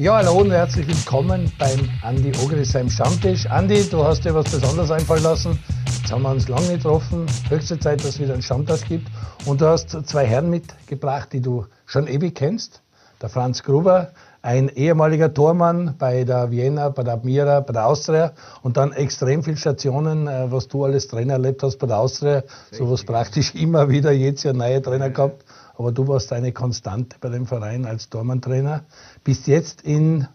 Ja, 0.00 0.14
hallo 0.14 0.42
und 0.42 0.52
herzlich 0.52 0.86
willkommen 0.86 1.50
beim 1.58 1.90
Andi 2.02 2.30
Ogris 2.44 2.70
seinem 2.70 2.88
Stammtisch. 2.88 3.46
Andi, 3.46 3.82
du 3.90 4.04
hast 4.04 4.24
dir 4.24 4.32
was 4.32 4.48
Besonderes 4.48 4.92
einfallen 4.92 5.24
lassen. 5.24 5.58
Jetzt 5.86 6.12
haben 6.12 6.22
wir 6.22 6.30
uns 6.30 6.46
lange 6.46 6.68
getroffen. 6.68 7.26
Höchste 7.48 7.80
Zeit, 7.80 7.98
dass 7.98 8.10
es 8.10 8.20
wieder 8.20 8.34
einen 8.34 8.42
Stammtisch 8.42 8.84
gibt. 8.84 9.08
Und 9.44 9.60
du 9.60 9.66
hast 9.66 9.90
zwei 10.06 10.24
Herren 10.24 10.50
mitgebracht, 10.50 11.32
die 11.32 11.40
du 11.40 11.66
schon 11.84 12.06
ewig 12.06 12.36
kennst. 12.36 12.80
Der 13.20 13.28
Franz 13.28 13.64
Gruber, 13.64 14.12
ein 14.40 14.68
ehemaliger 14.68 15.34
Tormann 15.34 15.96
bei 15.98 16.22
der 16.22 16.52
Vienna, 16.52 16.90
bei 16.90 17.02
der 17.02 17.14
Admira, 17.14 17.58
bei 17.58 17.72
der 17.72 17.86
Austria 17.86 18.34
und 18.62 18.76
dann 18.76 18.92
extrem 18.92 19.42
viele 19.42 19.56
Stationen, 19.56 20.28
äh, 20.28 20.52
was 20.52 20.68
du 20.68 20.84
alles 20.84 21.08
Trainer 21.08 21.32
erlebt 21.32 21.64
hast 21.64 21.78
bei 21.78 21.88
der 21.88 21.98
Austria, 21.98 22.44
sowas 22.70 23.02
praktisch 23.02 23.52
immer 23.56 23.88
wieder 23.88 24.12
jedes 24.12 24.44
Jahr 24.44 24.54
neue 24.54 24.80
Trainer 24.80 25.10
gehabt. 25.10 25.44
Aber 25.78 25.92
du 25.92 26.08
warst 26.08 26.32
eine 26.32 26.50
Konstante 26.50 27.16
bei 27.20 27.28
dem 27.28 27.46
Verein 27.46 27.86
als 27.86 28.10
Tormann-Trainer. 28.10 28.82
Bist 29.22 29.46
jetzt 29.46 29.82
in, 29.82 30.26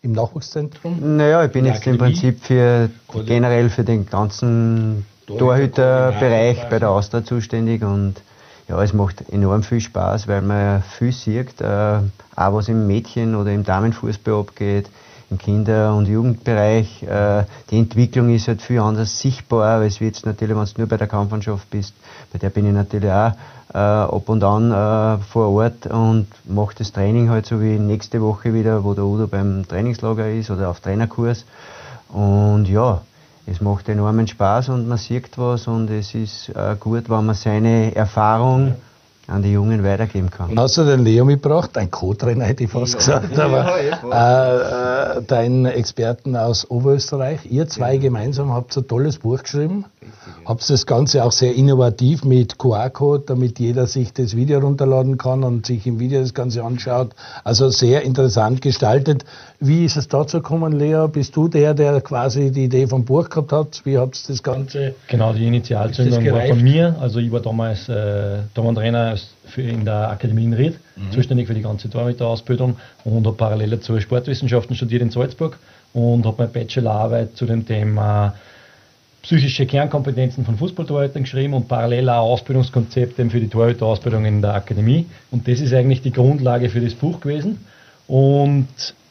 im 0.00 0.12
Nachwuchszentrum? 0.12 1.18
Naja, 1.18 1.44
ich 1.44 1.52
bin 1.52 1.66
jetzt 1.66 1.86
im 1.86 1.98
Prinzip 1.98 2.42
für, 2.42 2.88
generell 3.26 3.68
für 3.68 3.84
den 3.84 4.06
ganzen 4.06 5.04
Torhüterbereich 5.26 6.70
bei 6.70 6.78
der 6.78 6.88
Austria 6.88 7.22
zuständig 7.22 7.82
und 7.84 8.14
ja, 8.66 8.82
es 8.82 8.94
macht 8.94 9.28
enorm 9.28 9.62
viel 9.62 9.80
Spaß, 9.80 10.26
weil 10.26 10.40
man 10.40 10.82
viel 10.82 11.12
sieht, 11.12 11.60
äh, 11.60 11.98
auch 12.34 12.54
was 12.54 12.68
im 12.68 12.86
Mädchen- 12.86 13.34
oder 13.34 13.52
im 13.52 13.64
Damenfußball 13.64 14.40
abgeht, 14.40 14.88
im 15.32 15.38
Kinder- 15.38 15.94
und 15.94 16.06
Jugendbereich. 16.06 17.02
Äh, 17.02 17.44
die 17.70 17.78
Entwicklung 17.78 18.32
ist 18.34 18.48
halt 18.48 18.60
viel 18.60 18.80
anders 18.80 19.18
sichtbar, 19.18 19.80
als 19.80 20.00
wie 20.00 20.04
jetzt 20.06 20.26
natürlich, 20.26 20.56
wenn 20.56 20.64
du 20.64 20.72
nur 20.76 20.88
bei 20.88 20.98
der 20.98 21.06
Kampfmannschaft 21.06 21.68
bist. 21.70 21.94
Bei 22.32 22.38
der 22.38 22.50
bin 22.50 22.66
ich 22.66 22.74
natürlich 22.74 23.10
auch 23.10 23.32
äh, 23.72 23.78
ab 23.78 24.28
und 24.28 24.44
an 24.44 24.70
äh, 24.70 25.22
vor 25.24 25.48
Ort 25.48 25.86
und 25.86 26.26
mache 26.44 26.74
das 26.76 26.92
Training 26.92 27.30
halt 27.30 27.46
so 27.46 27.60
wie 27.60 27.78
nächste 27.78 28.20
Woche 28.20 28.52
wieder, 28.52 28.84
wo 28.84 28.92
der 28.92 29.04
Udo 29.04 29.26
beim 29.26 29.66
Trainingslager 29.66 30.30
ist 30.30 30.50
oder 30.50 30.68
auf 30.68 30.80
Trainerkurs. 30.80 31.46
Und 32.10 32.68
ja, 32.68 33.00
es 33.46 33.62
macht 33.62 33.88
enormen 33.88 34.28
Spaß 34.28 34.68
und 34.68 34.86
man 34.86 34.98
sieht 34.98 35.38
was 35.38 35.66
und 35.66 35.88
es 35.90 36.14
ist 36.14 36.52
gut, 36.78 37.08
wenn 37.08 37.26
man 37.26 37.34
seine 37.34 37.96
Erfahrung 37.96 38.74
an 39.28 39.42
die 39.42 39.52
Jungen 39.52 39.84
weitergeben 39.84 40.30
kann. 40.30 40.50
Und 40.50 40.58
hast 40.58 40.76
du 40.76 40.84
den 40.84 41.00
Leo 41.00 41.24
mitgebracht, 41.24 41.70
dein 41.74 41.90
Co-Trainer 41.90 42.44
hätte 42.44 42.64
ich 42.64 42.70
fast 42.70 42.94
ja. 43.06 43.18
gesagt, 43.20 43.38
aber 43.38 43.78
äh, 43.78 45.18
äh, 45.18 45.22
deinen 45.22 45.66
Experten 45.66 46.36
aus 46.36 46.68
Oberösterreich. 46.68 47.40
Ihr 47.50 47.68
zwei 47.68 47.94
ja. 47.94 48.00
gemeinsam 48.00 48.52
habt 48.52 48.76
ein 48.76 48.86
tolles 48.86 49.18
Buch 49.18 49.42
geschrieben. 49.42 49.84
Habt 50.44 50.68
das 50.68 50.86
Ganze 50.86 51.24
auch 51.24 51.32
sehr 51.32 51.54
innovativ 51.54 52.24
mit 52.24 52.58
QR-Code, 52.58 53.24
damit 53.26 53.58
jeder 53.58 53.86
sich 53.86 54.12
das 54.12 54.36
Video 54.36 54.58
runterladen 54.58 55.18
kann 55.18 55.44
und 55.44 55.66
sich 55.66 55.86
im 55.86 56.00
Video 56.00 56.20
das 56.20 56.34
Ganze 56.34 56.64
anschaut. 56.64 57.12
Also 57.44 57.68
sehr 57.68 58.02
interessant 58.02 58.60
gestaltet. 58.60 59.24
Wie 59.60 59.84
ist 59.84 59.96
es 59.96 60.08
dazu 60.08 60.38
gekommen, 60.38 60.72
Leo? 60.72 61.08
Bist 61.08 61.36
du 61.36 61.48
der, 61.48 61.74
der 61.74 62.00
quasi 62.00 62.50
die 62.50 62.64
Idee 62.64 62.86
vom 62.86 63.04
Buch 63.04 63.28
gehabt 63.28 63.52
hat? 63.52 63.82
Wie 63.84 63.98
habt 63.98 64.16
ihr 64.16 64.28
das 64.28 64.42
Ganze? 64.42 64.94
Genau, 65.06 65.32
die 65.32 65.46
Initialzündung 65.46 66.24
war 66.32 66.46
von 66.46 66.62
mir. 66.62 66.96
Also 67.00 67.20
ich 67.20 67.30
war 67.30 67.40
damals 67.40 67.88
äh, 67.88 68.38
Trainer 68.54 69.16
in 69.56 69.84
der 69.84 70.10
Akademie 70.10 70.44
in 70.44 70.54
Ried, 70.54 70.78
mhm. 70.96 71.12
zuständig 71.12 71.46
für 71.46 71.54
die 71.54 71.62
ganze 71.62 71.88
Torhüter-Ausbildung 71.88 72.76
und 73.04 73.26
habe 73.26 73.36
parallel 73.36 73.70
dazu 73.70 73.98
Sportwissenschaften 74.00 74.74
studiert 74.74 75.02
in 75.02 75.10
Salzburg 75.10 75.58
und 75.92 76.24
habe 76.24 76.36
meine 76.38 76.50
Bachelorarbeit 76.50 77.36
zu 77.36 77.46
dem 77.46 77.66
Thema 77.66 78.34
psychische 79.22 79.66
Kernkompetenzen 79.66 80.44
von 80.44 80.58
Fußballtorhütern 80.58 81.22
geschrieben 81.22 81.54
und 81.54 81.68
parallel 81.68 82.08
auch 82.08 82.32
Ausbildungskonzepte 82.32 83.30
für 83.30 83.40
die 83.40 83.48
Torhüterausbildung 83.48 84.24
in 84.24 84.42
der 84.42 84.54
Akademie. 84.54 85.06
Und 85.30 85.46
das 85.46 85.60
ist 85.60 85.72
eigentlich 85.72 86.02
die 86.02 86.12
Grundlage 86.12 86.68
für 86.68 86.80
das 86.80 86.94
Buch 86.94 87.20
gewesen. 87.20 87.58
Und 88.08 88.66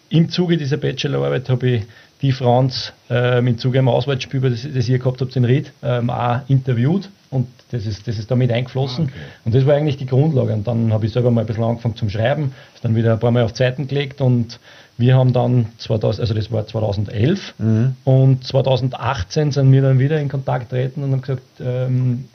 im 0.09 0.29
Zuge 0.29 0.57
dieser 0.57 0.77
Bachelorarbeit 0.77 1.49
habe 1.49 1.69
ich 1.69 1.83
die 2.21 2.33
Franz 2.33 2.93
ähm, 3.09 3.47
im 3.47 3.57
Zuge 3.57 3.79
einer 3.79 3.91
Auswärtsspiel, 3.91 4.41
das, 4.41 4.67
das 4.71 4.87
ihr 4.87 4.99
gehabt 4.99 5.21
habt 5.21 5.35
in 5.35 5.45
Ried, 5.45 5.71
ähm, 5.81 6.09
auch 6.09 6.41
interviewt 6.49 7.09
und 7.31 7.47
das 7.71 7.85
ist, 7.85 8.07
das 8.07 8.19
ist 8.19 8.29
damit 8.29 8.51
eingeflossen. 8.51 9.05
Okay. 9.05 9.13
Und 9.45 9.55
das 9.55 9.65
war 9.65 9.75
eigentlich 9.75 9.95
die 9.95 10.05
Grundlage. 10.05 10.53
Und 10.53 10.67
dann 10.67 10.91
habe 10.91 11.05
ich 11.05 11.13
selber 11.13 11.31
mal 11.31 11.41
ein 11.41 11.47
bisschen 11.47 11.63
angefangen 11.63 11.95
zum 11.95 12.09
Schreiben, 12.09 12.53
dann 12.81 12.95
wieder 12.95 13.13
ein 13.13 13.19
paar 13.19 13.31
Mal 13.31 13.43
auf 13.43 13.53
Zeiten 13.53 13.87
gelegt 13.87 14.19
und 14.19 14.59
wir 15.01 15.15
haben 15.15 15.33
dann 15.33 15.65
2000, 15.79 16.21
also 16.21 16.33
das 16.33 16.51
war 16.51 16.65
2011 16.65 17.55
mhm. 17.57 17.95
und 18.05 18.45
2018 18.45 19.51
sind 19.51 19.71
wir 19.71 19.81
dann 19.81 19.99
wieder 19.99 20.19
in 20.19 20.29
Kontakt 20.29 20.69
getreten 20.69 21.03
und 21.03 21.11
haben 21.11 21.21
gesagt, 21.21 21.43
ähm, 21.59 22.25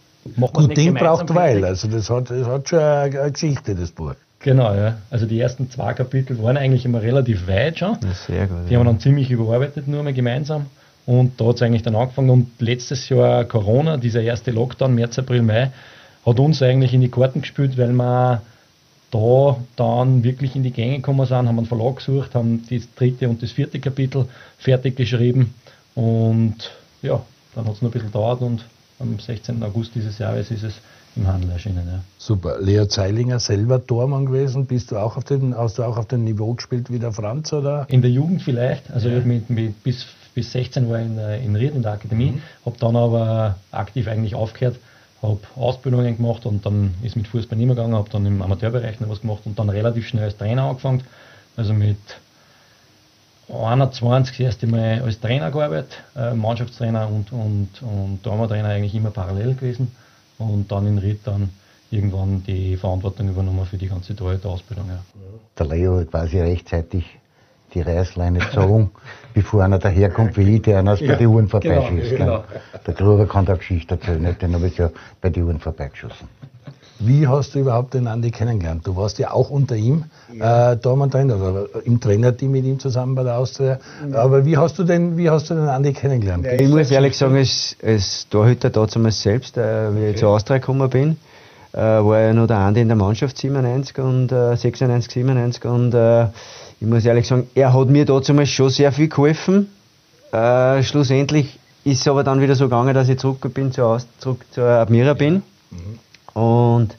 Gut 0.53 0.77
Ding 0.77 0.95
braucht 0.95 1.33
Weil, 1.35 1.65
also 1.65 1.89
das 1.89 2.11
hat, 2.11 2.31
das 2.31 2.47
hat 2.47 2.69
schon 2.69 2.79
eine, 2.81 3.21
eine 3.21 3.33
Geschichte, 3.33 3.75
das 3.75 3.93
Buch. 3.93 4.15
Genau, 4.41 4.75
ja. 4.75 4.99
Also 5.11 5.27
die 5.27 5.41
ersten 5.41 5.71
zwei 5.71 5.95
Kapitel 5.95 6.43
waren 6.43 6.57
eigentlich 6.57 6.85
immer 6.85 7.01
relativ 7.01 7.49
weit 7.49 7.79
schon. 7.79 7.97
sehr 8.27 8.47
gut. 8.47 8.69
Die 8.69 8.73
ja. 8.73 8.79
haben 8.79 8.87
wir 8.87 8.93
dann 8.93 9.01
ziemlich 9.01 9.31
überarbeitet, 9.31 9.89
nur 9.89 10.03
mal 10.03 10.13
gemeinsam. 10.13 10.67
Und 11.07 11.41
da 11.41 11.47
hat 11.47 11.57
es 11.57 11.63
eigentlich 11.63 11.83
dann 11.83 11.95
angefangen. 11.95 12.31
Und 12.31 12.51
letztes 12.59 13.09
Jahr 13.09 13.45
Corona, 13.45 13.97
dieser 13.97 14.23
erste 14.23 14.51
Lockdown, 14.51 14.95
März, 14.95 15.19
April, 15.19 15.43
Mai, 15.43 15.71
hat 16.25 16.41
uns 16.41 16.61
eigentlich 16.61 16.93
in 16.93 17.01
die 17.01 17.11
Karten 17.11 17.41
gespielt, 17.43 17.79
weil 17.79 17.93
wir 17.93 18.43
da 19.11 19.57
dann 19.77 20.25
wirklich 20.25 20.57
in 20.57 20.63
die 20.63 20.73
Gänge 20.73 20.97
gekommen 20.97 21.27
sind, 21.27 21.49
haben 21.49 21.59
einen 21.59 21.67
Verlag 21.67 21.97
gesucht, 21.97 22.35
haben 22.35 22.65
das 22.69 22.83
dritte 22.97 23.29
und 23.29 23.43
das 23.43 23.53
vierte 23.53 23.79
Kapitel 23.79 24.27
fertig 24.59 24.97
geschrieben. 24.97 25.55
Und 25.95 26.57
ja, 27.03 27.23
dann 27.55 27.67
hat 27.67 27.75
es 27.75 27.83
noch 27.83 27.91
ein 27.91 27.93
bisschen 27.93 28.09
gedauert 28.09 28.43
und 28.43 28.65
am 28.99 29.19
16. 29.19 29.63
August 29.63 29.95
dieses 29.95 30.19
Jahres 30.19 30.51
ist 30.51 30.63
es 30.63 30.75
im 31.17 31.27
Handel 31.27 31.51
erschienen. 31.51 31.87
Ja. 31.87 32.01
Super. 32.19 32.59
Leo 32.61 32.87
Zeilinger, 32.87 33.41
selber 33.41 33.85
Tormann 33.85 34.27
gewesen. 34.27 34.67
Bist 34.67 34.91
du 34.91 34.97
auch 34.97 35.17
auf 35.17 35.25
dem, 35.25 35.57
hast 35.57 35.79
du 35.79 35.83
auch 35.83 35.97
auf 35.97 36.07
dem 36.07 36.25
Niveau 36.25 36.53
gespielt 36.55 36.91
wie 36.91 36.99
der 36.99 37.13
Franz? 37.13 37.53
Oder? 37.53 37.87
In 37.89 38.03
der 38.03 38.11
Jugend 38.11 38.43
vielleicht. 38.43 38.91
Also 38.91 39.09
ja. 39.09 39.21
mit, 39.21 39.49
mit, 39.49 39.83
bis, 39.83 40.07
bis 40.35 40.53
16 40.53 40.89
war 40.89 41.01
ich 41.01 41.07
in, 41.07 41.19
äh, 41.19 41.45
in 41.45 41.57
Ried 41.57 41.75
in 41.75 41.83
der 41.83 41.93
Akademie, 41.93 42.33
mhm. 42.33 42.43
habe 42.65 42.77
dann 42.79 42.97
aber 42.97 43.57
aktiv 43.71 44.09
eigentlich 44.09 44.35
aufgehört, 44.35 44.77
habe 45.23 45.41
Ausbildungen 45.57 46.17
gemacht 46.17 46.47
und 46.47 46.65
dann 46.67 46.95
ist 47.03 47.17
mit 47.17 47.29
Fußball 47.29 47.57
nicht 47.57 47.67
mehr 47.67 47.77
gegangen, 47.77 47.95
habe 47.95 48.11
dann 48.11 48.27
im 48.27 48.43
Amateurbereich 48.43 49.01
noch 49.01 49.09
was 49.09 49.21
gemacht 49.21 49.43
und 49.45 49.59
dann 49.59 49.69
relativ 49.71 50.07
schnell 50.07 50.25
als 50.25 50.37
Trainer 50.37 50.65
angefangen. 50.65 51.03
Also 51.57 51.73
mit 51.73 51.97
21 53.49 54.37
das 54.37 54.45
erste 54.45 54.67
Mal 54.67 55.03
als 55.03 55.21
Trainer 55.21 55.51
gearbeitet, 55.51 56.03
äh, 56.17 56.35
Mannschaftstrainer 56.35 57.09
und, 57.09 57.33
und, 57.33 57.69
und 57.83 58.23
Trainer 58.23 58.69
eigentlich 58.69 58.95
immer 58.95 59.11
parallel 59.11 59.55
gewesen 59.55 59.93
und 60.39 60.71
dann 60.71 60.87
in 60.87 60.99
Ried 60.99 61.21
dann 61.25 61.51
irgendwann 61.91 62.43
die 62.45 62.77
Verantwortung 62.77 63.29
übernommen 63.29 63.65
für 63.65 63.79
die 63.79 63.89
ganze 63.89 64.17
Torhüter-Ausbildung. 64.17 64.89
Ja. 64.89 64.99
Der 65.59 65.67
Leo 65.67 66.01
hat 66.01 66.11
quasi 66.11 66.41
rechtzeitig 66.41 67.05
die 67.77 67.83
Reißleine 67.83 68.39
gezogen, 68.41 68.91
bevor 69.35 69.63
einer 69.63 69.79
daherkommt 69.79 70.37
wie 70.37 70.57
ich, 70.57 70.63
der 70.63 70.79
einer 70.79 70.95
ja, 70.95 71.13
bei 71.13 71.17
den 71.17 71.27
Uhren 71.29 71.49
vorbeischießt. 71.49 72.11
Genau, 72.11 72.25
genau. 72.25 72.45
Der 72.87 72.95
Gruber 72.95 73.27
kann 73.27 73.45
da 73.45 73.55
Geschichte 73.55 73.95
erzählen, 73.95 74.37
den 74.41 74.55
habe 74.55 74.67
ich 74.67 74.79
ja 74.79 74.91
bei 75.21 75.31
den 75.31 75.45
Uhren 75.45 75.61
vorbeigeschossen. 75.61 76.29
Wie 76.99 77.29
hast 77.29 77.55
du 77.55 77.59
überhaupt 77.59 77.93
den 77.93 78.07
Andi 78.07 78.31
kennengelernt? 78.31 78.87
Du 78.87 78.97
warst 78.97 79.19
ja 79.19 79.31
auch 79.31 79.51
unter 79.51 79.77
ihm 79.77 80.05
ja. 80.33 80.73
äh, 80.73 80.77
Dormann-Trainer 80.79 81.37
oder 81.37 81.67
im 81.85 82.01
Trainerteam 82.01 82.51
mit 82.51 82.65
ihm 82.65 82.79
zusammen 82.79 83.15
bei 83.15 83.23
der 83.23 83.37
Austria. 83.37 83.79
Ja. 84.11 84.19
Aber 84.19 84.47
wie 84.47 84.57
hast 84.57 84.79
du 84.79 84.85
den, 84.85 85.19
wie 85.19 85.29
hast 85.29 85.51
du 85.51 85.55
den 85.55 85.69
Andi 85.69 85.93
kennengelernt? 85.93 86.47
Ja, 86.47 86.53
ich 86.53 86.69
muss 86.69 86.91
ehrlich 86.91 87.17
sagen, 87.17 87.37
als, 87.37 87.77
als 87.85 88.27
Torhüter 88.31 88.71
damals 88.71 89.21
selbst, 89.21 89.59
äh, 89.59 89.95
wie 89.95 89.99
okay. 89.99 90.11
ich 90.13 90.17
zur 90.17 90.31
Austria 90.31 90.57
gekommen 90.57 90.89
bin, 90.89 91.19
äh, 91.77 91.81
war 91.81 92.21
ja 92.21 92.33
noch 92.33 92.47
der 92.47 92.57
Andi 92.57 92.81
in 92.81 92.89
der 92.89 92.97
Mannschaft 92.97 93.37
97 93.37 93.99
und 93.99 94.33
äh, 94.33 94.57
96, 94.57 95.13
97 95.13 95.65
und 95.67 95.95
äh, 95.95 96.25
ich 96.81 96.87
muss 96.87 97.05
ehrlich 97.05 97.29
sagen, 97.29 97.49
er 97.55 97.75
hat 97.75 97.89
mir 97.89 98.05
damals 98.07 98.49
schon 98.49 98.71
sehr 98.71 98.93
viel 98.93 99.09
geholfen. 99.09 99.69
Äh, 100.33 100.83
schlussendlich 100.83 101.59
ist 101.85 102.01
es 102.01 102.09
aber 102.09 102.25
dann 102.25 102.41
wieder 102.41 102.55
so 102.55 102.65
gegangen, 102.65 102.95
dass 102.95 103.09
ich 103.09 103.19
zurück 103.19 103.53
bin 103.55 103.73
zur, 103.73 104.01
zurück 104.19 104.45
zur 104.51 104.65
Admira 104.65 105.13
bin. 105.15 105.43
Mhm. 105.71 106.41
Und 106.41 106.97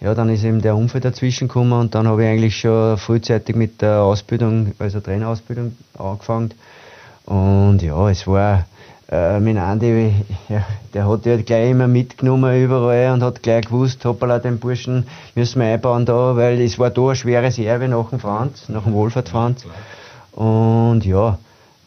ja, 0.00 0.14
dann 0.14 0.28
ist 0.28 0.44
eben 0.44 0.62
der 0.62 0.76
Unfall 0.76 1.00
dazwischen 1.00 1.48
gekommen 1.48 1.72
und 1.72 1.94
dann 1.94 2.06
habe 2.06 2.22
ich 2.24 2.28
eigentlich 2.28 2.56
schon 2.56 2.98
frühzeitig 2.98 3.56
mit 3.56 3.82
der 3.82 4.02
Ausbildung, 4.02 4.72
also 4.78 5.00
Trainerausbildung 5.00 5.76
angefangen. 5.96 6.54
Und 7.24 7.82
ja, 7.82 8.08
es 8.10 8.26
war 8.26 8.66
äh, 9.10 9.40
mit 9.40 9.56
Andi, 9.56 10.12
ja, 10.48 10.64
der 10.92 11.08
hat 11.08 11.24
ja 11.24 11.36
gleich 11.36 11.70
immer 11.70 11.88
mitgenommen 11.88 12.62
überall 12.62 13.14
und 13.14 13.22
hat 13.22 13.42
gleich 13.42 13.66
gewusst, 13.66 14.04
hoppala, 14.04 14.38
den 14.38 14.58
Burschen 14.58 15.06
müssen 15.34 15.60
wir 15.60 15.68
einbauen 15.68 16.04
da, 16.04 16.36
weil 16.36 16.60
es 16.60 16.78
war 16.78 16.90
da 16.90 17.06
eine 17.06 17.16
schwere 17.16 17.50
Serve 17.50 17.88
nach 17.88 18.10
dem 18.10 18.20
Franz, 18.20 18.68
nach 18.68 18.84
dem 18.84 18.92
Wohlfahrt 18.92 19.30
Franz. 19.30 19.64
Und 20.32 21.06
ja, 21.06 21.38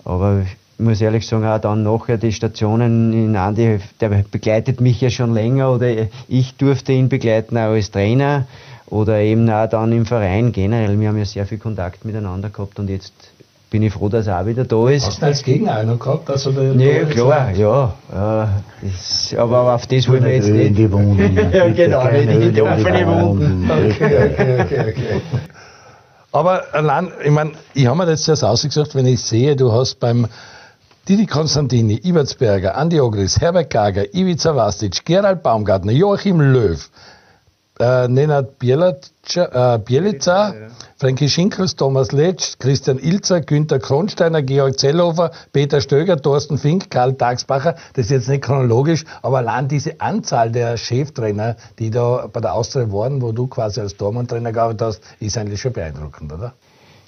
aber 0.04 0.42
ich 0.42 0.84
muss 0.84 1.00
ehrlich 1.00 1.28
sagen, 1.28 1.46
auch 1.46 1.60
dann 1.60 1.84
nachher 1.84 2.18
die 2.18 2.34
Stationen 2.34 3.14
in 3.14 3.36
Andi, 3.36 3.80
der 4.00 4.10
begleitet 4.32 4.82
mich 4.82 5.00
ja 5.00 5.12
schon 5.12 5.34
länger 5.34 5.72
oder 5.72 6.08
ich 6.28 6.56
durfte 6.56 6.92
ihn 6.92 7.08
begleiten 7.08 7.56
auch 7.56 7.72
als 7.74 7.92
Trainer 7.92 8.48
oder 8.88 9.20
eben 9.20 9.50
auch 9.50 9.70
dann 9.70 9.92
im 9.92 10.06
Verein 10.06 10.52
generell. 10.52 11.00
Wir 11.00 11.10
haben 11.10 11.18
ja 11.18 11.26
sehr 11.26 11.46
viel 11.46 11.60
Kontakt 11.60 12.04
miteinander 12.04 12.50
gehabt 12.50 12.80
und 12.80 12.90
jetzt 12.90 13.14
bin 13.72 13.84
ich 13.84 13.94
froh, 13.94 14.10
dass 14.10 14.28
er 14.28 14.42
auch 14.42 14.46
wieder 14.46 14.66
da 14.66 14.90
ist. 14.90 15.08
Hast 15.08 15.22
du 15.22 15.26
als 15.26 15.44
Gegner 15.44 15.84
gehabt? 15.86 16.30
Also 16.30 16.52
nee, 16.52 17.06
klar, 17.06 17.52
ja. 17.52 17.94
ja 18.14 18.50
das, 18.82 19.34
aber 19.36 19.74
auf 19.74 19.88
das 19.88 20.10
wollen 20.10 20.26
wir 20.26 20.36
jetzt 20.36 20.50
nicht. 20.50 20.78
Die 20.78 20.92
Wunden. 20.92 21.38
ja, 21.54 21.70
genau, 21.70 22.04
nicht 22.12 22.30
in 22.30 22.54
die 22.54 22.62
offene 22.62 23.08
Wunden. 23.22 23.72
Okay, 23.72 24.32
okay, 24.34 24.62
okay, 24.62 24.80
okay. 24.90 25.22
Aber 26.34 26.64
allein, 26.74 27.12
ich 27.24 27.32
meine, 27.32 27.54
ich 27.74 27.88
habe 27.88 27.98
mir 27.98 28.06
das 28.06 28.28
jetzt 28.28 28.44
ausgesucht, 28.44 28.94
wenn 28.94 29.06
ich 29.06 29.22
sehe, 29.22 29.56
du 29.56 29.72
hast 29.72 30.02
beim 30.02 30.28
Didi 31.08 31.26
Konstantini, 31.26 31.96
Ibertsberger, 32.04 32.76
Andi 32.76 33.00
Ogris, 33.00 33.40
Herbert 33.40 33.70
Gager, 33.70 34.14
Ivica 34.14 34.54
Vastic, 34.54 35.06
Gerald 35.06 35.44
Baumgartner, 35.44 35.94
Joachim 35.94 36.42
Löw, 36.42 36.90
äh, 37.80 38.08
Nenad 38.10 38.60
Bielica, 38.60 39.76
äh, 39.76 39.80
Bielica 39.80 40.54
Frankie 41.02 41.30
Schinkels, 41.30 41.76
Thomas 41.76 42.12
Letsch, 42.12 42.60
Christian 42.60 43.00
Ilzer, 43.00 43.42
Günter 43.42 43.80
Kronsteiner, 43.80 44.44
Georg 44.44 44.78
Zellhofer, 44.78 45.32
Peter 45.52 45.82
Stöger, 45.82 46.22
Thorsten 46.22 46.60
Fink, 46.60 46.92
Karl 46.92 47.16
Tagsbacher. 47.16 47.74
Das 47.94 48.06
ist 48.06 48.12
jetzt 48.12 48.30
nicht 48.30 48.44
chronologisch, 48.44 49.04
aber 49.24 49.40
allein 49.40 49.68
diese 49.68 50.00
Anzahl 50.00 50.52
der 50.52 50.78
Cheftrainer, 50.78 51.56
die 51.80 51.90
da 51.90 52.30
bei 52.32 52.40
der 52.40 52.54
Austria 52.54 52.92
waren, 52.92 53.20
wo 53.20 53.32
du 53.32 53.48
quasi 53.48 53.82
als 53.82 53.98
Tormann-Trainer 53.98 54.52
gearbeitet 54.52 54.82
hast, 54.84 55.02
ist 55.20 55.40
eigentlich 55.40 55.60
schon 55.60 55.74
beeindruckend, 55.74 56.34
oder? 56.34 56.54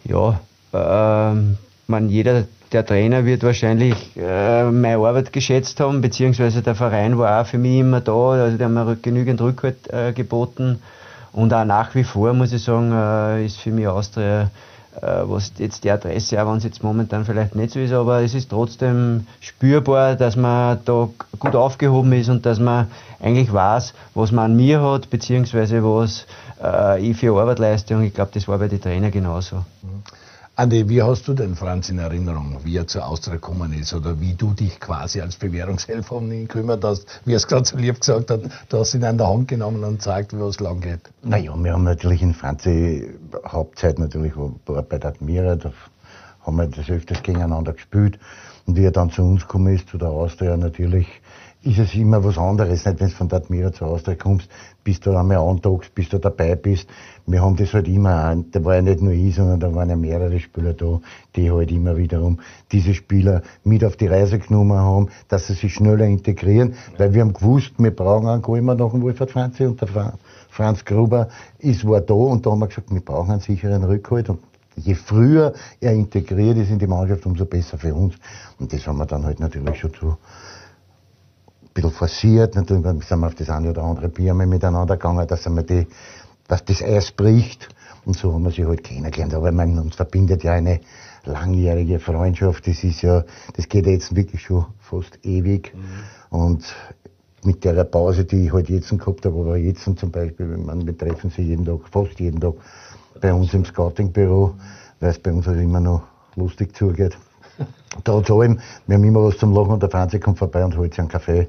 Ja, 0.05 0.39
ähm, 0.73 1.59
man, 1.85 2.09
jeder 2.09 2.45
der 2.71 2.87
Trainer 2.87 3.25
wird 3.25 3.43
wahrscheinlich 3.43 4.17
äh, 4.17 4.71
meine 4.71 5.05
Arbeit 5.05 5.31
geschätzt 5.31 5.79
haben, 5.79 6.01
beziehungsweise 6.01 6.63
der 6.63 6.73
Verein 6.73 7.19
war 7.19 7.43
auch 7.43 7.45
für 7.45 7.59
mich 7.59 7.81
immer 7.81 8.01
da, 8.01 8.31
also 8.31 8.57
der 8.57 8.69
hat 8.69 8.73
mir 8.73 8.95
genügend 8.95 9.39
Rückhalt 9.39 9.87
äh, 9.93 10.13
geboten. 10.13 10.81
Und 11.33 11.53
auch 11.53 11.65
nach 11.65 11.93
wie 11.95 12.03
vor, 12.03 12.33
muss 12.33 12.53
ich 12.53 12.63
sagen, 12.63 12.91
äh, 12.91 13.45
ist 13.45 13.57
für 13.57 13.71
mich 13.71 13.87
Austria, 13.87 14.51
äh, 15.01 15.23
was 15.23 15.51
jetzt 15.57 15.83
die 15.83 15.89
Adresse, 15.91 16.41
auch 16.41 16.49
wenn 16.49 16.57
es 16.57 16.63
jetzt 16.63 16.83
momentan 16.83 17.25
vielleicht 17.25 17.55
nicht 17.55 17.73
so 17.73 17.79
ist, 17.79 17.91
aber 17.91 18.21
es 18.21 18.35
ist 18.35 18.51
trotzdem 18.51 19.25
spürbar, 19.41 20.15
dass 20.15 20.35
man 20.35 20.79
da 20.85 21.09
gut 21.39 21.55
aufgehoben 21.55 22.13
ist 22.13 22.29
und 22.29 22.45
dass 22.45 22.59
man 22.59 22.87
eigentlich 23.19 23.51
weiß, 23.51 23.93
was 24.13 24.31
man 24.31 24.51
an 24.51 24.55
mir 24.55 24.81
hat, 24.81 25.09
beziehungsweise 25.09 25.83
was 25.83 26.27
äh, 26.61 27.01
ich 27.01 27.17
für 27.17 27.39
Arbeit 27.39 27.59
leiste. 27.59 27.95
Und 27.95 28.03
ich 28.03 28.13
glaube, 28.13 28.31
das 28.33 28.47
war 28.47 28.59
bei 28.59 28.67
den 28.67 28.79
Trainern 28.79 29.11
genauso. 29.11 29.57
Mhm. 29.81 30.03
Andi, 30.55 30.87
wie 30.87 31.01
hast 31.01 31.27
du 31.27 31.33
denn 31.33 31.55
Franz 31.55 31.89
in 31.89 31.97
Erinnerung, 31.97 32.57
wie 32.63 32.77
er 32.77 32.85
zur 32.85 33.07
Austria 33.07 33.37
gekommen 33.37 33.73
ist 33.73 33.91
oder 33.91 34.21
wie 34.21 34.35
du 34.35 34.53
dich 34.53 34.79
quasi 34.79 35.19
als 35.19 35.35
Bewährungshelfer 35.35 36.17
um 36.17 36.31
ihn 36.31 36.47
gekümmert 36.47 36.83
hast? 36.83 37.07
Wie 37.25 37.33
er 37.33 37.37
es 37.37 37.47
gerade 37.47 37.65
so 37.65 37.75
lieb 37.75 37.99
gesagt 37.99 38.29
hat, 38.29 38.41
du 38.69 38.77
hast 38.77 38.93
ihn 38.93 39.03
an 39.03 39.17
der 39.17 39.27
Hand 39.29 39.47
genommen 39.47 39.83
und 39.83 40.03
zeigt, 40.03 40.31
wie 40.31 40.41
es 40.43 40.59
lang 40.59 40.79
geht. 40.79 40.99
Naja, 41.23 41.55
wir 41.57 41.73
haben 41.73 41.85
natürlich 41.85 42.21
in 42.21 42.35
Franzi 42.35 43.09
Hauptzeit 43.47 43.97
natürlich 43.97 44.33
war 44.37 44.83
bei 44.83 44.99
der 44.99 45.09
Admira, 45.09 45.55
da 45.55 45.73
haben 46.45 46.57
wir 46.57 46.67
das 46.67 46.87
öfters 46.87 47.23
gegeneinander 47.23 47.73
gespielt. 47.73 48.19
Und 48.67 48.77
wie 48.77 48.85
er 48.85 48.91
dann 48.91 49.09
zu 49.09 49.23
uns 49.23 49.41
gekommen 49.41 49.73
ist, 49.73 49.89
zu 49.89 49.97
der 49.97 50.09
Austria 50.09 50.55
natürlich, 50.55 51.07
ist 51.63 51.79
es 51.79 51.95
immer 51.95 52.23
was 52.23 52.37
anderes, 52.37 52.85
nicht 52.85 52.99
wenn 52.99 53.07
du 53.07 53.15
von 53.15 53.29
der 53.29 53.39
Admira 53.39 53.71
zur 53.71 53.87
Austria 53.87 54.15
kommst, 54.15 54.49
bis 54.83 54.99
du 54.99 55.15
einmal 55.15 55.37
antagst, 55.37 55.95
bis 55.95 56.09
du 56.09 56.19
dabei 56.19 56.55
bist. 56.55 56.89
Wir 57.25 57.41
haben 57.41 57.55
das 57.55 57.73
halt 57.73 57.87
immer, 57.87 58.35
da 58.51 58.65
war 58.65 58.75
ja 58.75 58.81
nicht 58.81 59.01
nur 59.01 59.13
ich, 59.13 59.35
sondern 59.35 59.61
da 59.61 59.73
waren 59.73 59.89
ja 59.89 59.95
mehrere 59.95 60.39
Spieler 60.41 60.73
da, 60.73 60.99
die 61.35 61.49
halt 61.49 61.71
immer 61.71 61.95
wiederum 61.95 62.39
diese 62.71 62.93
Spieler 62.93 63.43
mit 63.63 63.85
auf 63.85 63.95
die 63.95 64.07
Reise 64.07 64.39
genommen 64.39 64.77
haben, 64.77 65.07
dass 65.29 65.47
sie 65.47 65.53
sich 65.53 65.73
schneller 65.73 66.05
integrieren, 66.05 66.73
weil 66.97 67.13
wir 67.13 67.21
haben 67.21 67.33
gewusst, 67.33 67.71
wir 67.77 67.95
brauchen 67.95 68.27
einen 68.27 68.41
Golmer 68.41 68.75
nach 68.75 68.91
dem 68.91 69.01
Wolfhard 69.01 69.31
Franzi 69.31 69.65
und 69.65 69.79
der 69.79 70.17
Franz 70.49 70.83
Gruber 70.83 71.29
ist, 71.59 71.87
war 71.87 72.01
da 72.01 72.13
und 72.13 72.45
da 72.45 72.51
haben 72.51 72.59
wir 72.59 72.67
gesagt, 72.67 72.93
wir 72.93 73.01
brauchen 73.01 73.31
einen 73.31 73.39
sicheren 73.39 73.85
Rückhalt 73.85 74.29
und 74.29 74.39
je 74.75 74.95
früher 74.95 75.53
er 75.79 75.93
integriert 75.93 76.57
ist 76.57 76.71
in 76.71 76.79
die 76.79 76.87
Mannschaft, 76.87 77.25
umso 77.25 77.45
besser 77.45 77.77
für 77.77 77.93
uns. 77.93 78.15
Und 78.59 78.73
das 78.73 78.85
haben 78.85 78.97
wir 78.97 79.05
dann 79.05 79.23
halt 79.23 79.39
natürlich 79.39 79.79
schon 79.79 79.93
zu, 79.93 80.17
bisschen 81.73 81.91
forciert. 81.91 82.55
Natürlich 82.55 82.83
sind 83.05 83.19
wir 83.19 83.27
auf 83.27 83.35
das 83.35 83.49
eine 83.49 83.69
oder 83.69 83.83
andere 83.83 84.09
Bier 84.09 84.33
mal 84.33 84.47
miteinander 84.47 84.97
gegangen, 84.97 85.27
dass, 85.27 85.45
wir 85.45 85.63
die, 85.63 85.87
dass 86.47 86.63
das 86.65 86.81
Eis 86.81 87.11
bricht. 87.11 87.69
Und 88.05 88.17
so 88.17 88.33
haben 88.33 88.43
wir 88.43 88.51
sich 88.51 88.65
halt 88.65 88.83
kennengelernt. 88.83 89.33
Aber 89.33 89.51
man, 89.51 89.79
uns 89.79 89.95
verbindet 89.95 90.43
ja 90.43 90.53
eine 90.53 90.81
langjährige 91.25 91.99
Freundschaft. 91.99 92.67
Das 92.67 92.83
ist 92.83 93.01
ja, 93.01 93.23
das 93.55 93.69
geht 93.69 93.85
jetzt 93.87 94.15
wirklich 94.15 94.41
schon 94.41 94.65
fast 94.79 95.19
ewig. 95.23 95.73
Mhm. 95.73 96.37
Und 96.37 96.75
mit 97.45 97.63
der 97.63 97.83
Pause, 97.83 98.25
die 98.25 98.45
ich 98.45 98.53
halt 98.53 98.69
jetzt 98.69 98.89
gehabt 98.89 99.25
habe, 99.25 99.39
aber 99.39 99.57
jetzt 99.57 99.83
zum 99.83 100.11
Beispiel, 100.11 100.45
man, 100.57 100.85
wir 100.85 100.97
treffen 100.97 101.29
sie 101.29 101.43
jeden 101.43 101.65
Tag, 101.65 101.79
fast 101.91 102.19
jeden 102.19 102.39
Tag 102.39 102.53
bei 103.19 103.33
uns 103.33 103.53
im 103.53 103.65
Scouting-Büro, 103.65 104.53
weil 104.99 105.09
es 105.09 105.19
bei 105.19 105.31
uns 105.31 105.47
halt 105.47 105.59
immer 105.59 105.79
noch 105.79 106.03
lustig 106.35 106.75
zugeht. 106.75 107.17
Trotz 108.03 108.31
allem, 108.31 108.59
wir 108.87 108.95
haben 108.95 109.03
immer 109.03 109.23
was 109.23 109.37
zum 109.37 109.53
Lachen 109.53 109.71
und 109.71 109.83
der 109.83 109.89
Franzi 109.89 110.19
kommt 110.19 110.39
vorbei 110.39 110.63
und 110.63 110.75
holt 110.77 110.93
sich 110.93 110.99
einen 110.99 111.09
Kaffee. 111.09 111.47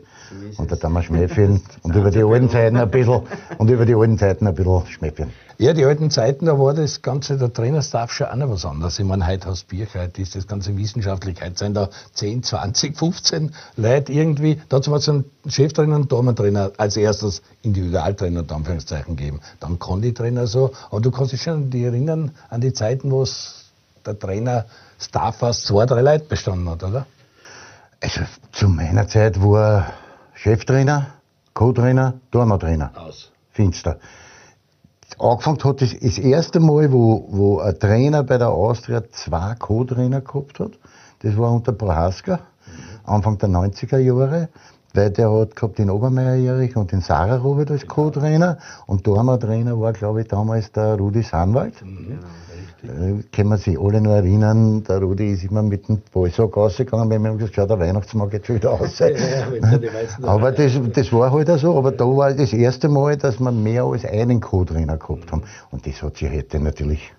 Und 0.57 0.71
da 0.71 0.77
tun 0.77 0.93
wir 0.93 1.03
Schmähchen 1.03 1.63
und 1.83 1.95
über 1.95 2.11
die 2.11 2.23
alten 2.23 2.49
Zeiten 2.49 2.77
ein 2.77 2.91
bisschen, 2.91 3.23
und 3.59 3.71
über 3.71 3.85
die 3.85 3.95
alten 3.95 4.19
Zeiten 4.19 4.47
ein 4.47 4.55
bisschen 4.55 4.87
Schmähchen. 4.87 5.33
Ja, 5.57 5.73
die 5.73 5.85
alten 5.85 6.11
Zeiten, 6.11 6.47
da 6.47 6.59
war 6.59 6.75
das 6.75 7.01
Ganze, 7.01 7.39
der 7.39 7.53
Trainerstaff 7.53 8.11
schon 8.13 8.27
auch 8.27 8.35
noch 8.35 8.51
was 8.51 8.65
anderes. 8.65 8.99
Ich 8.99 9.05
meine, 9.05 9.25
heute 9.27 9.47
hast 9.47 9.69
Bier, 9.69 9.87
heute 9.95 10.21
ist 10.21 10.35
das 10.35 10.49
ganze 10.49 10.77
wissenschaftlich, 10.77 11.41
heute 11.41 11.57
sind 11.57 11.75
da 11.75 11.91
10, 12.15 12.43
20, 12.43 12.97
15 12.97 13.55
Leute 13.77 14.13
irgendwie. 14.13 14.61
Dazu 14.69 14.93
hat 14.93 15.03
es 15.03 15.09
einen 15.09 15.25
Cheftrainer 15.47 15.95
und 15.95 16.11
Dormentrainer 16.11 16.73
als 16.77 16.97
erstes 16.97 17.43
Individualtrainer, 17.63 18.41
in 18.41 18.51
Anführungszeichen, 18.51 19.15
geben. 19.15 19.41
Dann 19.61 19.79
Konditrainer 19.79 20.49
so. 20.49 20.73
Aber 20.91 21.01
du 21.01 21.13
kannst 21.13 21.33
dich 21.33 21.43
schon 21.43 21.71
erinnern 21.71 22.33
an 22.51 22.61
die 22.61 22.73
Zeiten, 22.73 23.13
wo 23.13 23.23
es 23.23 23.71
der 24.05 24.19
Trainer 24.19 24.67
Staff 24.99 25.43
aus 25.43 25.63
zwei, 25.63 25.87
drei 25.87 26.03
Leute 26.03 26.25
bestanden 26.25 26.69
hat, 26.69 26.83
oder? 26.83 27.07
Also 28.01 28.23
zu 28.53 28.69
meiner 28.69 29.07
Zeit 29.07 29.41
war 29.41 29.93
Cheftrainer, 30.35 31.07
Co-Trainer, 31.55 32.15
Dormertrainer. 32.31 32.93
Aus. 32.95 33.33
Finster. 33.51 33.99
Angefangen 35.19 35.63
hat 35.63 35.81
das, 35.81 35.97
das 35.99 36.19
erste 36.19 36.61
Mal, 36.61 36.93
wo, 36.93 37.27
wo 37.31 37.59
ein 37.61 37.79
Trainer 37.79 38.25
bei 38.25 38.39
der 38.39 38.51
Austria 38.51 39.03
zwei 39.11 39.55
Co-Trainer 39.55 40.21
gehabt 40.21 40.59
hat. 40.59 40.73
Das 41.21 41.37
war 41.37 41.53
unter 41.53 41.73
Prohaska, 41.73 42.41
Anfang 43.05 43.39
der 43.39 43.49
90er 43.49 43.99
Jahre 43.99 44.49
weil 44.95 45.11
der 45.11 45.31
hat 45.31 45.57
gehabt 45.57 45.79
den 45.79 45.91
Obermeier 45.91 46.37
Erich 46.37 46.77
und 46.77 46.93
den 46.93 47.01
Sarah 47.01 47.37
Robert 47.37 47.71
als 47.71 47.87
Co-Trainer 47.87 48.59
und 48.87 49.07
Dormer-Trainer 49.07 49.79
war, 49.79 49.93
glaube 49.93 50.23
ich, 50.23 50.29
damals 50.29 50.71
der 50.73 50.95
Rudi 50.95 51.23
Sanwald. 51.23 51.85
Mhm. 51.85 52.21
Können 53.33 53.49
wir 53.49 53.57
sich 53.57 53.79
alle 53.79 54.01
noch 54.01 54.13
erinnern, 54.13 54.85
der 54.85 54.99
Rudi 54.99 55.33
ist 55.33 55.45
immer 55.45 55.63
mit 55.63 55.89
dem 55.89 56.03
Ballsack 56.13 56.57
rausgegangen, 56.57 57.09
weil 57.09 57.19
wir 57.19 57.31
haben 57.31 57.39
gesagt, 57.39 57.55
schau, 57.55 57.67
der 57.67 57.79
Weihnachtsmarkt 57.79 58.33
geht 58.33 58.47
schon 58.47 58.57
wieder 58.57 58.71
raus. 58.71 58.99
ja, 58.99 59.09
aber 60.23 60.53
das, 60.53 60.73
das 60.93 61.13
war 61.13 61.33
halt 61.33 61.49
auch 61.49 61.59
so, 61.59 61.79
aber 61.79 61.93
da 61.93 62.05
war 62.05 62.33
das 62.35 62.53
erste 62.53 62.89
Mal, 62.89 63.17
dass 63.17 63.41
wir 63.41 63.53
mehr 63.53 63.85
als 63.85 64.05
einen 64.05 64.41
Co-Trainer 64.41 64.99
gehabt 64.99 65.33
haben. 65.33 65.45
Und 65.71 65.87
das 65.87 66.03
hat 66.03 66.19
sich 66.19 66.31
heute 66.31 66.61
natürlich 66.61 67.13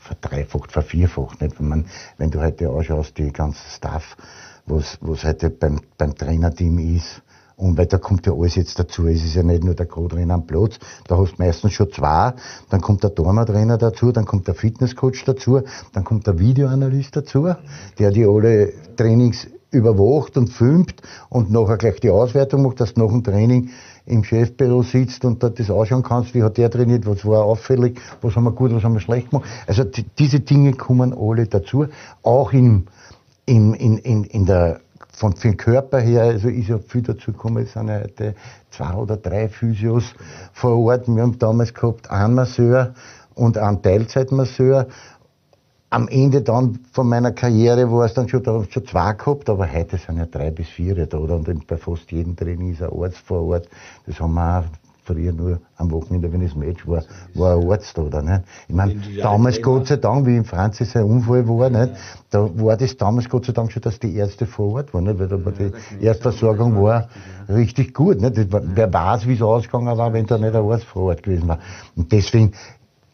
verdreifacht, 0.00 0.72
vervierfacht. 0.72 1.40
Nicht? 1.40 1.58
Wenn, 1.58 1.68
man, 1.68 1.84
wenn 2.18 2.30
du 2.30 2.40
heute 2.40 2.68
anschaust, 2.68 3.16
die 3.16 3.32
ganze 3.32 3.60
Staff, 3.70 4.16
was, 4.66 4.98
was 5.00 5.24
heute 5.24 5.50
beim, 5.50 5.80
beim 5.96 6.14
Trainerteam 6.14 6.78
ist. 6.78 7.22
Und 7.58 7.76
weil 7.76 7.86
da 7.86 7.98
kommt 7.98 8.24
ja 8.24 8.32
alles 8.32 8.54
jetzt 8.54 8.78
dazu. 8.78 9.08
Es 9.08 9.24
ist 9.24 9.34
ja 9.34 9.42
nicht 9.42 9.64
nur 9.64 9.74
der 9.74 9.86
Co-Trainer 9.86 10.34
am 10.34 10.46
Platz, 10.46 10.78
da 11.08 11.18
hast 11.18 11.38
du 11.38 11.42
meistens 11.42 11.72
schon 11.72 11.90
zwei. 11.92 12.32
Dann 12.70 12.80
kommt 12.80 13.02
der 13.02 13.10
Dormer-Trainer 13.10 13.76
dazu, 13.76 14.12
dann 14.12 14.26
kommt 14.26 14.46
der 14.46 14.54
Fitnesscoach 14.54 15.24
dazu, 15.26 15.62
dann 15.92 16.04
kommt 16.04 16.28
der 16.28 16.38
Videoanalyst 16.38 17.16
dazu, 17.16 17.52
der 17.98 18.12
die 18.12 18.24
alle 18.24 18.72
Trainings 18.96 19.48
überwacht 19.72 20.36
und 20.36 20.50
filmt 20.50 21.02
und 21.30 21.50
nachher 21.50 21.78
gleich 21.78 21.98
die 21.98 22.10
Auswertung 22.10 22.62
macht, 22.62 22.80
dass 22.80 22.94
du 22.94 23.02
nach 23.02 23.10
dem 23.10 23.24
Training 23.24 23.70
im 24.06 24.22
Chefbüro 24.22 24.82
sitzt 24.84 25.24
und 25.24 25.42
dort 25.42 25.58
das 25.58 25.68
anschauen 25.68 26.04
kannst, 26.04 26.34
wie 26.34 26.44
hat 26.44 26.58
der 26.58 26.70
trainiert, 26.70 27.06
was 27.06 27.26
war 27.26 27.42
auffällig, 27.42 28.00
was 28.22 28.36
haben 28.36 28.44
wir 28.44 28.52
gut, 28.52 28.72
was 28.72 28.84
haben 28.84 28.94
wir 28.94 29.00
schlecht 29.00 29.30
gemacht. 29.30 29.48
Also 29.66 29.82
die, 29.82 30.06
diese 30.16 30.40
Dinge 30.40 30.74
kommen 30.74 31.12
alle 31.12 31.46
dazu, 31.46 31.86
auch 32.22 32.52
im 32.52 32.86
in, 33.48 33.72
in, 33.72 33.96
in, 33.98 34.24
in 34.24 34.44
der, 34.44 34.80
von, 35.18 35.34
den 35.34 35.56
Körper 35.56 35.98
her, 35.98 36.22
also 36.22 36.48
ist 36.48 36.68
ja 36.68 36.78
viel 36.78 37.02
dazu 37.02 37.32
gekommen, 37.32 37.64
es 37.64 37.72
sind 37.72 37.88
ja 37.88 38.00
heute 38.00 38.34
zwei 38.70 38.94
oder 38.94 39.16
drei 39.16 39.48
Physios 39.48 40.14
vor 40.52 40.78
Ort. 40.78 41.08
Wir 41.08 41.22
haben 41.22 41.38
damals 41.38 41.74
gehabt 41.74 42.10
einen 42.10 42.34
Masseur 42.34 42.94
und 43.34 43.58
einen 43.58 43.82
Teilzeitmasseur. 43.82 44.86
Am 45.90 46.06
Ende 46.06 46.42
dann 46.42 46.80
von 46.92 47.08
meiner 47.08 47.32
Karriere 47.32 47.90
war 47.90 48.04
es 48.04 48.14
dann 48.14 48.28
schon, 48.28 48.42
da 48.42 48.52
habe 48.52 48.64
ich 48.64 48.72
schon 48.72 48.86
zwei 48.86 49.14
gehabt, 49.14 49.48
aber 49.50 49.72
heute 49.72 49.96
sind 49.96 50.18
ja 50.18 50.26
drei 50.26 50.50
bis 50.50 50.68
vier 50.68 51.06
da, 51.06 51.18
oder? 51.18 51.36
Und 51.36 51.66
bei 51.66 51.76
fast 51.76 52.12
jedem 52.12 52.36
Training 52.36 52.72
ist 52.72 52.82
ein 52.82 52.92
Arzt 52.92 53.18
vor 53.18 53.44
Ort. 53.46 53.68
Das 54.06 54.20
haben 54.20 54.34
wir 54.34 54.60
auch 54.60 54.87
früher 55.08 55.32
nur 55.32 55.60
am 55.76 55.90
Wochenende, 55.90 56.32
wenn 56.32 56.42
das 56.42 56.54
Match 56.54 56.86
war, 56.86 57.02
war 57.34 57.56
ein 57.56 57.70
Arzt 57.70 57.96
da. 57.96 58.22
Nicht? 58.22 58.42
Ich 58.68 58.74
meine, 58.74 58.96
damals 59.20 59.60
Gott 59.62 59.86
sei 59.86 59.96
Dank, 59.96 60.26
wie 60.26 60.36
im 60.36 60.44
Franzis 60.44 60.94
ein 60.96 61.04
Unfall 61.04 61.48
war, 61.48 61.70
nicht? 61.70 61.94
da 62.30 62.48
war 62.56 62.76
das 62.76 62.96
damals 62.96 63.28
Gott 63.28 63.46
sei 63.46 63.52
Dank 63.52 63.72
schon, 63.72 63.82
dass 63.82 63.98
die 63.98 64.14
Ärzte 64.14 64.46
vor 64.46 64.74
Ort 64.74 64.92
waren, 64.92 65.04
nicht? 65.04 65.18
weil 65.18 65.28
da 65.28 65.42
war 65.44 65.52
die 65.52 65.72
Erstversorgung 66.04 66.82
war 66.82 67.08
richtig 67.48 67.94
gut. 67.94 68.20
Nicht? 68.20 68.48
Wer 68.50 68.92
weiß, 68.92 69.26
wie 69.26 69.34
es 69.34 69.42
ausgegangen 69.42 69.96
war, 69.96 70.12
wenn 70.12 70.26
da 70.26 70.36
nicht 70.36 70.54
ein 70.54 70.64
Arzt 70.64 70.84
vor 70.84 71.04
Ort 71.04 71.22
gewesen 71.22 71.48
war. 71.48 71.58
Und 71.96 72.12
deswegen, 72.12 72.52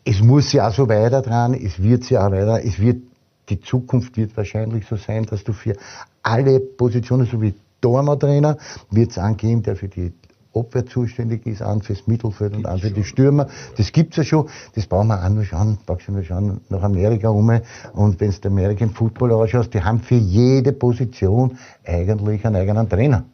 es 0.05 0.21
muss 0.21 0.53
ja 0.53 0.69
auch 0.69 0.75
so 0.75 0.89
weiter 0.89 1.23
dran, 1.23 1.55
es 1.55 1.81
wird 1.83 2.11
ja 2.11 2.27
auch 2.27 2.33
weiter, 2.33 2.65
es 2.65 2.79
wird, 2.79 3.03
die 3.49 3.61
Zukunft 3.61 4.17
wird 4.17 4.37
wahrscheinlich 4.37 4.87
so 4.87 4.97
sein, 4.97 5.27
dass 5.27 5.45
du 5.45 5.53
für 5.53 5.77
alle 6.23 6.61
Positionen, 6.61 7.27
so 7.27 7.41
wie 7.41 7.55
Dormer-Trainer, 7.81 8.57
wird 8.91 9.11
es 9.11 9.19
angeben, 9.19 9.63
der 9.63 9.77
für 9.77 9.89
die 9.89 10.13
Abwehr 10.55 10.87
zuständig 10.87 11.47
ist, 11.47 11.63
einen 11.63 11.83
fürs 11.83 12.07
Mittelfeld 12.07 12.55
und 12.55 12.67
einen 12.67 12.81
für 12.81 12.91
die 12.91 13.05
Stürmer. 13.05 13.49
Das 13.77 13.93
gibt's 13.93 14.17
ja 14.17 14.25
schon. 14.25 14.49
Das 14.75 14.87
brauchen 14.87 15.09
wir 15.09 15.25
auch 15.25 15.29
nur 15.29 15.45
schauen. 15.45 15.79
Brauchst 15.87 16.09
du 16.09 16.13
nur 16.13 16.25
schauen 16.25 16.61
nach 16.69 16.83
Amerika 16.83 17.29
um. 17.29 17.51
Und 17.93 18.21
wenn 18.21 18.35
du 18.41 18.49
American 18.49 18.91
Football 18.91 19.33
ausschaust, 19.33 19.75
die 19.75 19.83
haben 19.83 20.01
für 20.01 20.15
jede 20.15 20.73
Position 20.73 21.59
eigentlich 21.85 22.45
einen 22.45 22.57
eigenen 22.57 22.89
Trainer. 22.89 23.25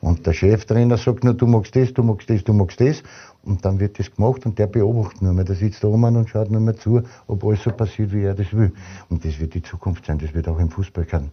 Und 0.00 0.26
der 0.26 0.32
Cheftrainer 0.32 0.96
sagt 0.96 1.22
nur, 1.22 1.34
du 1.34 1.46
magst 1.46 1.76
das, 1.76 1.92
du 1.94 2.02
magst 2.02 2.28
das, 2.28 2.42
du 2.42 2.52
magst 2.52 2.80
das. 2.80 3.04
Und 3.44 3.64
dann 3.64 3.80
wird 3.80 3.98
das 3.98 4.14
gemacht 4.14 4.46
und 4.46 4.58
der 4.58 4.68
beobachtet 4.68 5.20
nur 5.20 5.32
mehr. 5.32 5.44
Der 5.44 5.56
sitzt 5.56 5.82
da 5.82 5.88
oben 5.88 6.16
und 6.16 6.28
schaut 6.28 6.50
nur 6.50 6.60
mehr 6.60 6.76
zu, 6.76 7.02
ob 7.26 7.44
alles 7.44 7.62
so 7.64 7.70
passiert, 7.70 8.12
wie 8.12 8.22
er 8.22 8.34
das 8.34 8.52
will. 8.52 8.72
Und 9.08 9.24
das 9.24 9.40
wird 9.40 9.54
die 9.54 9.62
Zukunft 9.62 10.06
sein. 10.06 10.18
Das 10.18 10.32
wird 10.32 10.46
auch 10.46 10.60
im 10.60 10.70
Fußball 10.70 11.04
kann, 11.04 11.30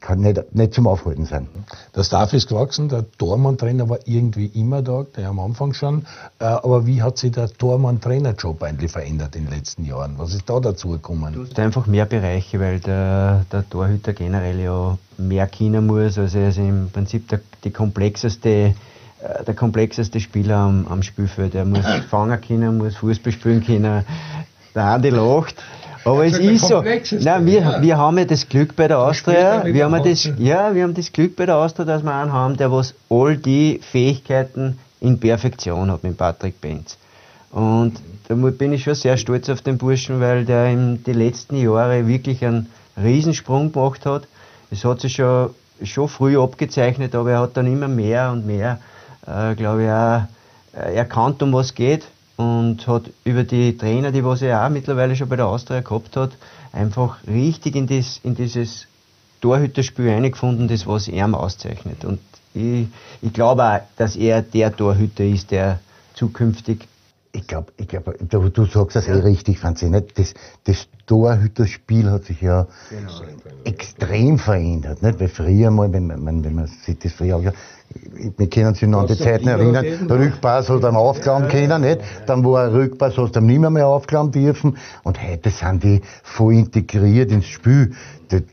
kann 0.00 0.20
nicht, 0.20 0.54
nicht 0.54 0.72
zum 0.72 0.86
Aufhalten 0.86 1.26
sein. 1.26 1.48
Der 1.94 2.02
Staff 2.02 2.32
ist 2.32 2.48
gewachsen, 2.48 2.88
der 2.88 3.10
Tormann-Trainer 3.18 3.90
war 3.90 3.98
irgendwie 4.06 4.46
immer 4.46 4.80
da, 4.80 5.04
der 5.16 5.28
am 5.28 5.38
Anfang 5.38 5.74
schon. 5.74 6.06
Äh, 6.38 6.44
aber 6.44 6.86
wie 6.86 7.02
hat 7.02 7.18
sich 7.18 7.32
der 7.32 7.48
Tormann-Trainerjob 7.48 8.62
eigentlich 8.62 8.90
verändert 8.90 9.36
in 9.36 9.44
den 9.44 9.54
letzten 9.54 9.84
Jahren? 9.84 10.14
Was 10.16 10.32
ist 10.32 10.48
da 10.48 10.60
dazu 10.60 10.88
gekommen? 10.88 11.34
Du 11.34 11.42
hast 11.42 11.58
einfach 11.58 11.86
mehr 11.86 12.06
Bereiche, 12.06 12.58
weil 12.58 12.80
der, 12.80 13.44
der 13.52 13.68
Torhüter 13.68 14.14
generell 14.14 14.60
ja 14.60 14.96
mehr 15.18 15.46
kennen 15.46 15.86
muss. 15.86 16.16
Also 16.16 16.38
er 16.38 16.48
ist 16.48 16.58
im 16.58 16.88
Prinzip 16.90 17.28
der, 17.28 17.40
die 17.64 17.70
komplexeste 17.70 18.74
der 19.46 19.54
komplexeste 19.54 20.20
Spieler 20.20 20.56
am, 20.56 20.86
am 20.88 21.02
Spielfeld. 21.02 21.54
Er 21.54 21.64
muss 21.64 21.84
fangen 22.10 22.40
können, 22.40 22.78
muss 22.78 22.96
Fußball 22.96 23.32
spielen 23.32 23.64
können. 23.64 24.04
Der 24.74 24.84
Andi 24.84 25.10
lacht. 25.10 25.56
Aber 26.04 26.24
es 26.24 26.38
ist 26.38 26.66
so. 26.66 26.82
Nein, 26.82 27.46
wir, 27.46 27.60
ja. 27.60 27.82
wir 27.82 27.98
haben 27.98 28.16
ja 28.18 28.24
das 28.24 28.48
Glück 28.48 28.74
bei 28.74 28.88
der 28.88 28.98
Austria. 28.98 29.64
Wir 29.64 29.84
haben, 29.84 30.02
das, 30.02 30.30
ja, 30.38 30.74
wir 30.74 30.84
haben 30.84 30.94
das 30.94 31.12
Glück 31.12 31.36
bei 31.36 31.44
der 31.44 31.56
Austria, 31.56 31.84
dass 31.84 32.02
wir 32.02 32.14
einen 32.14 32.32
haben, 32.32 32.56
der 32.56 32.72
was 32.72 32.94
all 33.10 33.36
die 33.36 33.80
Fähigkeiten 33.82 34.78
in 35.00 35.20
Perfektion 35.20 35.90
hat 35.90 36.02
mit 36.02 36.16
Patrick 36.16 36.60
Benz. 36.60 36.96
Und 37.50 37.94
da 38.28 38.34
bin 38.34 38.72
ich 38.72 38.84
schon 38.84 38.94
sehr 38.94 39.16
stolz 39.16 39.48
auf 39.50 39.60
den 39.60 39.76
Burschen, 39.76 40.20
weil 40.20 40.44
der 40.44 40.70
in 40.70 41.02
den 41.04 41.18
letzten 41.18 41.56
Jahren 41.56 42.06
wirklich 42.06 42.44
einen 42.44 42.68
Riesensprung 42.96 43.72
gemacht 43.72 44.06
hat. 44.06 44.26
Es 44.70 44.84
hat 44.84 45.00
sich 45.00 45.14
schon, 45.14 45.50
schon 45.82 46.08
früh 46.08 46.38
abgezeichnet, 46.38 47.14
aber 47.14 47.32
er 47.32 47.40
hat 47.40 47.56
dann 47.56 47.66
immer 47.66 47.88
mehr 47.88 48.30
und 48.30 48.46
mehr 48.46 48.78
äh, 49.30 49.54
glaube 49.54 49.84
ich, 49.84 49.90
auch 49.90 50.80
äh, 50.80 50.94
erkannt, 50.94 51.42
um 51.42 51.52
was 51.52 51.74
geht 51.74 52.04
und 52.36 52.86
hat 52.86 53.10
über 53.24 53.44
die 53.44 53.76
Trainer, 53.76 54.12
die 54.12 54.24
was 54.24 54.42
er 54.42 54.64
auch 54.64 54.70
mittlerweile 54.70 55.14
schon 55.14 55.28
bei 55.28 55.36
der 55.36 55.46
Austria 55.46 55.80
gehabt 55.80 56.16
hat, 56.16 56.30
einfach 56.72 57.18
richtig 57.26 57.76
in, 57.76 57.86
das, 57.86 58.20
in 58.22 58.34
dieses 58.34 58.86
Torhüterspiel 59.40 60.08
eingefunden, 60.08 60.68
das 60.68 60.86
was 60.86 61.08
er 61.08 61.32
auszeichnet. 61.32 62.04
Und 62.04 62.20
ich, 62.54 62.88
ich 63.22 63.32
glaube 63.32 63.64
auch, 63.64 63.80
dass 63.96 64.16
er 64.16 64.42
der 64.42 64.74
Torhüter 64.74 65.24
ist, 65.24 65.50
der 65.50 65.80
zukünftig 66.14 66.86
ich 67.32 67.46
glaube, 67.46 67.72
ich 67.76 67.86
glaub, 67.86 68.12
du, 68.18 68.48
du 68.48 68.64
sagst 68.64 68.96
das 68.96 69.06
eh 69.06 69.12
richtig, 69.12 69.60
Franzi. 69.60 69.88
Nicht? 69.88 70.18
Das, 70.18 70.34
das 70.64 70.88
Torhüterspiel 71.10 72.08
hat 72.08 72.26
sich 72.26 72.40
ja 72.40 72.68
genau. 72.88 73.10
extrem 73.64 74.38
verändert. 74.38 75.02
Nicht? 75.02 75.18
Weil 75.18 75.26
früher 75.26 75.68
mal, 75.72 75.92
wenn 75.92 76.06
man, 76.06 76.44
wenn 76.44 76.54
man 76.54 76.68
sich 76.68 77.00
das 77.00 77.12
früher 77.14 77.34
anschaut, 77.34 77.54
wir 78.36 78.48
können 78.48 78.76
sich 78.76 78.88
noch 78.88 79.00
an 79.00 79.06
die 79.08 79.18
Zeiten 79.18 79.48
erinnern, 79.48 79.84
der 80.08 80.18
Rückpass 80.20 80.68
hat 80.68 80.84
er 80.84 80.96
aufklauen 80.96 81.48
können, 81.48 81.80
nicht? 81.80 82.00
Dann 82.26 82.44
war 82.44 82.66
ein 82.66 82.70
Rückpass, 82.70 83.18
hast 83.18 83.34
du 83.34 83.40
nicht 83.40 83.58
mehr, 83.58 83.70
mehr 83.70 83.88
aufklauen 83.88 84.30
dürfen. 84.30 84.76
Und 85.02 85.20
heute 85.20 85.50
sind 85.50 85.82
die 85.82 86.00
voll 86.22 86.54
integriert 86.54 87.32
ins 87.32 87.46
Spiel. 87.46 87.92
Die, 88.30 88.44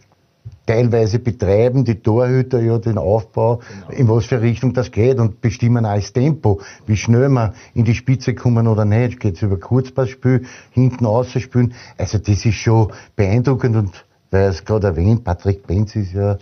teilweise 0.67 1.17
betreiben 1.17 1.83
die 1.83 2.01
Torhüter 2.01 2.61
ja 2.61 2.77
den 2.77 2.99
Aufbau, 2.99 3.57
genau. 3.57 3.99
in 3.99 4.07
was 4.09 4.25
für 4.25 4.41
Richtung 4.41 4.73
das 4.73 4.91
geht 4.91 5.19
und 5.19 5.41
bestimmen 5.41 5.85
auch 5.85 5.95
das 5.95 6.13
Tempo, 6.13 6.61
wie 6.85 6.97
schnell 6.97 7.29
wir 7.29 7.53
in 7.73 7.85
die 7.85 7.95
Spitze 7.95 8.35
kommen 8.35 8.67
oder 8.67 8.85
nicht. 8.85 9.19
Geht 9.19 9.37
es 9.37 9.41
über 9.41 9.57
Kurzpassspiel, 9.57 10.45
hinten 10.71 11.05
ausspielen. 11.05 11.73
Also 11.97 12.19
das 12.19 12.45
ist 12.45 12.55
schon 12.55 12.91
beeindruckend 13.15 13.75
und 13.75 14.05
weil 14.29 14.49
es 14.49 14.65
gerade 14.65 14.87
erwähnt, 14.87 15.23
Patrick 15.23 15.65
Benz 15.65 15.95
ist 15.95 16.13
ja 16.13 16.37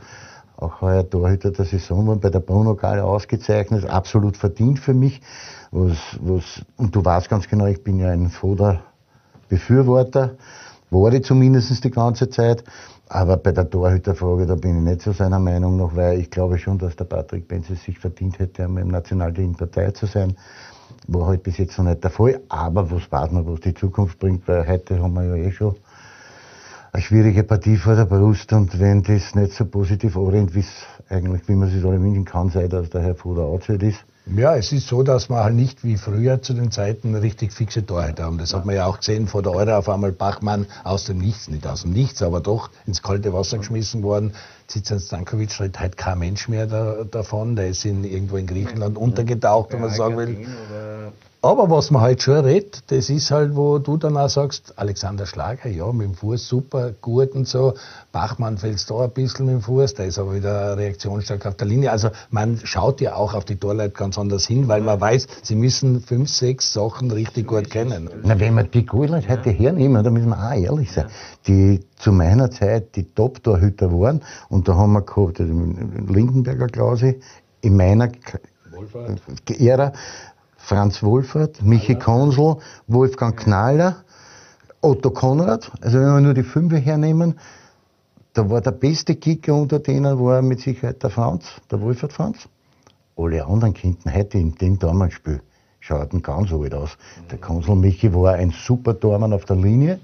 auch 0.57 0.81
heuer 0.81 1.07
Torhüter 1.07 1.51
der 1.51 1.65
Saison 1.65 2.07
war 2.07 2.15
bei 2.15 2.29
der 2.29 2.39
Bruno 2.39 2.75
Gale 2.75 3.03
ausgezeichnet, 3.03 3.85
absolut 3.85 4.37
verdient 4.37 4.79
für 4.79 4.93
mich. 4.93 5.21
Was, 5.71 5.97
was, 6.21 6.61
und 6.77 6.95
du 6.95 7.03
weißt 7.03 7.29
ganz 7.29 7.47
genau, 7.47 7.65
ich 7.65 7.83
bin 7.83 7.99
ja 7.99 8.09
ein 8.09 8.29
Foder 8.29 8.81
Befürworter, 9.49 10.35
war 10.89 11.13
ich 11.13 11.23
zumindest 11.23 11.83
die 11.83 11.91
ganze 11.91 12.29
Zeit. 12.29 12.63
Aber 13.07 13.37
bei 13.37 13.51
der 13.51 13.69
Torhüterfrage, 13.69 14.47
da 14.47 14.55
bin 14.55 14.77
ich 14.77 14.83
nicht 14.83 15.01
so 15.01 15.11
seiner 15.11 15.39
Meinung 15.39 15.77
noch, 15.77 15.95
weil 15.95 16.19
ich 16.19 16.31
glaube 16.31 16.57
schon, 16.57 16.79
dass 16.79 16.95
der 16.95 17.05
Patrick 17.05 17.47
Benz 17.47 17.69
es 17.69 17.83
sich 17.83 17.99
verdient 17.99 18.39
hätte, 18.39 18.63
einmal 18.63 18.83
im 18.83 18.89
Nationalteam 18.89 19.55
dabei 19.57 19.91
zu 19.91 20.07
sein. 20.07 20.35
War 21.07 21.27
halt 21.27 21.43
bis 21.43 21.57
jetzt 21.57 21.77
noch 21.77 21.85
nicht 21.85 22.03
der 22.03 22.09
Fall. 22.09 22.41
Aber 22.49 22.89
was 22.89 23.11
weiß 23.11 23.31
man, 23.31 23.45
was 23.45 23.59
die 23.59 23.75
Zukunft 23.75 24.17
bringt, 24.17 24.47
weil 24.47 24.67
heute 24.67 24.99
haben 25.01 25.13
wir 25.13 25.23
ja 25.23 25.35
eh 25.35 25.51
schon 25.51 25.75
eine 26.95 27.03
schwierige 27.03 27.43
Partie 27.43 27.75
vor 27.75 27.95
der 27.95 28.05
Brust 28.05 28.53
und 28.53 28.79
wenn 28.79 29.03
das 29.03 29.35
nicht 29.35 29.51
so 29.51 29.65
positiv 29.65 30.15
orientiert, 30.15 30.55
wie 30.55 30.59
es 30.61 30.85
eigentlich, 31.09 31.47
wie 31.49 31.55
man 31.55 31.69
sich 31.69 31.83
alle 31.83 32.01
wünschen 32.01 32.23
kann, 32.23 32.49
sei, 32.49 32.69
dass 32.69 32.89
der 32.89 33.01
Herr 33.01 33.15
Fuder 33.15 33.43
outside 33.43 33.85
ist. 33.85 34.05
Ja, 34.27 34.55
es 34.55 34.71
ist 34.71 34.87
so, 34.87 35.03
dass 35.03 35.29
wir 35.29 35.43
halt 35.43 35.53
nicht 35.53 35.83
wie 35.83 35.97
früher 35.97 36.41
zu 36.41 36.55
den 36.55 36.71
Zeiten 36.71 37.13
richtig 37.13 37.53
fixe 37.53 37.85
Torhüter 37.85 38.23
haben. 38.23 38.39
Das 38.39 38.55
hat 38.55 38.65
man 38.65 38.75
ja 38.75 38.87
auch 38.87 38.97
gesehen 38.97 39.27
vor 39.27 39.43
der 39.43 39.51
Euro 39.51 39.77
auf 39.77 39.87
einmal 39.87 40.11
Bachmann 40.11 40.65
aus 40.83 41.05
dem 41.05 41.19
Nichts, 41.19 41.47
nicht 41.47 41.67
aus 41.67 41.83
dem 41.83 41.91
Nichts, 41.91 42.23
aber 42.23 42.39
doch 42.39 42.71
ins 42.87 43.03
kalte 43.03 43.33
Wasser 43.33 43.59
geschmissen 43.59 44.01
worden. 44.01 44.33
Zizan 44.65 44.99
Stankovic 44.99 45.59
redet 45.59 45.79
halt 45.79 45.97
kein 45.97 46.17
Mensch 46.17 46.47
mehr 46.47 46.65
da, 46.65 47.03
davon. 47.03 47.55
Der 47.55 47.67
ist 47.67 47.85
in, 47.85 48.03
irgendwo 48.03 48.37
in 48.37 48.47
Griechenland 48.47 48.97
untergetaucht, 48.97 49.71
wenn 49.73 49.81
man 49.81 49.91
sagen 49.91 50.17
will. 50.17 50.47
Aber 51.45 51.69
was 51.69 51.91
man 51.91 52.01
halt 52.01 52.23
schon 52.23 52.43
redet, 52.43 52.81
das 52.87 53.11
ist 53.11 53.29
halt, 53.29 53.55
wo 53.55 53.77
du 53.77 53.97
dann 53.97 54.17
auch 54.17 54.29
sagst, 54.29 54.73
Alexander 54.77 55.27
Schlager, 55.27 55.69
ja, 55.69 55.91
mit 55.91 56.07
dem 56.07 56.15
Fuß 56.15 56.47
super, 56.47 56.93
gut 56.99 57.33
und 57.35 57.47
so. 57.47 57.75
Bachmann 58.11 58.57
fällt 58.57 58.89
da 58.89 59.03
ein 59.03 59.11
bisschen 59.11 59.45
mit 59.45 59.53
dem 59.53 59.61
Fuß, 59.61 59.93
der 59.93 60.07
ist 60.07 60.17
aber 60.17 60.33
wieder 60.33 60.75
reaktionsstark 60.75 61.45
auf 61.45 61.53
der 61.53 61.67
Linie. 61.67 61.91
Also 61.91 62.09
man 62.31 62.59
schaut 62.63 62.99
ja 62.99 63.13
auch 63.13 63.35
auf 63.35 63.45
die 63.45 63.57
Torleute 63.57 63.91
ganz 63.91 64.17
anders 64.17 64.47
hin, 64.47 64.67
weil 64.67 64.81
man 64.81 64.99
weiß, 64.99 65.27
sie 65.43 65.53
müssen 65.53 66.01
fünf, 66.01 66.31
sechs 66.31 66.73
Sachen 66.73 67.11
richtig 67.11 67.45
gut 67.45 67.69
kennen. 67.69 68.09
Na, 68.23 68.39
wenn 68.39 68.55
wir 68.55 68.63
die 68.63 68.83
Goalleute 68.83 69.29
heute 69.29 69.51
hernehmen, 69.51 70.03
da 70.03 70.09
müssen 70.09 70.29
wir 70.29 70.39
auch 70.39 70.55
ehrlich 70.55 70.91
sein, 70.91 71.05
die 71.45 71.85
zu 71.97 72.11
meiner 72.11 72.49
Zeit 72.49 72.95
die 72.95 73.03
Top-Torhüter 73.13 73.91
waren, 73.91 74.23
und 74.49 74.67
da 74.67 74.73
haben 74.77 74.93
wir 74.93 75.03
gehabt, 75.03 75.37
den 75.37 76.07
Lindenberger 76.07 76.69
Klause, 76.69 77.17
in 77.61 77.77
meiner 77.77 78.09
Ära, 79.59 79.93
Franz 80.65 81.03
Wohlfahrt, 81.03 81.61
Michi 81.61 81.93
Konsel, 81.93 82.57
Wolfgang 82.87 83.37
Knaller, 83.37 83.97
Otto 84.81 85.11
Konrad. 85.11 85.71
Also 85.81 85.99
wenn 85.99 86.07
wir 86.07 86.21
nur 86.21 86.33
die 86.33 86.41
fünf 86.41 86.73
hernehmen, 86.73 87.39
da 88.33 88.49
war 88.49 88.61
der 88.61 88.71
beste 88.71 89.15
Kicker 89.15 89.53
unter 89.53 89.77
denen 89.77 90.19
war 90.19 90.41
mit 90.41 90.61
Sicherheit 90.61 91.03
der 91.03 91.11
Franz, 91.11 91.45
der 91.69 91.81
Wolfert 91.81 92.13
Franz. 92.13 92.49
Alle 93.15 93.45
anderen 93.45 93.75
Kinder 93.75 94.11
heute 94.11 94.39
in 94.39 94.55
dem 94.55 94.79
Tormannspiel 94.79 95.39
schauten 95.81 96.23
ganz 96.23 96.51
alt 96.51 96.73
aus. 96.73 96.97
Der 97.29 97.37
Konsel 97.37 97.75
Michi 97.75 98.11
war 98.11 98.33
ein 98.33 98.49
super 98.49 98.99
Tormann 98.99 99.33
auf 99.33 99.45
der 99.45 99.57
Linie, 99.57 99.99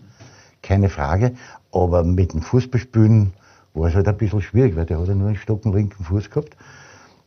keine 0.61 0.89
Frage, 0.89 1.33
aber 1.71 2.03
mit 2.03 2.33
dem 2.33 2.43
Fußballspielen 2.43 3.33
war 3.73 3.89
es 3.89 3.95
halt 3.95 4.07
ein 4.07 4.15
bisschen 4.15 4.43
schwierig, 4.43 4.75
weil 4.75 4.85
der 4.85 4.99
hat 4.99 5.07
ja 5.07 5.15
nur 5.15 5.29
einen 5.29 5.37
stocken 5.37 5.73
linken 5.73 6.03
Fuß 6.03 6.29
gehabt. 6.29 6.55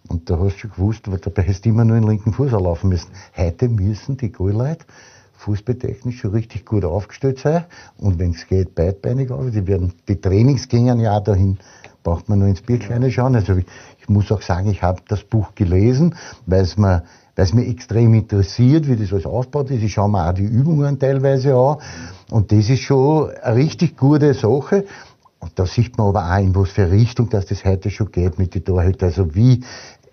Und 0.08 0.28
da 0.28 0.38
hast 0.38 0.56
du 0.56 0.58
schon 0.60 0.70
gewusst, 0.72 1.10
weil 1.10 1.18
dabei 1.18 1.46
hast 1.46 1.64
du 1.64 1.70
immer 1.70 1.84
nur 1.84 1.98
den 1.98 2.08
linken 2.08 2.32
Fuß 2.32 2.52
laufen 2.52 2.90
müssen. 2.90 3.10
Heute 3.36 3.68
müssen 3.68 4.16
die 4.16 4.30
Goalleute 4.30 4.84
fußballtechnisch 5.36 6.20
schon 6.20 6.32
richtig 6.32 6.64
gut 6.64 6.84
aufgestellt 6.84 7.38
sein. 7.38 7.64
Und 7.98 8.18
wenn 8.18 8.30
es 8.30 8.46
geht, 8.46 8.74
beidbeinig 8.74 9.30
auf. 9.30 9.50
Die, 9.50 9.66
werden, 9.66 9.92
die 10.08 10.20
Trainings 10.20 10.68
gingen 10.68 11.00
ja 11.00 11.18
auch 11.18 11.24
dahin. 11.24 11.58
Braucht 12.02 12.28
man 12.28 12.38
nur 12.38 12.48
ins 12.48 12.60
Bierkleine 12.60 13.10
schauen. 13.10 13.34
Also 13.34 13.56
ich, 13.56 13.66
ich 13.98 14.08
muss 14.08 14.30
auch 14.30 14.42
sagen, 14.42 14.68
ich 14.70 14.82
habe 14.82 15.00
das 15.08 15.24
Buch 15.24 15.54
gelesen, 15.54 16.14
weil 16.46 16.62
es 16.62 16.76
mir 16.76 17.04
weil 17.36 17.46
es 17.46 17.52
mich 17.52 17.68
extrem 17.68 18.14
interessiert, 18.14 18.88
wie 18.88 18.96
das 18.96 19.12
alles 19.12 19.26
aufgebaut 19.26 19.70
ist. 19.70 19.82
Ich 19.82 19.94
schaue 19.94 20.08
mir 20.08 20.28
auch 20.28 20.34
die 20.34 20.44
Übungen 20.44 20.98
teilweise 20.98 21.56
an. 21.56 21.78
Und 22.30 22.52
das 22.52 22.70
ist 22.70 22.82
schon 22.82 23.30
eine 23.42 23.56
richtig 23.56 23.96
gute 23.96 24.34
Sache. 24.34 24.84
Und 25.40 25.58
da 25.58 25.66
sieht 25.66 25.98
man 25.98 26.08
aber 26.08 26.32
auch, 26.32 26.38
in 26.38 26.54
was 26.54 26.70
für 26.70 26.90
Richtung 26.90 27.28
dass 27.28 27.46
das 27.46 27.64
heute 27.64 27.90
schon 27.90 28.10
geht 28.12 28.38
mit 28.38 28.54
den 28.54 28.64
Torhütern. 28.64 29.08
Also 29.08 29.34
wie 29.34 29.62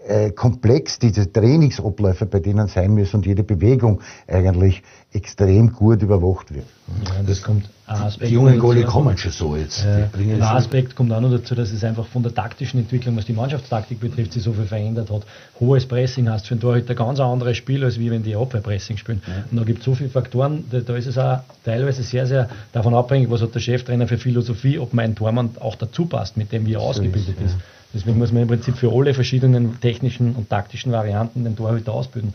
äh, 0.08 0.32
komplex 0.32 1.00
diese 1.00 1.32
Trainingsabläufe 1.32 2.26
bei 2.26 2.40
denen 2.40 2.68
sein 2.68 2.94
müssen 2.94 3.18
und 3.18 3.26
jede 3.26 3.44
Bewegung 3.44 4.02
eigentlich 4.28 4.82
extrem 5.14 5.74
gut 5.74 6.02
überwacht 6.02 6.54
wird. 6.54 6.66
Ja, 7.06 7.24
das 7.26 7.42
kommt 7.42 7.70
Aspekt 7.86 8.30
die 8.30 8.36
jungen 8.36 8.60
Goalie 8.60 8.84
kommen 8.84 9.18
schon 9.18 9.32
so 9.32 9.56
jetzt. 9.56 9.86
Äh, 9.86 10.08
ein 10.18 10.42
Aspekt 10.42 10.96
kommt 10.96 11.12
auch 11.12 11.20
noch 11.20 11.32
dazu, 11.32 11.56
dass 11.56 11.72
es 11.72 11.84
einfach 11.84 12.06
von 12.06 12.24
der 12.24 12.34
taktischen 12.34 12.80
Entwicklung, 12.80 13.18
was 13.18 13.26
die 13.26 13.34
Mannschaftstaktik 13.34 14.00
betrifft, 14.00 14.34
sich 14.34 14.44
so 14.44 14.54
viel 14.54 14.66
verändert 14.66 15.10
hat. 15.10 15.24
Hohes 15.60 15.86
Pressing 15.86 16.30
hast 16.30 16.48
für 16.48 16.54
einen 16.54 16.62
Torhüter 16.62 16.96
ganz 16.96 17.20
ein 17.20 17.26
anderes 17.26 17.58
Spiel, 17.58 17.84
als 17.84 18.00
wie 18.00 18.10
wenn 18.10 18.24
die 18.24 18.36
Abwehrpressing 18.36 18.98
spielen. 18.98 19.22
Ja. 19.28 19.44
Und 19.52 19.58
da 19.58 19.64
gibt 19.64 19.80
es 19.80 19.86
so 19.86 19.96
viele 19.96 20.10
Faktoren, 20.10 20.66
da, 20.72 20.80
da, 20.80 20.96
ist 20.96 21.08
es 21.08 21.18
auch 21.18 21.40
teilweise 21.64 22.04
sehr, 22.04 22.26
sehr 22.26 22.50
davon 22.72 22.94
abhängig, 22.94 23.30
was 23.30 23.42
hat 23.42 23.54
der 23.54 23.60
Cheftrainer 23.60 24.08
für 24.08 24.18
Philosophie, 24.18 24.80
ob 24.80 24.94
mein 24.94 25.16
Tormann 25.16 25.52
auch 25.60 25.76
dazu 25.76 26.06
passt, 26.06 26.38
mit 26.38 26.52
dem 26.52 26.66
wie 26.66 26.74
er 26.74 26.82
ausgebildet 26.82 27.36
ist. 27.44 27.56
Deswegen 27.94 28.18
muss 28.18 28.32
man 28.32 28.44
im 28.44 28.48
Prinzip 28.48 28.78
für 28.78 28.92
alle 28.92 29.14
verschiedenen 29.14 29.80
technischen 29.82 30.36
und 30.36 30.50
taktischen 30.50 30.92
Varianten 30.92 31.44
den 31.44 31.56
Torhüter 31.56 31.94
ausbilden. 31.94 32.34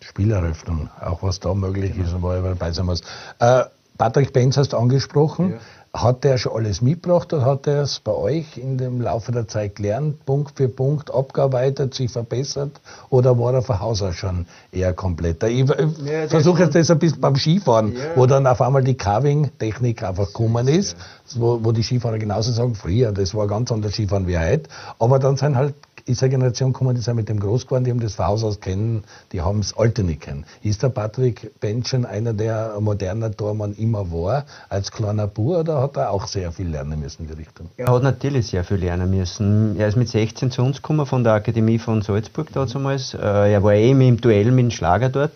Spieleröffnung, 0.00 0.90
auch 1.00 1.22
was 1.22 1.40
da 1.40 1.54
möglich 1.54 1.92
genau. 1.92 2.06
ist 2.06 2.12
und 2.12 2.22
wo 2.22 2.30
er 2.30 2.42
dabei 2.42 2.72
sein 2.72 2.86
muss. 2.86 3.00
Äh, 3.38 3.64
Patrick 3.96 4.32
Benz 4.32 4.56
hast 4.56 4.72
du 4.72 4.76
angesprochen. 4.76 5.52
Ja. 5.52 5.58
Hat 5.94 6.24
der 6.24 6.38
schon 6.38 6.52
alles 6.52 6.82
mitgebracht 6.82 7.32
oder 7.32 7.44
hat 7.44 7.68
er 7.68 7.82
es 7.82 8.00
bei 8.00 8.10
euch 8.12 8.58
in 8.58 8.78
dem 8.78 9.00
Laufe 9.00 9.30
der 9.30 9.46
Zeit 9.46 9.76
gelernt, 9.76 10.26
Punkt 10.26 10.56
für 10.56 10.68
Punkt 10.68 11.14
abgearbeitet, 11.14 11.94
sich 11.94 12.10
verbessert 12.10 12.72
oder 13.10 13.38
war 13.38 13.54
er 13.54 13.62
von 13.62 13.78
Haus 13.78 14.02
aus 14.02 14.16
schon 14.16 14.46
eher 14.72 14.92
kompletter? 14.92 15.48
Ich 15.48 15.68
ja, 15.68 16.26
versuche 16.26 16.64
jetzt 16.64 16.74
das 16.74 16.90
ein 16.90 16.98
bisschen 16.98 17.20
beim 17.20 17.36
Skifahren, 17.36 17.94
ja. 17.94 18.16
wo 18.16 18.26
dann 18.26 18.46
auf 18.48 18.60
einmal 18.60 18.82
die 18.82 18.94
Carving-Technik 18.94 20.02
einfach 20.02 20.26
gekommen 20.26 20.66
ist, 20.66 20.96
wo, 21.36 21.60
wo 21.62 21.70
die 21.70 21.84
Skifahrer 21.84 22.18
genauso 22.18 22.50
sagen, 22.50 22.74
früher, 22.74 23.12
das 23.12 23.32
war 23.32 23.46
ganz 23.46 23.70
anders 23.70 23.92
Skifahren 23.92 24.26
wie 24.26 24.36
heute, 24.36 24.68
aber 24.98 25.20
dann 25.20 25.36
sind 25.36 25.54
halt 25.54 25.74
ist 26.06 26.22
eine 26.22 26.30
Generation 26.30 26.72
gekommen, 26.72 26.94
die 26.94 27.00
sind 27.00 27.16
mit 27.16 27.28
dem 27.28 27.40
groß 27.40 27.66
geworden, 27.66 27.84
die 27.84 27.90
haben 27.90 28.00
das 28.00 28.14
von 28.14 28.26
Haus 28.26 28.44
aus 28.44 28.60
kennen, 28.60 29.04
die 29.32 29.40
haben 29.40 29.60
das 29.60 29.76
Alte 29.76 30.04
nicht 30.04 30.22
kennen. 30.22 30.44
Ist 30.62 30.82
der 30.82 30.90
Patrick 30.90 31.58
Benchen 31.60 32.04
einer, 32.04 32.32
der 32.32 32.78
moderner 32.80 33.30
Tormann 33.30 33.74
immer 33.74 34.10
war, 34.12 34.44
als 34.68 34.90
kleiner 34.90 35.26
Bub, 35.26 35.44
oder 35.44 35.80
hat 35.80 35.96
er 35.96 36.10
auch 36.10 36.26
sehr 36.26 36.52
viel 36.52 36.68
lernen 36.68 37.00
müssen 37.00 37.22
in 37.22 37.28
die 37.28 37.34
Richtung? 37.34 37.68
Er 37.76 37.88
hat 37.88 38.02
natürlich 38.02 38.48
sehr 38.48 38.64
viel 38.64 38.78
lernen 38.78 39.10
müssen. 39.10 39.76
Er 39.78 39.88
ist 39.88 39.96
mit 39.96 40.08
16 40.08 40.50
zu 40.50 40.62
uns 40.62 40.76
gekommen 40.76 41.06
von 41.06 41.24
der 41.24 41.34
Akademie 41.34 41.78
von 41.78 42.02
Salzburg 42.02 42.52
damals. 42.52 43.14
Äh, 43.14 43.52
er 43.52 43.62
war 43.62 43.74
eben 43.74 44.00
im 44.00 44.20
Duell 44.20 44.50
mit 44.50 44.64
dem 44.64 44.70
Schlager 44.70 45.08
dort. 45.08 45.32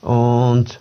Und 0.00 0.80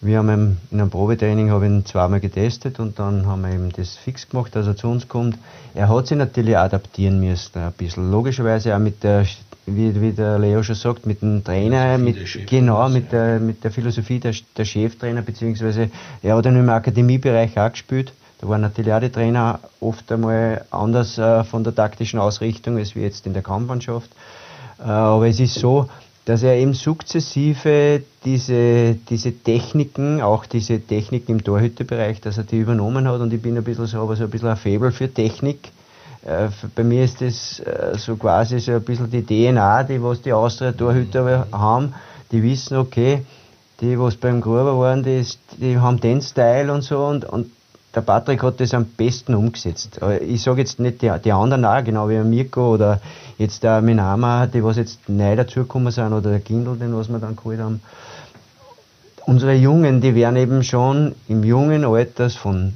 wir 0.00 0.18
haben 0.18 0.58
in 0.70 0.80
einem 0.80 0.90
Probetraining 0.90 1.50
habe 1.50 1.66
ihn 1.66 1.86
zweimal 1.86 2.20
getestet 2.20 2.78
und 2.78 2.98
dann 2.98 3.26
haben 3.26 3.42
wir 3.42 3.54
ihm 3.54 3.72
das 3.72 3.96
fix 3.96 4.28
gemacht, 4.28 4.54
dass 4.54 4.66
er 4.66 4.76
zu 4.76 4.88
uns 4.88 5.08
kommt. 5.08 5.38
Er 5.74 5.88
hat 5.88 6.06
sich 6.06 6.18
natürlich 6.18 6.56
adaptieren 6.56 7.18
müssen, 7.20 7.58
ein 7.58 7.72
bisschen. 7.72 8.10
Logischerweise 8.10 8.74
auch 8.74 8.78
mit 8.78 9.02
der, 9.02 9.26
wie, 9.64 9.98
wie 10.00 10.12
der 10.12 10.38
Leo 10.38 10.62
schon 10.62 10.74
sagt, 10.74 11.06
mit 11.06 11.22
dem 11.22 11.42
Trainer, 11.42 11.96
mit, 11.96 12.46
genau, 12.46 12.88
mit 12.88 13.10
der, 13.10 13.40
mit 13.40 13.64
der 13.64 13.70
Philosophie 13.70 14.20
der, 14.20 14.34
der 14.56 14.64
Cheftrainer, 14.64 15.22
beziehungsweise 15.22 15.90
er 16.22 16.36
hat 16.36 16.44
dann 16.44 16.56
im 16.56 16.68
Akademiebereich 16.68 17.58
auch 17.58 17.70
gespielt. 17.70 18.12
Da 18.40 18.48
waren 18.48 18.60
natürlich 18.60 18.92
auch 18.92 19.00
die 19.00 19.10
Trainer 19.10 19.60
oft 19.80 20.12
einmal 20.12 20.66
anders 20.70 21.16
äh, 21.16 21.42
von 21.44 21.64
der 21.64 21.74
taktischen 21.74 22.20
Ausrichtung 22.20 22.76
als 22.76 22.94
wie 22.94 23.00
jetzt 23.00 23.26
in 23.26 23.32
der 23.32 23.42
Kampfmannschaft. 23.42 24.10
Äh, 24.78 24.82
aber 24.82 25.26
es 25.26 25.40
ist 25.40 25.54
so, 25.54 25.88
dass 26.26 26.42
er 26.42 26.56
eben 26.56 26.74
sukzessive 26.74 28.02
diese, 28.24 28.96
diese 29.08 29.32
Techniken, 29.32 30.20
auch 30.20 30.44
diese 30.44 30.80
Techniken 30.80 31.32
im 31.32 31.44
Torhüterbereich, 31.44 32.20
dass 32.20 32.36
er 32.36 32.44
die 32.44 32.58
übernommen 32.58 33.06
hat 33.08 33.20
und 33.20 33.32
ich 33.32 33.40
bin 33.40 33.56
ein 33.56 33.62
bisschen 33.62 33.86
so, 33.86 34.00
aber 34.00 34.16
so 34.16 34.24
ein 34.24 34.30
bisschen 34.30 34.48
ein 34.48 34.56
Faible 34.56 34.90
für 34.90 35.12
Technik. 35.12 35.70
Äh, 36.24 36.48
bei 36.74 36.82
mir 36.82 37.04
ist 37.04 37.20
das 37.20 37.60
äh, 37.60 37.96
so 37.96 38.16
quasi 38.16 38.58
so 38.58 38.72
ein 38.72 38.82
bisschen 38.82 39.08
die 39.08 39.24
DNA, 39.24 39.84
die 39.84 40.02
was 40.02 40.20
die 40.20 40.32
Austria-Torhüter 40.32 41.46
haben, 41.52 41.94
die 42.32 42.42
wissen, 42.42 42.76
okay, 42.76 43.24
die, 43.80 43.96
was 43.96 44.16
beim 44.16 44.40
Gruber 44.40 44.76
waren, 44.80 45.04
die, 45.04 45.24
die 45.58 45.78
haben 45.78 46.00
den 46.00 46.20
Style 46.22 46.72
und 46.72 46.82
so 46.82 47.06
und, 47.06 47.24
und 47.24 47.52
der 47.94 48.00
Patrick 48.00 48.42
hat 48.42 48.58
das 48.58 48.74
am 48.74 48.84
besten 48.84 49.34
umgesetzt. 49.34 50.00
Ich 50.20 50.42
sage 50.42 50.60
jetzt 50.60 50.80
nicht 50.80 51.02
die, 51.02 51.12
die 51.24 51.32
anderen 51.32 51.64
auch, 51.64 51.84
genau 51.84 52.08
wie 52.08 52.18
Mirko 52.18 52.74
oder 52.74 53.00
jetzt 53.38 53.62
der 53.62 53.82
Minama, 53.82 54.46
die 54.46 54.62
was 54.62 54.76
jetzt 54.76 55.08
neu 55.08 55.36
dazugekommen 55.36 55.92
sind, 55.92 56.12
oder 56.12 56.30
der 56.30 56.40
Kindl, 56.40 56.76
den 56.76 56.96
was 56.96 57.08
wir 57.08 57.18
dann 57.18 57.36
geholt 57.36 57.60
haben. 57.60 57.80
Unsere 59.26 59.54
Jungen, 59.54 60.00
die 60.00 60.14
werden 60.14 60.36
eben 60.36 60.62
schon 60.62 61.14
im 61.28 61.42
jungen 61.42 61.84
Alters 61.84 62.36
von 62.36 62.74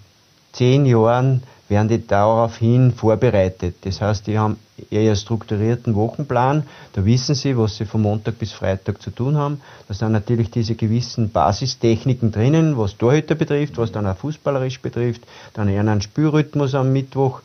zehn 0.52 0.84
Jahren 0.84 1.42
werden 1.70 1.88
die 1.88 2.04
daraufhin 2.04 2.92
vorbereitet. 2.92 3.76
Das 3.82 4.00
heißt, 4.00 4.26
die 4.26 4.36
haben 4.36 4.56
eher 4.90 5.14
strukturierten 5.14 5.94
Wochenplan. 5.94 6.64
Da 6.92 7.04
wissen 7.04 7.36
sie, 7.36 7.56
was 7.56 7.76
sie 7.76 7.86
von 7.86 8.02
Montag 8.02 8.38
bis 8.40 8.52
Freitag 8.52 9.00
zu 9.00 9.12
tun 9.12 9.36
haben. 9.36 9.60
Da 9.86 9.94
sind 9.94 10.10
natürlich 10.10 10.50
diese 10.50 10.74
gewissen 10.74 11.30
Basistechniken 11.30 12.32
drinnen, 12.32 12.76
was 12.76 12.96
Torhüter 12.96 13.36
betrifft, 13.36 13.78
was 13.78 13.92
dann 13.92 14.06
auch 14.06 14.16
fußballerisch 14.16 14.80
betrifft. 14.80 15.22
Dann 15.54 15.68
eher 15.68 15.80
einen 15.82 16.02
Spielrhythmus 16.02 16.74
am 16.74 16.92
Mittwoch 16.92 17.40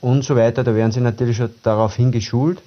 und 0.00 0.24
so 0.24 0.36
weiter. 0.36 0.64
Da 0.64 0.74
werden 0.74 0.92
sie 0.92 1.00
natürlich 1.00 1.36
schon 1.36 1.50
daraufhin 1.62 2.12
geschult. 2.12 2.58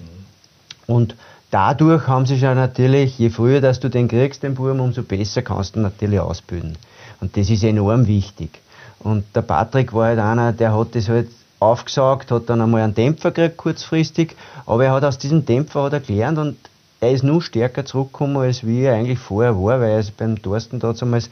Und 0.87 1.15
dadurch 1.51 2.07
haben 2.07 2.25
sie 2.25 2.39
schon 2.39 2.55
natürlich, 2.55 3.17
je 3.17 3.29
früher 3.29 3.61
dass 3.61 3.79
du 3.79 3.89
den 3.89 4.07
kriegst, 4.07 4.43
den 4.43 4.55
Burm, 4.55 4.79
umso 4.79 5.03
besser 5.03 5.41
kannst 5.41 5.75
du 5.75 5.79
natürlich 5.79 6.19
ausbilden. 6.19 6.77
Und 7.21 7.35
das 7.37 7.49
ist 7.49 7.63
enorm 7.63 8.07
wichtig. 8.07 8.59
Und 8.99 9.23
der 9.35 9.41
Patrick 9.41 9.93
war 9.93 10.07
halt 10.07 10.19
einer, 10.19 10.51
der 10.51 10.77
hat 10.77 10.95
das 10.95 11.09
halt 11.09 11.29
aufgesaugt, 11.59 12.31
hat 12.31 12.49
dann 12.49 12.61
einmal 12.61 12.81
einen 12.81 12.95
Dämpfer 12.95 13.31
gekriegt, 13.31 13.57
kurzfristig, 13.57 14.35
aber 14.65 14.85
er 14.85 14.93
hat 14.93 15.03
aus 15.03 15.17
diesem 15.17 15.45
Dämpfer 15.45 15.83
hat 15.83 15.93
er 15.93 15.99
gelernt 15.99 16.37
und 16.37 16.57
er 17.01 17.11
ist 17.11 17.23
nur 17.23 17.41
stärker 17.41 17.85
zurückgekommen, 17.85 18.37
als 18.37 18.65
wie 18.65 18.81
er 18.81 18.95
eigentlich 18.95 19.19
vorher 19.19 19.55
war, 19.55 19.79
weil 19.79 19.91
er 19.91 20.03
beim 20.17 20.41
Thorsten 20.41 20.79
damals 20.79 21.29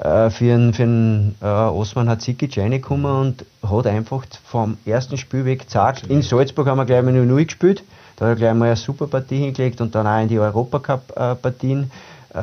äh, 0.00 0.30
für 0.30 0.54
einen, 0.54 0.72
für 0.72 0.82
einen 0.84 1.36
äh, 1.40 1.46
Osman 1.46 2.08
Hatzikic 2.08 2.56
reingekommen 2.58 3.10
und 3.10 3.44
hat 3.62 3.86
einfach 3.86 4.24
vom 4.44 4.78
ersten 4.84 5.16
Spiel 5.16 5.44
weg 5.44 5.66
gesagt, 5.66 6.06
in 6.08 6.22
Salzburg 6.22 6.66
haben 6.66 6.78
wir 6.78 6.86
gleich 6.86 7.02
mal 7.02 7.14
0-0 7.14 7.44
gespielt, 7.44 7.84
da 8.16 8.26
hat 8.26 8.32
er 8.32 8.36
gleich 8.36 8.54
mal 8.54 8.66
eine 8.66 8.76
super 8.76 9.06
Partie 9.06 9.38
hingelegt 9.38 9.80
und 9.80 9.94
dann 9.94 10.06
auch 10.06 10.20
in 10.20 10.28
die 10.28 10.38
Europacup-Partien. 10.38 11.84
Äh, 11.84 11.86
äh, 12.34 12.38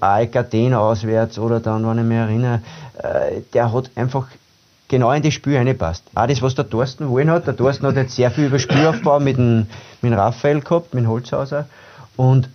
AEK 0.00 0.36
Athen 0.36 0.74
auswärts 0.74 1.38
oder 1.38 1.60
dann, 1.60 1.86
wenn 1.86 1.98
ich 1.98 2.04
mich 2.04 2.16
erinnere, 2.16 2.62
äh, 2.98 3.42
der 3.52 3.72
hat 3.72 3.90
einfach 3.94 4.26
genau 4.88 5.12
in 5.12 5.22
das 5.22 5.34
Spiel 5.34 5.56
reingepasst. 5.56 6.04
Auch 6.14 6.26
das, 6.26 6.42
was 6.42 6.54
der 6.54 6.68
Thorsten 6.68 7.08
wollen 7.10 7.30
hat. 7.30 7.46
Der 7.46 7.56
Thorsten 7.56 7.86
hat 7.86 7.96
jetzt 7.96 8.16
sehr 8.16 8.30
viel 8.30 8.46
über 8.46 8.58
Spielaufbau 8.58 9.20
mit 9.20 9.36
dem, 9.36 9.66
mit 10.00 10.12
dem 10.12 10.18
Raphael 10.18 10.60
gehabt, 10.60 10.94
mit 10.94 11.04
dem 11.04 11.10
Holzhauser. 11.10 11.66
Und 12.16 12.48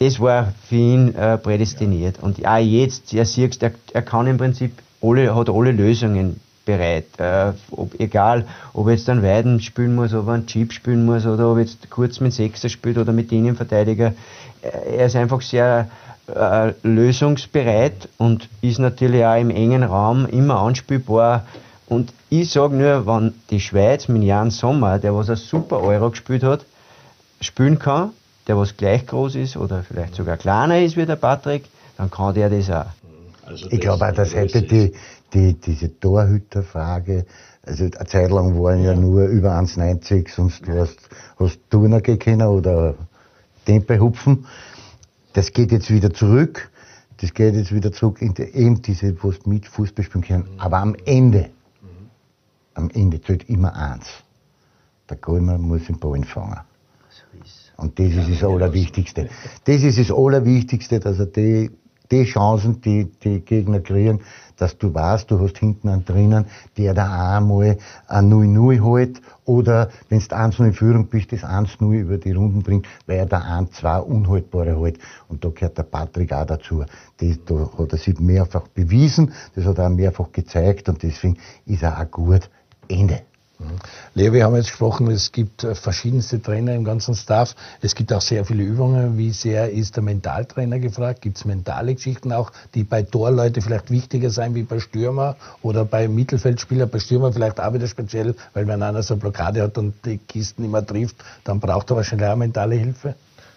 das 0.00 0.18
war 0.18 0.54
für 0.66 0.76
ihn 0.76 1.14
äh, 1.14 1.36
prädestiniert. 1.36 2.22
Und 2.22 2.44
auch 2.46 2.56
jetzt, 2.56 3.12
er 3.12 3.26
siehst, 3.26 3.62
er, 3.62 3.72
er 3.92 4.02
kann 4.02 4.26
im 4.26 4.38
Prinzip 4.38 4.72
alle, 5.02 5.34
hat 5.34 5.50
alle 5.50 5.72
Lösungen 5.72 6.40
bereit. 6.64 7.04
Äh, 7.18 7.52
ob, 7.70 8.00
egal, 8.00 8.46
ob 8.72 8.86
er 8.86 8.94
jetzt 8.94 9.10
einen 9.10 9.22
Weiden 9.22 9.60
spielen 9.60 9.94
muss, 9.94 10.14
ob 10.14 10.28
er 10.28 10.34
einen 10.34 10.46
Chip 10.46 10.72
spielen 10.72 11.04
muss 11.04 11.26
oder 11.26 11.50
ob 11.50 11.58
er 11.58 11.64
jetzt 11.64 11.90
kurz 11.90 12.18
mit 12.20 12.32
Sechser 12.32 12.70
spielt 12.70 12.96
oder 12.96 13.12
mit 13.12 13.30
Innenverteidiger. 13.30 14.14
Er 14.62 15.04
ist 15.04 15.16
einfach 15.16 15.42
sehr 15.42 15.90
äh, 16.34 16.72
lösungsbereit 16.82 18.08
und 18.16 18.48
ist 18.62 18.78
natürlich 18.78 19.24
auch 19.24 19.38
im 19.38 19.50
engen 19.50 19.82
Raum 19.82 20.24
immer 20.26 20.60
anspielbar. 20.60 21.44
Und 21.88 22.14
ich 22.30 22.50
sage 22.50 22.74
nur, 22.74 23.06
wenn 23.06 23.34
die 23.50 23.60
Schweiz 23.60 24.08
mit 24.08 24.22
Jan 24.22 24.50
Sommer, 24.50 24.98
der 24.98 25.14
was 25.14 25.28
ein 25.28 25.36
super 25.36 25.80
Euro 25.80 26.08
gespielt 26.10 26.42
hat, 26.42 26.64
spielen 27.42 27.78
kann, 27.78 28.12
der 28.50 28.56
was 28.56 28.76
gleich 28.76 29.06
groß 29.06 29.36
ist 29.36 29.56
oder 29.56 29.84
vielleicht 29.84 30.16
sogar 30.16 30.36
kleiner 30.36 30.80
ist 30.80 30.96
wie 30.96 31.06
der 31.06 31.14
Patrick, 31.14 31.66
dann 31.96 32.10
kann 32.10 32.34
der 32.34 32.50
das 32.50 32.68
auch. 32.68 32.86
Also 33.46 33.68
ich 33.70 33.80
glaube 33.80 34.08
auch, 34.08 34.12
dass 34.12 34.34
heute 34.34 34.62
die, 34.62 34.92
die, 35.32 35.54
diese 35.54 36.00
Torhüterfrage, 36.00 37.26
also 37.62 37.84
eine 37.84 38.06
Zeit 38.06 38.28
lang 38.28 38.60
waren 38.60 38.82
ja, 38.82 38.92
ja 38.92 38.98
nur 38.98 39.26
über 39.26 39.52
1,90, 39.52 40.34
sonst 40.34 40.66
ja. 40.66 40.80
hast, 40.80 40.98
hast 41.38 41.60
Turner 41.70 42.00
gekannt 42.00 42.42
oder 42.42 42.96
Tempe 43.66 44.00
hupfen. 44.00 44.46
Das 45.32 45.52
geht 45.52 45.70
jetzt 45.70 45.88
wieder 45.92 46.12
zurück. 46.12 46.72
Das 47.18 47.32
geht 47.32 47.54
jetzt 47.54 47.72
wieder 47.72 47.92
zurück 47.92 48.20
in 48.20 48.34
die, 48.34 48.42
eben 48.42 48.82
diese, 48.82 49.14
wo 49.22 49.30
du 49.30 49.48
mit 49.48 49.68
Fußball 49.68 50.04
spielen 50.04 50.24
können. 50.24 50.48
Mhm. 50.54 50.60
Aber 50.60 50.78
am 50.78 50.96
Ende, 51.04 51.50
mhm. 51.82 52.10
am 52.74 52.90
Ende 52.90 53.22
zählt 53.22 53.48
immer 53.48 53.76
eins. 53.76 54.06
Der 55.08 55.18
Goldmann 55.18 55.60
muss 55.60 55.84
den 55.84 56.00
Ball 56.00 56.24
fangen. 56.24 56.58
Und 57.80 57.98
das 57.98 58.08
ist 58.08 58.30
das 58.30 58.44
Allerwichtigste. 58.44 59.28
Das 59.64 59.82
ist 59.82 59.98
das 59.98 60.10
Allerwichtigste, 60.10 61.00
dass 61.00 61.18
er 61.18 61.26
die 61.26 61.70
die 62.10 62.24
Chancen, 62.24 62.80
die 62.80 63.10
die 63.22 63.40
Gegner 63.40 63.80
kriegen, 63.80 64.20
dass 64.56 64.76
du 64.76 64.92
weißt, 64.92 65.30
du 65.30 65.40
hast 65.40 65.58
hinten 65.58 65.88
einen 65.88 66.04
drinnen, 66.04 66.46
der 66.76 66.92
da 66.92 67.36
einmal 67.36 67.78
ein 68.08 68.30
0-0 68.30 68.80
holt 68.80 69.20
oder 69.44 69.90
wenn 70.08 70.18
du 70.18 70.24
1-0 70.24 70.66
in 70.66 70.72
Führung 70.72 71.06
bist, 71.06 71.32
das 71.32 71.44
1-0 71.44 71.92
über 71.92 72.18
die 72.18 72.32
Runden 72.32 72.62
bringt, 72.62 72.86
weil 73.06 73.18
er 73.18 73.26
da 73.26 73.38
1-2 73.38 74.00
unhaltbare 74.00 74.76
holt. 74.76 74.98
Und 75.28 75.44
da 75.44 75.50
gehört 75.50 75.78
der 75.78 75.84
Patrick 75.84 76.32
auch 76.32 76.46
dazu. 76.46 76.84
Das, 77.18 77.38
da 77.46 77.70
hat 77.78 77.92
er 77.92 77.98
sich 77.98 78.18
mehrfach 78.18 78.68
bewiesen, 78.68 79.32
das 79.54 79.64
hat 79.64 79.78
er 79.78 79.86
auch 79.86 79.90
mehrfach 79.90 80.32
gezeigt 80.32 80.88
und 80.88 81.02
deswegen 81.02 81.38
ist 81.66 81.82
er 81.82 82.00
auch 82.00 82.10
gut. 82.10 82.50
Ende. 82.88 83.22
Leo, 84.14 84.32
wir 84.32 84.44
haben 84.44 84.56
jetzt 84.56 84.68
gesprochen, 84.68 85.10
es 85.10 85.32
gibt 85.32 85.64
äh, 85.64 85.74
verschiedenste 85.74 86.40
Trainer 86.40 86.74
im 86.74 86.84
ganzen 86.84 87.14
Staff. 87.14 87.54
Es 87.80 87.94
gibt 87.94 88.12
auch 88.12 88.20
sehr 88.20 88.44
viele 88.44 88.62
Übungen. 88.62 89.18
Wie 89.18 89.30
sehr 89.30 89.70
ist 89.70 89.96
der 89.96 90.02
Mentaltrainer 90.02 90.78
gefragt? 90.78 91.20
Gibt 91.20 91.36
es 91.36 91.44
mentale 91.44 91.94
Geschichten 91.94 92.32
auch, 92.32 92.52
die 92.74 92.84
bei 92.84 93.02
Torleute 93.02 93.60
vielleicht 93.60 93.90
wichtiger 93.90 94.30
sein 94.30 94.54
wie 94.54 94.62
bei 94.62 94.80
Stürmer 94.80 95.36
oder 95.62 95.84
bei 95.84 96.08
Mittelfeldspieler? 96.08 96.86
Bei 96.86 96.98
Stürmer 96.98 97.32
vielleicht 97.32 97.60
auch 97.60 97.72
wieder 97.74 97.86
speziell, 97.86 98.34
weil 98.54 98.66
wenn 98.66 98.82
einer 98.82 99.02
so 99.02 99.14
eine 99.14 99.20
Blockade 99.20 99.62
hat 99.62 99.76
und 99.78 99.94
die 100.04 100.18
Kisten 100.18 100.64
immer 100.64 100.84
trifft, 100.84 101.16
dann 101.44 101.60
braucht 101.60 101.90
er 101.90 101.96
wahrscheinlich 101.96 102.28
auch 102.28 102.36
mentale 102.36 102.76
Hilfe. 102.76 103.14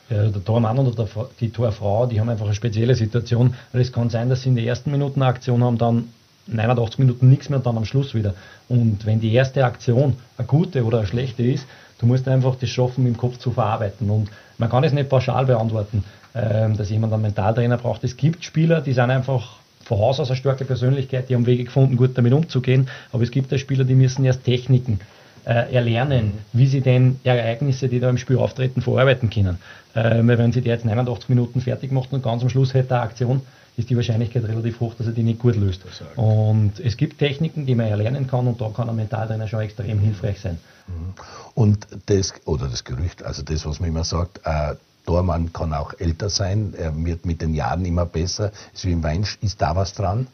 Ja, 0.09 0.27
der 0.27 0.43
Tormann 0.43 0.77
oder 0.79 1.07
die 1.39 1.49
Torfrau, 1.49 2.07
die 2.07 2.19
haben 2.19 2.29
einfach 2.29 2.45
eine 2.45 2.53
spezielle 2.53 2.93
Situation. 2.93 3.55
Es 3.71 3.91
kann 3.91 4.09
sein, 4.09 4.29
dass 4.29 4.41
sie 4.41 4.49
in 4.49 4.55
den 4.55 4.67
ersten 4.67 4.91
Minuten 4.91 5.21
eine 5.21 5.31
Aktion 5.31 5.63
haben, 5.63 5.77
dann 5.77 6.09
89 6.47 6.99
Minuten 6.99 7.29
nichts 7.29 7.49
mehr 7.49 7.57
und 7.57 7.65
dann 7.65 7.77
am 7.77 7.85
Schluss 7.85 8.13
wieder. 8.13 8.33
Und 8.69 9.05
wenn 9.05 9.19
die 9.19 9.33
erste 9.33 9.65
Aktion 9.65 10.17
eine 10.37 10.47
gute 10.47 10.83
oder 10.83 10.99
eine 10.99 11.07
schlechte 11.07 11.43
ist, 11.43 11.65
Du 12.03 12.09
musst 12.09 12.27
einfach 12.27 12.57
das 12.57 12.69
schaffen, 12.69 13.07
im 13.07 13.15
Kopf 13.15 13.37
zu 13.37 13.51
verarbeiten. 13.51 14.09
Und 14.09 14.29
man 14.57 14.69
kann 14.69 14.83
es 14.83 14.91
nicht 14.91 15.07
pauschal 15.07 15.45
beantworten, 15.45 16.03
ähm, 16.35 16.75
dass 16.75 16.89
jemand 16.89 17.13
einen 17.13 17.21
Mentaltrainer 17.21 17.77
braucht. 17.77 18.03
Es 18.03 18.17
gibt 18.17 18.43
Spieler, 18.43 18.81
die 18.81 18.91
sind 18.91 19.09
einfach 19.09 19.55
von 19.85 19.99
Haus 19.99 20.19
aus 20.19 20.29
eine 20.29 20.35
starke 20.35 20.65
Persönlichkeit, 20.65 21.29
die 21.29 21.35
haben 21.35 21.45
Wege 21.45 21.63
gefunden, 21.63 21.95
gut 21.95 22.17
damit 22.17 22.33
umzugehen. 22.33 22.89
Aber 23.13 23.23
es 23.23 23.31
gibt 23.31 23.53
auch 23.53 23.57
Spieler, 23.57 23.85
die 23.85 23.95
müssen 23.95 24.25
erst 24.25 24.43
Techniken 24.43 24.99
äh, 25.45 25.73
erlernen, 25.73 26.25
mhm. 26.25 26.31
wie 26.51 26.67
sie 26.67 26.81
denn 26.81 27.21
Ereignisse, 27.23 27.87
die 27.87 28.01
da 28.01 28.09
im 28.09 28.17
Spiel 28.17 28.37
auftreten, 28.37 28.81
verarbeiten 28.81 29.29
können. 29.29 29.59
Äh, 29.93 30.27
weil 30.27 30.37
wenn 30.37 30.51
sie 30.51 30.59
die 30.59 30.67
jetzt 30.67 30.83
89 30.83 31.29
Minuten 31.29 31.61
fertig 31.61 31.93
macht 31.93 32.11
und 32.11 32.21
ganz 32.21 32.43
am 32.43 32.49
Schluss 32.49 32.73
hätte 32.73 32.95
eine 32.95 33.03
Aktion, 33.03 33.41
ist 33.75 33.89
die 33.89 33.95
Wahrscheinlichkeit 33.95 34.43
relativ 34.43 34.79
hoch, 34.79 34.93
dass 34.95 35.07
er 35.07 35.13
die 35.13 35.23
nicht 35.23 35.39
gut 35.39 35.55
löst. 35.55 35.81
Und 36.15 36.79
es 36.79 36.97
gibt 36.97 37.17
Techniken, 37.17 37.65
die 37.65 37.75
man 37.75 37.87
erlernen 37.87 38.27
kann 38.27 38.47
und 38.47 38.61
da 38.61 38.69
kann 38.69 38.89
ein 38.89 38.95
Mentaltrainer 38.95 39.47
schon 39.47 39.61
extrem 39.61 39.99
hilfreich 39.99 40.39
sein. 40.39 40.59
Mhm. 40.87 41.13
Und 41.55 41.87
das, 42.05 42.33
oder 42.45 42.67
das 42.67 42.83
Gerücht, 42.83 43.23
also 43.23 43.41
das, 43.41 43.65
was 43.65 43.79
man 43.79 43.89
immer 43.89 44.03
sagt, 44.03 44.41
äh, 44.43 44.75
Dormann 45.05 45.51
kann 45.51 45.73
auch 45.73 45.93
älter 45.99 46.29
sein, 46.29 46.73
er 46.77 46.93
wird 47.03 47.25
mit 47.25 47.41
den 47.41 47.53
Jahren 47.53 47.83
immer 47.85 48.05
besser, 48.05 48.51
ist 48.73 48.85
wie 48.85 48.91
im 48.91 49.03
Wein, 49.03 49.25
ist 49.41 49.61
da 49.61 49.75
was 49.75 49.93
dran? 49.93 50.27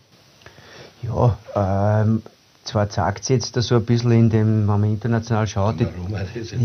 Ja, 1.02 1.38
ähm, 1.56 2.22
zwar 2.64 2.90
zeigt 2.90 3.24
es 3.24 3.30
jetzt 3.30 3.56
da 3.58 3.62
so 3.62 3.76
ein 3.76 3.86
bisschen 3.86 4.12
in 4.12 4.30
dem, 4.30 4.68
wenn 4.68 4.80
man 4.80 4.84
international 4.84 5.48
schaut, 5.48 5.80
die, 5.80 5.88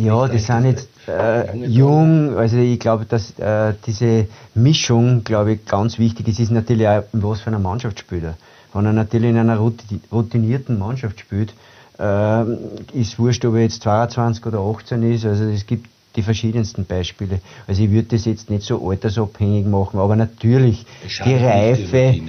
ja, 0.05 0.29
die 0.29 0.39
sind 0.39 0.67
jetzt 0.67 0.89
äh, 1.09 1.57
jung, 1.67 2.37
also 2.37 2.57
ich 2.59 2.79
glaube, 2.79 3.07
dass 3.07 3.39
äh, 3.39 3.75
diese 3.87 4.27
Mischung, 4.55 5.25
glaube 5.25 5.53
ich, 5.53 5.65
ganz 5.65 5.99
wichtig 5.99 6.29
ist, 6.29 6.41
ist 6.41 6.51
natürlich 6.51 6.87
auch, 6.87 7.05
was 7.13 7.41
für 7.41 7.49
eine 7.49 7.59
Mannschaft 7.59 7.99
spielt 8.01 8.25
er. 8.25 8.37
Wenn 8.73 8.87
er 8.87 8.93
natürlich 8.93 9.31
in 9.31 9.39
einer 9.39 9.59
routinierten 9.59 10.79
Mannschaft 10.79 11.21
spielt, 11.21 11.55
äh, 11.99 12.45
ist 12.93 13.19
wurscht, 13.19 13.45
ob 13.45 13.55
er 13.55 13.63
jetzt 13.63 13.83
22 13.83 14.45
oder 14.47 14.59
18 14.59 15.03
ist, 15.15 15.25
also 15.25 15.45
es 15.45 15.67
gibt 15.67 15.89
die 16.17 16.23
verschiedensten 16.23 16.85
Beispiele. 16.85 17.41
Also 17.67 17.83
ich 17.83 17.91
würde 17.91 18.09
das 18.09 18.25
jetzt 18.25 18.51
nicht 18.51 18.63
so 18.63 18.89
altersabhängig 18.89 19.67
machen, 19.67 19.99
aber 19.99 20.17
natürlich 20.17 20.87
die 21.25 21.35
Reife 21.35 22.21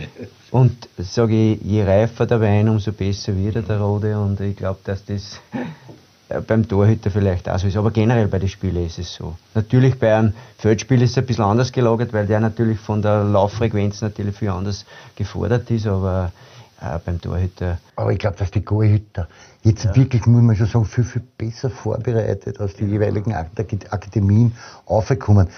und 0.56 0.88
sage 0.98 1.36
ich, 1.36 1.62
je 1.64 1.84
reifer 1.84 2.26
der 2.26 2.40
Wein, 2.40 2.70
umso 2.70 2.94
besser 2.94 3.36
wird 3.36 3.58
er 3.58 3.62
der 3.64 3.78
Rode 3.78 4.18
und 4.18 4.40
ich 4.40 4.56
glaube, 4.56 4.80
dass 4.86 5.04
das 5.04 5.42
äh, 6.30 6.40
beim 6.40 6.66
Torhüter 6.66 7.12
vielleicht 7.12 7.50
auch 7.50 7.60
so 7.60 7.68
ist, 7.68 7.76
aber 7.76 7.92
generell 7.92 8.30
bei 8.30 8.40
den 8.40 8.48
Spielen 8.48 8.86
ist 8.86 8.98
es 8.98 9.14
so. 9.14 9.36
Natürlich 9.54 10.00
bei 10.00 10.16
einem 10.16 10.34
Feldspiel 10.58 11.02
ist 11.02 11.12
es 11.12 11.18
ein 11.18 11.26
bisschen 11.26 11.44
anders 11.44 11.74
gelagert, 11.74 12.14
weil 12.14 12.26
der 12.26 12.40
natürlich 12.40 12.80
von 12.80 13.02
der 13.02 13.26
Lauffrequenz 13.26 14.00
natürlich 14.00 14.38
viel 14.38 14.48
anders 14.48 14.86
gefordert 15.18 15.70
ist, 15.72 15.88
aber 15.88 16.32
äh, 16.80 17.00
beim 17.06 17.20
Torhüter. 17.20 17.80
Aber 17.98 18.14
ich 18.14 18.20
glaube, 18.20 18.38
dass 18.38 18.50
die 18.50 18.64
Torhüter 18.64 19.28
jetzt 19.64 19.84
ja. 19.84 19.94
wirklich, 19.94 20.26
muss 20.26 20.42
man 20.42 20.56
schon 20.56 20.68
sagen, 20.68 20.86
viel, 20.86 21.04
viel 21.04 21.24
besser 21.38 21.70
vorbereitet 21.70 22.62
als 22.62 22.76
die 22.76 22.86
jeweiligen 22.86 23.34
Akademien 23.34 24.54
aufgekommen. 24.86 25.50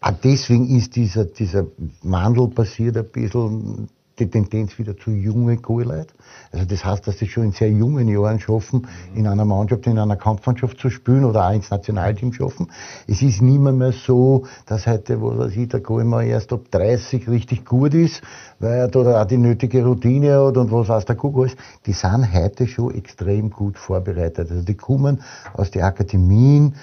Auch 0.00 0.14
deswegen 0.24 0.74
ist 0.74 0.96
dieser, 0.96 1.26
dieser 1.26 1.66
Wandel 2.00 2.48
passiert 2.48 2.96
ein 2.96 3.04
bisschen 3.04 3.90
die 4.20 4.30
Tendenz 4.30 4.78
wieder 4.78 4.96
zu 4.96 5.10
jungen 5.10 5.60
Goalleuten. 5.62 6.12
Also 6.52 6.66
das 6.66 6.84
heißt, 6.84 7.06
dass 7.06 7.18
sie 7.18 7.26
schon 7.26 7.44
in 7.44 7.52
sehr 7.52 7.70
jungen 7.70 8.08
Jahren 8.08 8.38
schaffen, 8.38 8.86
in 9.14 9.26
einer 9.26 9.44
Mannschaft, 9.44 9.86
in 9.86 9.98
einer 9.98 10.16
Kampfmannschaft 10.16 10.78
zu 10.78 10.90
spielen 10.90 11.24
oder 11.24 11.48
auch 11.48 11.52
ins 11.52 11.70
Nationalteam 11.70 12.32
schaffen. 12.32 12.68
Es 13.06 13.22
ist 13.22 13.42
nicht 13.42 13.60
mehr, 13.60 13.92
so, 13.92 14.44
dass 14.66 14.86
heute, 14.86 15.20
wo 15.20 15.36
weiß 15.36 15.56
ich, 15.56 15.68
der 15.68 15.80
Goalmann 15.80 16.26
erst 16.26 16.52
ab 16.52 16.62
30 16.70 17.28
richtig 17.28 17.64
gut 17.64 17.94
ist, 17.94 18.22
weil 18.58 18.78
er 18.78 18.88
da 18.88 19.22
auch 19.22 19.26
die 19.26 19.38
nötige 19.38 19.84
Routine 19.84 20.46
hat 20.46 20.56
und 20.56 20.70
was 20.70 20.88
weiß 20.88 21.04
der 21.06 21.16
Kuck 21.16 21.36
alles. 21.36 21.56
Die 21.86 21.92
sind 21.92 22.32
heute 22.32 22.66
schon 22.66 22.94
extrem 22.94 23.50
gut 23.50 23.78
vorbereitet. 23.78 24.50
Also 24.50 24.62
die 24.62 24.74
kommen 24.74 25.22
aus 25.54 25.70
den 25.70 25.82
Akademien 25.82 26.74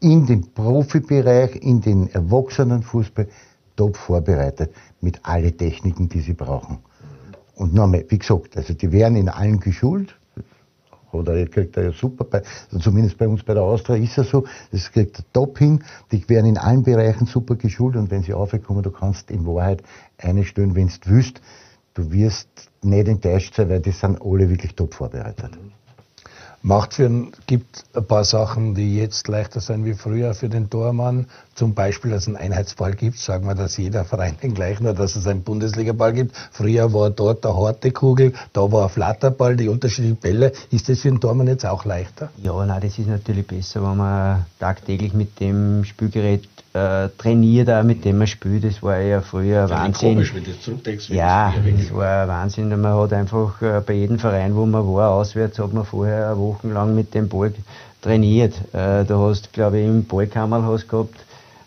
in 0.00 0.26
den 0.26 0.52
Profibereich, 0.52 1.56
in 1.56 1.80
den 1.80 2.08
Erwachsenenfußball 2.08 3.28
top 3.78 3.96
vorbereitet 3.96 4.74
mit 5.00 5.24
allen 5.24 5.56
Techniken, 5.56 6.08
die 6.08 6.20
sie 6.20 6.34
brauchen. 6.34 6.78
Und 7.54 7.74
nochmal, 7.74 8.04
wie 8.08 8.18
gesagt, 8.18 8.56
also 8.56 8.74
die 8.74 8.92
werden 8.92 9.16
in 9.16 9.28
allen 9.28 9.60
geschult. 9.60 10.16
Oder 11.10 11.46
kriegt 11.46 11.76
er 11.78 11.84
ja 11.84 11.92
super 11.92 12.24
bei, 12.24 12.42
also 12.66 12.78
zumindest 12.80 13.16
bei 13.16 13.26
uns 13.26 13.42
bei 13.42 13.54
der 13.54 13.62
Austria 13.62 13.96
ist 13.96 14.18
es 14.18 14.28
so, 14.28 14.44
das 14.72 14.92
kriegt 14.92 15.18
er 15.18 15.24
top 15.32 15.56
hin. 15.58 15.82
Die 16.12 16.28
werden 16.28 16.46
in 16.46 16.58
allen 16.58 16.82
Bereichen 16.82 17.26
super 17.26 17.56
geschult 17.56 17.96
und 17.96 18.10
wenn 18.10 18.22
sie 18.22 18.34
aufkommen, 18.34 18.82
du 18.82 18.90
kannst 18.90 19.30
in 19.30 19.46
Wahrheit 19.46 19.82
eine 20.18 20.44
stellen, 20.44 20.74
wenn 20.74 20.88
du 20.88 20.94
willst. 21.06 21.40
Du 21.94 22.12
wirst 22.12 22.48
nicht 22.82 23.08
enttäuscht 23.08 23.54
sein, 23.54 23.70
weil 23.70 23.80
die 23.80 23.92
sind 23.92 24.20
alle 24.20 24.50
wirklich 24.50 24.74
top 24.74 24.92
vorbereitet. 24.92 25.52
Mhm 25.52 25.77
macht 26.62 26.94
für 26.94 27.08
gibt 27.46 27.84
ein 27.94 28.04
paar 28.04 28.24
Sachen, 28.24 28.74
die 28.74 28.96
jetzt 28.96 29.28
leichter 29.28 29.60
sein 29.60 29.84
wie 29.84 29.94
früher 29.94 30.34
für 30.34 30.48
den 30.48 30.70
Tormann. 30.70 31.26
Zum 31.54 31.74
Beispiel, 31.74 32.10
dass 32.10 32.22
es 32.22 32.28
einen 32.28 32.36
Einheitsball 32.36 32.94
gibt. 32.94 33.18
Sagen 33.18 33.46
wir, 33.46 33.54
dass 33.54 33.76
jeder 33.76 34.04
Verein 34.04 34.36
den 34.42 34.54
gleichen 34.54 34.86
hat, 34.86 34.98
dass 34.98 35.16
es 35.16 35.26
einen 35.26 35.42
Bundesligaball 35.42 36.12
gibt. 36.12 36.36
Früher 36.52 36.92
war 36.92 37.10
dort 37.10 37.44
eine 37.46 37.56
harte 37.56 37.90
Kugel, 37.90 38.32
da 38.52 38.70
war 38.70 38.84
ein 38.84 38.90
Flatterball, 38.90 39.56
die 39.56 39.68
unterschiedlichen 39.68 40.16
Bälle. 40.16 40.52
Ist 40.70 40.88
das 40.88 41.00
für 41.00 41.08
den 41.08 41.20
Tormann 41.20 41.46
jetzt 41.46 41.66
auch 41.66 41.84
leichter? 41.84 42.30
Ja, 42.42 42.64
nein, 42.64 42.80
das 42.80 42.98
ist 42.98 43.08
natürlich 43.08 43.46
besser, 43.46 43.82
wenn 43.82 43.96
man 43.96 44.46
tagtäglich 44.58 45.14
mit 45.14 45.40
dem 45.40 45.84
Spielgerät 45.84 46.48
äh, 46.72 47.08
trainiert, 47.16 47.70
auch 47.70 47.82
mit 47.82 48.04
dem 48.04 48.18
man 48.18 48.26
spielt. 48.26 48.64
Das 48.64 48.82
war 48.82 48.98
ja 48.98 49.20
früher 49.20 49.66
ja, 49.66 49.70
Wahnsinn. 49.70 50.14
Komisch, 50.14 50.34
wenn 50.34 50.44
das 50.44 50.60
zurückdenkst, 50.60 51.10
ja, 51.10 51.54
das 51.78 51.94
war 51.94 52.28
Wahnsinn. 52.28 52.68
Man 52.68 52.94
hat 52.94 53.12
einfach 53.12 53.60
äh, 53.62 53.80
bei 53.84 53.94
jedem 53.94 54.18
Verein, 54.18 54.54
wo 54.54 54.66
man 54.66 54.86
war, 54.86 55.10
auswärts, 55.10 55.58
hat 55.58 55.72
man 55.72 55.84
vorher 55.84 56.36
wochenlang 56.36 56.94
mit 56.94 57.14
dem 57.14 57.28
Ball 57.28 57.52
trainiert. 58.02 58.54
Äh, 58.72 59.04
da 59.04 59.18
hast, 59.18 59.52
glaube 59.52 59.78
ich, 59.78 59.86
im 59.86 60.04
Ballkammer 60.04 60.62
hast 60.64 60.88
gehabt 60.88 61.16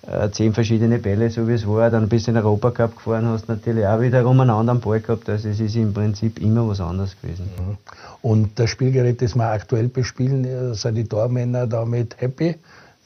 äh, 0.08 0.30
zehn 0.32 0.54
verschiedene 0.54 0.98
Bälle, 0.98 1.30
so 1.30 1.48
wie 1.48 1.54
es 1.54 1.68
war. 1.68 1.90
Dann 1.90 2.10
bist 2.10 2.28
du 2.28 2.32
in 2.32 2.36
den 2.36 2.44
Europacup 2.44 2.96
gefahren, 2.96 3.28
hast 3.28 3.48
natürlich 3.48 3.86
auch 3.86 4.02
wiederum 4.02 4.40
einen 4.40 4.50
anderen 4.50 4.80
Ball 4.80 5.00
gehabt. 5.00 5.30
Also 5.30 5.50
es 5.50 5.60
ist 5.60 5.76
im 5.76 5.94
Prinzip 5.94 6.40
immer 6.40 6.68
was 6.68 6.82
anderes 6.82 7.16
gewesen. 7.22 7.50
Mhm. 7.58 7.78
Und 8.22 8.60
das 8.60 8.70
Spielgerät, 8.70 9.22
das 9.22 9.36
wir 9.36 9.50
aktuell 9.50 9.90
bespielen, 9.90 10.46
äh, 10.46 10.74
sind 10.74 10.96
die 10.96 11.04
Tormänner 11.04 11.68
damit 11.68 12.20
happy? 12.20 12.56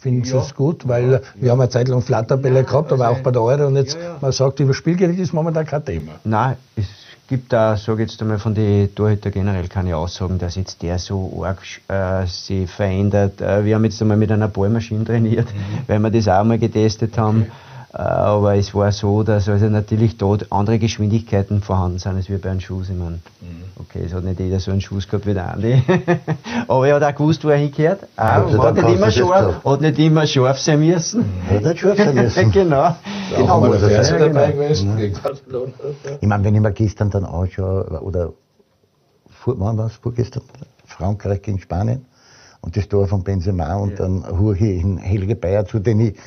Finden 0.06 0.24
Sie 0.24 0.34
ja. 0.34 0.42
es 0.42 0.54
gut? 0.54 0.88
Weil 0.88 1.14
ja. 1.14 1.20
wir 1.34 1.50
haben 1.50 1.60
eine 1.60 1.70
Zeit 1.72 1.88
lang 1.88 2.00
Flatterbälle 2.04 2.64
gehabt, 2.64 2.94
aber 2.94 3.08
also 3.08 3.18
auch 3.18 3.24
bei 3.24 3.32
der 3.32 3.42
Euro. 3.42 3.66
Und 3.66 3.76
jetzt, 3.76 3.98
man 4.22 4.32
sagt, 4.32 4.60
über 4.60 4.76
Spielgerät 4.76 5.18
ist 5.18 5.34
momentan 5.34 5.66
kein 5.66 5.84
Thema. 5.84 6.12
Nein, 6.24 6.58
es 6.76 6.86
gibt 7.28 7.52
da, 7.52 7.76
sage 7.76 8.04
ich 8.04 8.12
jetzt 8.12 8.22
einmal, 8.22 8.38
von 8.38 8.54
den 8.54 8.94
Torhüter 8.94 9.32
generell 9.32 9.68
keine 9.68 9.98
Aussagen, 9.98 10.38
dass 10.38 10.58
jetzt 10.58 10.84
der 10.84 11.00
so 11.00 11.44
arg 11.44 11.58
äh, 11.88 12.28
sich 12.28 12.70
verändert. 12.70 13.42
Äh, 13.42 13.66
wir 13.66 13.74
haben 13.74 13.84
jetzt 13.84 14.00
einmal 14.00 14.18
mit 14.18 14.32
einer 14.32 14.48
Ballmaschine 14.48 15.06
trainiert, 15.06 15.48
mhm. 15.52 15.88
weil 15.88 15.98
wir 15.98 16.12
das 16.12 16.28
auch 16.28 16.44
mal 16.44 16.60
getestet 16.60 17.18
haben. 17.18 17.48
Okay. 17.48 17.52
Äh, 17.98 18.02
aber 18.02 18.56
es 18.56 18.76
war 18.76 18.92
so, 18.92 19.24
dass 19.24 19.48
also 19.48 19.68
natürlich 19.68 20.18
dort 20.18 20.52
andere 20.52 20.80
Geschwindigkeiten 20.80 21.62
vorhanden 21.62 21.98
sind 21.98 22.18
als 22.18 22.28
wir 22.28 22.42
bei 22.42 22.50
einem 22.50 22.60
Schuss. 22.60 22.90
Ich 22.90 22.96
meine, 22.98 23.20
mhm. 23.40 23.64
okay, 23.80 24.04
es 24.06 24.14
hat 24.14 24.26
nicht 24.26 24.38
jeder 24.38 24.60
so 24.60 24.72
einen 24.72 24.82
Schuss 24.82 25.08
gehabt 25.08 25.26
wie 25.26 25.34
der 25.34 25.54
Andi. 25.54 25.82
aber 26.68 26.88
er 26.90 26.96
hat 26.96 27.04
auch 27.04 27.18
gewusst, 27.18 27.46
wo 27.46 27.50
er 27.50 27.58
hingehört. 27.58 28.02
Also 28.18 28.62
hat, 28.62 28.76
nicht 28.76 28.90
immer 28.90 29.12
scharf, 29.12 29.64
hat 29.64 29.82
nicht 29.82 29.98
immer 29.98 30.28
scharf 30.28 30.60
sein 30.60 30.82
müssen. 30.82 31.24
Hat 31.50 31.64
nicht 31.64 31.80
scharf 31.80 31.98
sein 31.98 32.16
müssen. 32.16 32.52
genau. 32.52 32.96
genau. 33.34 33.62
genau. 33.62 33.74
Das 33.74 34.10
ja, 34.10 34.18
dabei 34.20 34.52
gewesen. 34.52 34.96
Mhm. 34.96 35.14
Ich 36.20 36.28
meine, 36.28 36.44
wenn 36.44 36.56
ich 36.56 36.62
mir 36.62 36.74
gestern 36.74 37.10
dann 37.10 37.24
anschaue, 37.24 38.02
oder 38.02 38.34
vor, 39.30 39.56
wann 39.58 39.78
war 39.78 39.86
es 39.86 39.94
vorgestern? 39.94 40.44
Frankreich 40.84 41.42
gegen 41.42 41.60
Spanien 41.60 42.06
und 42.60 42.76
das 42.76 42.90
Tor 42.90 43.08
von 43.08 43.24
Benzema 43.24 43.76
und 43.76 43.92
ja. 43.92 43.96
dann 43.98 44.38
Hurhi 44.38 44.80
in 44.82 44.98
Helge 44.98 45.36
Bayer 45.36 45.66
zu, 45.66 45.80
den 45.80 46.02
ich 46.02 46.18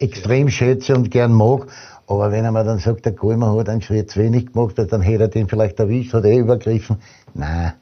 extrem 0.00 0.48
schätze 0.48 0.94
und 0.94 1.10
gern 1.10 1.32
mag. 1.32 1.66
Aber 2.06 2.32
wenn 2.32 2.44
er 2.44 2.50
mir 2.50 2.64
dann 2.64 2.78
sagt, 2.78 3.04
der 3.04 3.12
Goldmann 3.12 3.56
hat 3.56 3.68
einen 3.68 3.82
Schritt 3.82 4.10
zu 4.10 4.18
wenig 4.18 4.52
gemacht, 4.52 4.74
dann 4.76 5.00
hätte 5.00 5.22
er 5.22 5.28
den 5.28 5.48
vielleicht 5.48 5.78
erwischt, 5.78 6.12
hat 6.12 6.24
er 6.24 6.36
übergriffen. 6.36 6.96
Nein, 7.34 7.74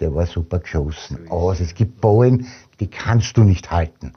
der 0.00 0.14
war 0.14 0.26
super 0.26 0.58
geschossen. 0.58 1.20
Also 1.30 1.64
es 1.64 1.74
gibt 1.74 2.00
Ballen, 2.00 2.46
die 2.78 2.88
kannst 2.88 3.36
du 3.36 3.42
nicht 3.42 3.70
halten. 3.70 4.12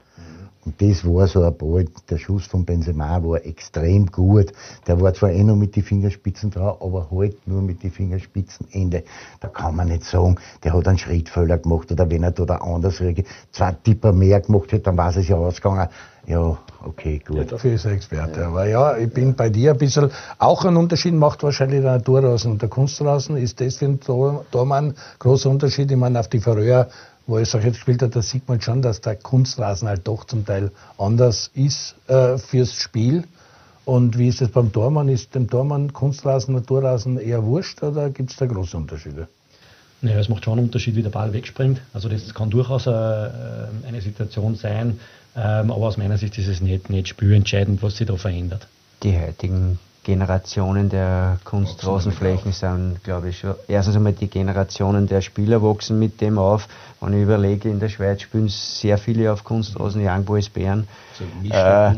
Und 0.66 0.82
das 0.82 1.06
war 1.06 1.28
so 1.28 1.44
ein 1.44 1.58
Ball, 1.58 1.86
der 2.10 2.18
Schuss 2.18 2.46
von 2.46 2.64
Benzema 2.64 3.22
war 3.22 3.46
extrem 3.46 4.06
gut. 4.06 4.54
Der 4.88 5.00
war 5.02 5.14
zwar 5.14 5.32
eh 5.32 5.44
noch 5.44 5.58
mit 5.58 5.76
den 5.76 5.84
Fingerspitzen 5.84 6.52
drauf, 6.52 6.82
aber 6.82 7.10
halt 7.12 7.48
nur 7.48 7.62
mit 7.62 7.84
den 7.84 7.92
Fingerspitzen 7.92 8.68
Ende. 8.72 9.04
Da 9.42 9.50
kann 9.50 9.76
man 9.76 9.90
nicht 9.90 10.06
sagen, 10.06 10.38
der 10.64 10.74
hat 10.74 10.88
einen 10.88 10.98
Schrittfehler 10.98 11.58
gemacht 11.58 11.92
oder 11.92 12.10
wenn 12.10 12.24
er 12.24 12.32
da 12.32 12.56
anders 12.56 13.02
zwei 13.52 13.72
Tipper 13.84 14.14
mehr 14.14 14.40
gemacht 14.40 14.72
hätte, 14.72 14.84
dann 14.84 14.98
war 14.98 15.16
es 15.16 15.28
ja 15.28 15.36
ausgegangen. 15.36 15.90
Ja, 16.26 16.58
okay, 16.86 17.20
gut. 17.26 17.38
Ja, 17.38 17.44
dafür 17.44 17.74
ist 17.74 17.86
er 17.86 17.92
Experte. 17.92 18.42
Ja. 18.42 18.48
Aber 18.48 18.66
ja, 18.66 18.98
ich 18.98 19.12
bin 19.12 19.36
bei 19.36 19.50
dir 19.50 19.72
ein 19.72 19.78
bisschen, 19.78 20.10
auch 20.38 20.64
ein 20.64 20.78
Unterschied 20.78 21.14
macht 21.14 21.44
wahrscheinlich 21.44 21.82
der 21.82 21.94
Naturrasen 21.94 22.54
und 22.54 22.62
der 22.62 22.70
Kunstrasen. 22.70 23.36
Ist 23.36 23.60
das 23.60 23.78
für 23.78 23.86
den 23.86 24.00
Tormann 24.00 24.96
großer 25.20 25.50
Unterschied? 25.50 25.92
Ich 25.92 25.98
meine, 25.98 26.20
auf 26.20 26.30
die 26.30 26.40
Verröhr 26.40 26.88
wo 27.26 27.38
ich 27.38 27.50
sage, 27.50 27.66
jetzt 27.66 27.76
gespielt 27.76 28.02
hat, 28.02 28.16
da 28.16 28.22
sieht 28.22 28.48
man 28.48 28.60
schon, 28.60 28.82
dass 28.82 29.02
der 29.02 29.16
Kunstrasen 29.16 29.88
halt 29.88 30.08
doch 30.08 30.26
zum 30.26 30.46
Teil 30.46 30.72
anders 30.98 31.50
ist 31.54 31.96
äh, 32.08 32.38
fürs 32.38 32.74
Spiel. 32.74 33.24
Und 33.86 34.18
wie 34.18 34.30
ist 34.30 34.42
es 34.42 34.50
beim 34.50 34.72
Tormann? 34.72 35.10
Ist 35.10 35.36
dem 35.36 35.50
Tormann 35.50 35.94
Kunstrasen, 35.94 36.54
Naturrasen 36.54 37.18
eher 37.18 37.44
wurscht 37.44 37.84
oder 37.84 38.10
gibt 38.10 38.32
es 38.32 38.38
da 38.38 38.46
große 38.46 38.76
Unterschiede? 38.78 39.28
Naja, 40.02 40.20
es 40.20 40.28
macht 40.28 40.44
schon 40.44 40.60
einen 40.60 40.68
Unterschied, 40.68 40.96
wie 40.96 41.04
der 41.04 41.12
Ball 41.12 41.32
wegspringt. 41.32 41.82
Also 41.94 42.10
das 42.10 42.34
kann 42.34 42.50
durchaus 42.50 42.88
eine, 42.88 43.70
äh, 43.84 43.88
eine 43.88 44.02
Situation 44.02 44.56
sein, 44.56 45.00
ähm, 45.36 45.72
aber 45.72 45.88
aus 45.88 45.98
meiner 45.98 46.18
Sicht 46.18 46.38
ist 46.38 46.48
es 46.48 46.62
nicht, 46.62 46.90
nicht 46.90 47.08
spielentscheidend, 47.08 47.82
was 47.82 47.98
sich 47.98 48.08
da 48.08 48.16
verändert. 48.16 48.68
Die 49.04 49.18
heutigen 49.20 49.80
Generationen 50.04 50.90
der 50.90 51.40
Kunstrasenflächen 51.46 52.52
sind, 52.52 53.04
glaube 53.04 53.30
ich, 53.30 53.40
schon. 53.40 53.56
Erstens 53.68 53.96
einmal 53.96 54.12
die 54.14 54.28
Generationen 54.28 55.08
der 55.08 55.22
Spieler 55.22 55.62
wachsen 55.62 55.98
mit 55.98 56.20
dem 56.20 56.38
auf. 56.38 56.68
Wenn 57.00 57.14
ich 57.14 57.24
überlege, 57.24 57.70
in 57.70 57.80
der 57.80 57.90
Schweiz 57.90 58.22
spielen 58.22 58.50
sehr 58.50 58.98
viele 58.98 59.32
auf 59.32 59.44
Kunstrasen, 59.44 60.06
Young 60.06 60.26
Boys 60.26 60.50
Bern. 60.50 60.88
So 61.18 61.24
äh, 61.50 61.94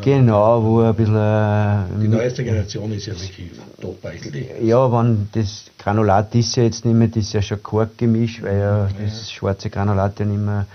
genau, 0.00 0.62
wo 0.62 0.80
ein 0.80 0.94
bisschen. 0.94 1.16
Äh, 1.16 2.00
die 2.00 2.08
neueste 2.08 2.44
Generation 2.44 2.92
ist 2.92 3.06
ja 3.06 3.12
wirklich 3.12 3.50
top 3.80 4.04
eigentlich. 4.04 4.48
Ja, 4.62 4.90
wenn 4.90 5.28
das 5.32 5.66
Granulat 5.78 6.34
ist 6.34 6.56
ja 6.56 6.62
jetzt 6.62 6.84
nicht 6.84 6.94
mehr, 6.94 7.08
das 7.08 7.18
ist 7.18 7.32
ja 7.34 7.42
schon 7.42 7.62
Korkgemisch, 7.62 8.42
weil 8.42 8.58
ja, 8.58 8.78
ja. 8.84 8.88
das 9.04 9.30
schwarze 9.30 9.68
Granulat 9.68 10.18
ja 10.18 10.24
nicht 10.24 10.40
mehr 10.40 10.66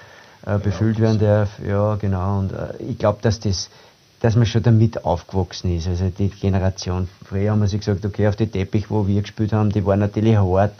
äh, 0.45 0.57
befüllt 0.57 0.99
werden 0.99 1.19
darf. 1.19 1.49
Ja, 1.65 1.95
genau. 1.95 2.39
Und 2.39 2.51
äh, 2.51 2.83
ich 2.89 2.97
glaube, 2.97 3.19
dass 3.21 3.39
das 3.39 3.69
dass 4.21 4.35
man 4.35 4.47
schon 4.47 4.63
damit 4.63 5.05
aufgewachsen 5.05 5.77
ist. 5.77 5.87
Also 5.87 6.09
die 6.09 6.29
Generation, 6.29 7.07
früher 7.25 7.51
haben 7.51 7.59
wir 7.59 7.67
sich 7.67 7.81
gesagt, 7.81 8.03
okay, 8.05 8.27
auf 8.27 8.35
die 8.35 8.47
Teppich, 8.47 8.89
wo 8.89 9.05
wir 9.07 9.21
gespielt 9.21 9.53
haben, 9.53 9.71
die 9.71 9.85
waren 9.85 9.99
natürlich 9.99 10.35
hart, 10.35 10.73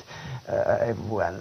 äh, 0.48 0.94
waren 1.12 1.36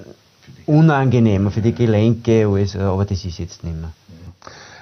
unangenehmer 0.66 1.50
für 1.50 1.62
die 1.62 1.72
Gelenke, 1.72 2.46
alles, 2.46 2.76
aber 2.76 3.06
das 3.06 3.24
ist 3.24 3.38
jetzt 3.38 3.64
nicht 3.64 3.80
mehr. 3.80 3.92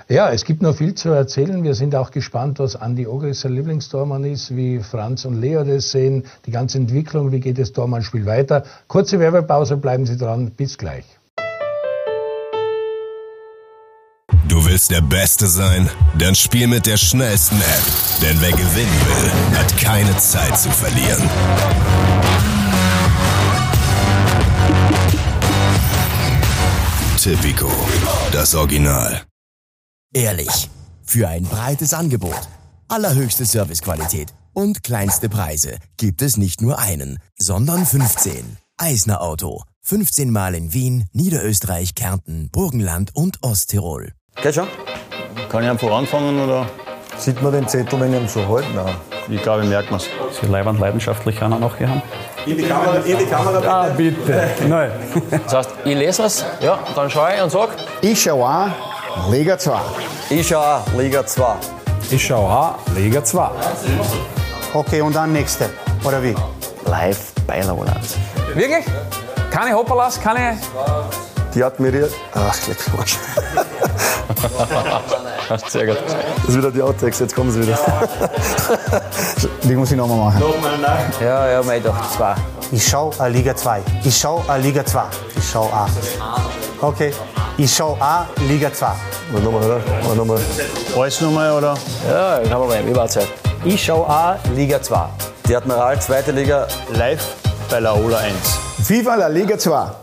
Ja, 0.09 0.31
es 0.31 0.45
gibt 0.45 0.63
noch 0.63 0.75
viel 0.75 0.95
zu 0.95 1.11
erzählen. 1.11 1.63
Wir 1.63 1.75
sind 1.75 1.95
auch 1.95 2.11
gespannt, 2.11 2.59
was 2.59 2.75
Andi 2.75 3.07
Ogris 3.07 3.43
sein 3.43 3.55
Lieblingstormann 3.55 4.25
ist, 4.25 4.55
wie 4.57 4.81
Franz 4.81 5.25
und 5.25 5.41
Leo 5.41 5.63
das 5.63 5.93
sehen, 5.93 6.25
die 6.45 6.51
ganze 6.51 6.79
Entwicklung, 6.79 7.31
wie 7.31 7.41
geht 7.41 7.59
das 7.59 7.73
Tormannspiel 7.73 8.27
weiter. 8.27 8.65
Kurze 8.89 9.21
Werbepause, 9.21 9.77
bleiben 9.77 10.05
Sie 10.07 10.17
dran, 10.17 10.51
bis 10.51 10.77
gleich. 10.77 11.05
Du 14.63 14.69
willst 14.69 14.93
der 14.93 15.01
Beste 15.01 15.49
sein? 15.49 15.91
Dann 16.17 16.37
spiel 16.37 16.69
mit 16.69 16.87
der 16.87 16.97
schnellsten 16.97 17.57
App. 17.57 17.83
Denn 18.23 18.41
wer 18.41 18.53
gewinnen 18.53 19.01
will, 19.09 19.59
hat 19.59 19.77
keine 19.77 20.17
Zeit 20.19 20.57
zu 20.57 20.71
verlieren. 20.71 21.29
Tipico, 27.19 27.73
das 28.31 28.55
Original. 28.55 29.23
Ehrlich, 30.15 30.71
für 31.03 31.29
ein 31.29 31.43
breites 31.43 31.93
Angebot, 31.93 32.49
allerhöchste 32.87 33.45
Servicequalität 33.45 34.33
und 34.53 34.85
kleinste 34.85 35.29
Preise 35.29 35.77
gibt 35.97 36.23
es 36.23 36.37
nicht 36.37 36.63
nur 36.63 36.79
einen, 36.79 37.19
sondern 37.37 37.85
15. 37.85 38.59
Eisner 38.77 39.23
Auto. 39.23 39.65
15 39.81 40.31
Mal 40.31 40.55
in 40.55 40.73
Wien, 40.73 41.09
Niederösterreich, 41.13 41.97
Kärnten, 41.97 42.49
Burgenland 42.53 43.11
und 43.17 43.43
Osttirol. 43.43 44.13
Geht 44.37 44.55
schon? 44.55 44.69
Kann 45.51 45.63
ich 45.63 45.71
einfach 45.71 45.91
anfangen 45.91 46.41
oder? 46.43 46.67
Sieht 47.19 47.41
man 47.43 47.53
den 47.53 47.69
Zettel, 47.69 48.01
wenn 48.01 48.13
ich 48.13 48.21
ihn 48.21 48.29
so 48.29 48.47
halte? 48.49 48.69
Nein. 48.75 48.95
Ich 49.29 49.43
glaube, 49.43 49.63
merkt 49.65 49.91
man 49.91 50.01
es. 50.01 50.09
Sie 50.41 50.47
leibend 50.47 50.81
leidenschaftlich 50.81 51.39
kann 51.39 51.53
er 51.53 51.59
noch 51.59 51.79
haben. 51.79 52.03
In 52.45 52.57
die 52.57 52.65
Kamera, 52.65 52.97
in 52.97 53.19
die 53.19 53.27
Kamera 53.27 53.59
bitte. 53.61 53.71
Ah, 53.71 53.89
bitte. 53.89 54.49
Nein. 54.67 54.91
Das 55.45 55.55
heißt, 55.55 55.71
ich 55.85 55.95
lese 55.95 56.25
es, 56.25 56.45
ja, 56.61 56.79
dann 56.97 57.09
schaue 57.09 57.35
ich 57.37 57.43
und 57.43 57.51
sage. 57.51 57.73
Ich 58.01 58.21
schaue 58.21 58.45
an, 58.45 58.75
Liga 59.31 59.57
2. 59.57 59.79
Ich 60.31 60.49
schaue 60.49 60.67
an, 60.67 60.83
Liga 60.99 61.25
2. 61.25 61.55
Ich 62.11 62.27
schaue 62.27 62.51
an, 62.51 62.75
Liga 62.97 63.23
2. 63.23 63.51
Okay, 64.75 65.03
und 65.03 65.15
dann 65.15 65.33
nächste, 65.33 65.71
oder 66.03 66.21
wie? 66.21 66.35
Live 66.87 67.33
bei 67.47 67.61
Lauland. 67.61 68.17
Wirklich? 68.55 68.85
Keine 69.51 69.77
Hopperlas, 69.77 70.21
keine... 70.21 70.59
Die 71.55 71.63
hat 71.63 71.79
mir... 71.79 72.09
Ach, 72.35 72.57
leck 72.67 72.79
mich 72.99 73.19
Sehr 75.69 75.87
gut. 75.87 75.99
Das 76.07 76.49
ist 76.49 76.57
wieder 76.57 76.71
die 76.71 76.83
Outtakes, 76.83 77.19
jetzt 77.21 77.35
kommen 77.35 77.51
sie 77.51 77.63
wieder. 77.63 77.79
Die 79.63 79.75
muss 79.77 79.91
ich 79.91 79.97
nochmal 79.97 80.19
machen. 80.19 80.41
Nochmal, 80.41 80.79
nein. 80.79 81.13
Ja, 81.21 81.49
ja, 81.51 81.63
mach 81.63 81.79
doch, 81.83 82.17
zwei. 82.17 82.35
Ich 82.73 82.89
schau 82.89 83.13
a 83.19 83.27
Liga 83.27 83.55
2. 83.55 83.83
Ich 84.05 84.17
schau 84.19 84.43
a 84.49 84.57
Liga 84.57 84.85
2. 84.85 85.03
Ich 85.37 85.51
schau 85.51 85.65
A. 85.73 85.87
Okay. 86.81 87.13
Ich 87.59 87.75
schau 87.75 87.97
A, 88.01 88.27
Liga 88.49 88.73
2. 88.73 88.87
Mal 89.33 89.43
nochmal, 89.43 89.63
oder? 89.65 89.81
Mal 90.05 90.17
nochmal. 90.17 90.41
Alles 90.97 91.21
nochmal, 91.21 91.53
oder? 91.53 91.75
Ja, 92.09 92.39
kein 92.39 92.51
Problem, 92.51 92.89
ich 92.89 92.97
war 92.97 93.09
Zeit. 93.09 93.29
Ich 93.65 93.85
schau 93.85 94.07
A, 94.07 94.39
Liga 94.55 94.81
2. 94.81 94.97
Die 95.49 95.55
Admiral, 95.57 96.01
zweite 96.01 96.33
Liga. 96.33 96.67
Live 96.95 97.37
bei 97.69 97.79
Laola 97.79 98.19
1. 98.19 98.35
Viva 98.89 99.17
la 99.17 99.29
Liga 99.29 99.59
2. 99.59 100.02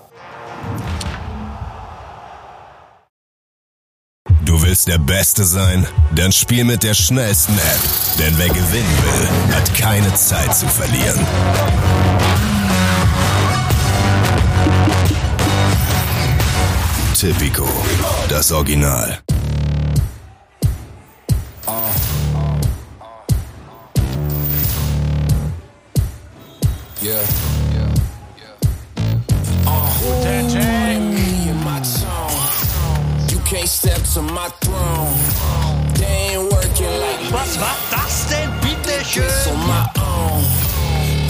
willst 4.80 4.88
der 4.88 4.98
Beste 4.98 5.44
sein? 5.44 5.86
Dann 6.16 6.32
spiel 6.32 6.64
mit 6.64 6.84
der 6.84 6.94
schnellsten 6.94 7.54
App. 7.54 7.80
Denn 8.18 8.38
wer 8.38 8.48
gewinnen 8.48 8.98
will, 9.04 9.56
hat 9.56 9.74
keine 9.76 10.14
Zeit 10.14 10.56
zu 10.56 10.68
verlieren. 10.68 11.20
Tipico, 17.14 17.68
das 18.30 18.52
Original. 18.52 19.20
Yeah. 27.02 27.24
Yeah. 27.74 27.94
Yeah. 28.38 28.56
Can't 30.24 30.89
step 33.70 34.02
to 34.14 34.22
my 34.22 34.50
throne. 34.62 35.14
They 35.94 36.34
ain't 36.34 36.52
working 36.52 36.94
like 37.02 37.32
Was 37.32 37.60
war 37.60 37.76
das 37.92 38.28
denn, 38.28 38.50
bitte 38.62 39.06
schön? 39.06 39.26
on 39.52 39.60
my 39.68 39.86
own. 40.02 40.44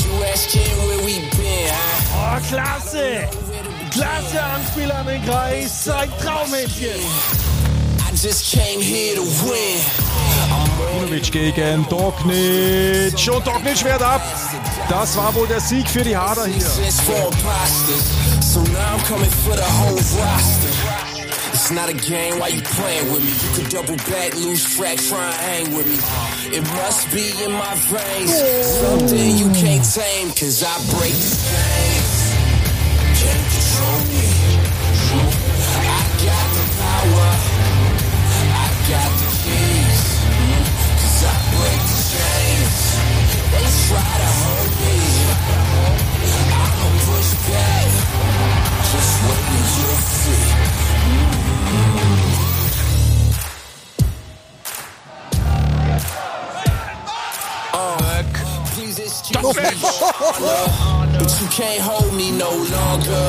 You 0.03 0.23
asking 0.33 0.77
where 0.87 1.03
we 1.05 1.19
been, 1.35 1.69
huh? 1.69 2.37
Oh, 2.37 2.39
klasse! 2.49 3.27
Klasse 3.91 4.41
Anspiel 4.41 4.91
an 4.91 5.05
den 5.05 5.23
Kreis. 5.25 5.87
Ein 5.89 6.09
Traummädchen. 6.21 7.01
I 8.07 8.11
just 8.15 8.51
came 8.51 8.79
here 8.81 9.15
to 9.15 9.23
win. 9.23 9.79
Ivanovic 10.49 11.31
gegen 11.31 11.85
Dognic 11.89 13.29
und 13.33 13.45
Dognic 13.45 13.83
wehrt 13.83 14.01
ab. 14.01 14.21
Das 14.87 15.15
war 15.17 15.33
wohl 15.35 15.47
der 15.47 15.59
Sieg 15.59 15.87
für 15.89 16.03
die 16.03 16.15
Hader 16.15 16.45
hier. 16.45 16.65
It's 21.61 21.71
not 21.71 21.89
a 21.89 21.93
game, 21.93 22.39
why 22.39 22.47
you 22.47 22.61
playing 22.61 23.11
with 23.11 23.21
me? 23.21 23.31
You 23.31 23.49
could 23.53 23.69
double 23.69 23.97
back, 24.09 24.33
lose 24.33 24.63
track, 24.77 24.97
try 24.97 25.25
and 25.25 25.35
hang 25.35 25.75
with 25.75 25.87
me. 25.87 25.99
It 26.57 26.63
must 26.63 27.11
be 27.11 27.33
in 27.43 27.51
my 27.51 27.75
veins. 27.91 28.33
Something 28.79 29.35
you 29.35 29.51
can't 29.51 29.83
tame, 29.83 30.29
cause 30.29 30.63
I 30.63 30.73
break 30.97 31.11
the 31.11 31.35
chains. 31.51 32.31
Can't 33.19 33.43
control 33.51 33.99
me. 34.07 34.28
But 60.19 61.31
you 61.39 61.47
can't 61.47 61.81
hold 61.81 62.13
me 62.13 62.31
no 62.31 62.51
longer. 62.51 63.25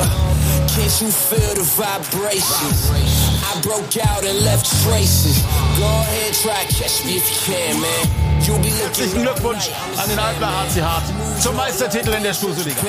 Can't 0.67 1.01
you 1.01 1.11
feel 1.11 1.55
the 1.55 1.63
vibrations? 1.79 2.91
I 2.91 3.61
broke 3.63 3.97
out 4.07 4.25
and 4.25 4.39
left 4.45 4.67
traces. 4.83 5.43
Go 5.79 5.87
ahead, 5.87 6.35
try 6.35 6.65
catch 6.65 7.05
me 7.05 7.17
if 7.17 7.27
you 7.31 7.55
can, 7.55 7.81
man. 7.81 8.43
You'll 8.43 8.59
be 8.59 8.71
Herzlichen 8.71 9.23
Glückwunsch 9.23 9.69
an 10.03 10.09
den 10.09 10.19
Adler 10.19 10.49
HC 10.49 10.83
Hart 10.83 11.05
zum 11.41 11.57
Meistertitel 11.57 12.13
in 12.15 12.23
der 12.23 12.35
Stuhlsoliga. 12.35 12.81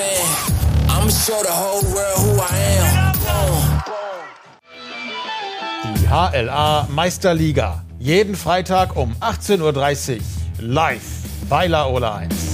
I'm 0.90 1.10
show 1.10 1.42
the 1.44 1.52
whole 1.52 1.84
world 1.94 2.18
who 2.18 2.40
I 2.40 2.50
am. 2.80 3.12
Die 5.96 6.08
HLA 6.08 6.88
Meisterliga. 6.90 7.84
Jeden 8.00 8.36
Freitag 8.36 8.96
um 8.96 9.16
18.30 9.20 10.16
Uhr 10.16 10.22
live 10.60 11.02
bei 11.50 11.68
Laola 11.68 12.16
1. 12.16 12.51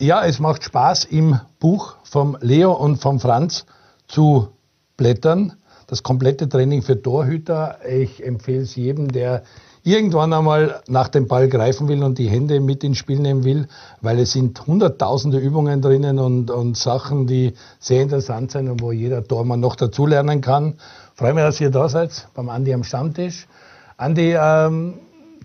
Ja, 0.00 0.24
es 0.24 0.38
macht 0.38 0.62
Spaß, 0.62 1.06
im 1.06 1.40
Buch 1.58 1.96
vom 2.04 2.38
Leo 2.40 2.72
und 2.72 2.98
vom 2.98 3.18
Franz 3.18 3.66
zu 4.06 4.50
blättern. 4.96 5.54
das 5.88 6.04
komplette 6.04 6.48
Training 6.48 6.82
für 6.82 7.02
Torhüter. 7.02 7.78
Ich 7.84 8.24
empfehle 8.24 8.62
es 8.62 8.76
jedem, 8.76 9.10
der 9.10 9.42
irgendwann 9.82 10.32
einmal 10.32 10.82
nach 10.86 11.08
dem 11.08 11.26
Ball 11.26 11.48
greifen 11.48 11.88
will 11.88 12.04
und 12.04 12.18
die 12.18 12.28
Hände 12.28 12.60
mit 12.60 12.84
ins 12.84 12.98
Spiel 12.98 13.18
nehmen 13.18 13.42
will, 13.42 13.66
weil 14.00 14.20
es 14.20 14.30
sind 14.30 14.64
hunderttausende 14.68 15.38
Übungen 15.38 15.82
drinnen 15.82 16.20
und, 16.20 16.52
und 16.52 16.76
Sachen, 16.76 17.26
die 17.26 17.54
sehr 17.80 18.02
interessant 18.02 18.52
sind 18.52 18.68
und 18.68 18.80
wo 18.80 18.92
jeder 18.92 19.24
Tormann 19.24 19.58
noch 19.58 19.74
dazulernen 19.74 20.42
kann. 20.42 20.74
Freue 21.14 21.34
mich, 21.34 21.42
dass 21.42 21.60
ihr 21.60 21.70
da 21.70 21.88
seid, 21.88 22.28
beim 22.34 22.50
Andi 22.50 22.72
am 22.72 22.84
Stammtisch. 22.84 23.48
Andi, 23.96 24.36
ähm, 24.38 25.00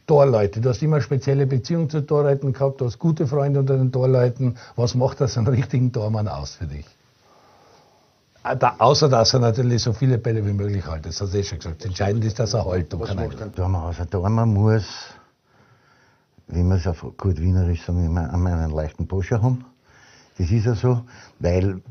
Torleute, 0.06 0.60
du 0.60 0.70
hast 0.70 0.82
immer 0.84 1.00
spezielle 1.02 1.48
Beziehungen 1.48 1.90
zu 1.90 2.06
Torleuten 2.06 2.52
gehabt, 2.52 2.82
du 2.82 2.86
hast 2.86 3.00
gute 3.00 3.26
Freunde 3.26 3.62
unter 3.62 3.78
den 3.78 3.92
Torleuten. 3.92 4.58
Was 4.76 4.96
macht 4.96 5.22
das 5.22 5.38
einen 5.38 5.48
richtigen 5.48 5.92
Tormann 5.92 6.28
aus 6.28 6.56
für 6.56 6.66
dich? 6.66 6.86
Ah, 8.46 8.56
da, 8.56 8.76
außer 8.78 9.08
dass 9.08 9.34
er 9.34 9.40
natürlich 9.40 9.82
so 9.82 9.94
viele 9.94 10.18
Bälle 10.18 10.46
wie 10.46 10.52
möglich 10.52 10.86
hält. 10.86 11.06
Das 11.06 11.22
hast 11.22 11.34
du 11.34 11.38
eh 11.38 11.44
schon 11.44 11.60
gesagt. 11.60 11.86
Entscheidend 11.86 12.26
ist, 12.26 12.40
dass 12.40 12.54
er 12.54 12.66
hält. 12.66 13.00
Was 13.00 13.16
macht 13.16 13.42
ein 13.42 13.56
Tormann 13.56 13.84
aus? 13.84 14.00
Ein 14.02 14.10
Tormann 14.10 14.54
muss, 14.54 14.86
wie 16.48 16.64
man 16.64 16.78
es 16.78 16.86
auf 16.86 17.06
gut 17.18 17.40
Wienerisch 17.40 17.86
sagen, 17.86 18.06
immer 18.06 18.30
einen 18.30 18.72
leichten 18.72 19.08
Poscher 19.08 19.42
haben. 19.42 19.64
Das 20.38 20.52
ist 20.52 20.66
ja 20.66 20.76
so, 20.76 21.04
weil 21.40 21.82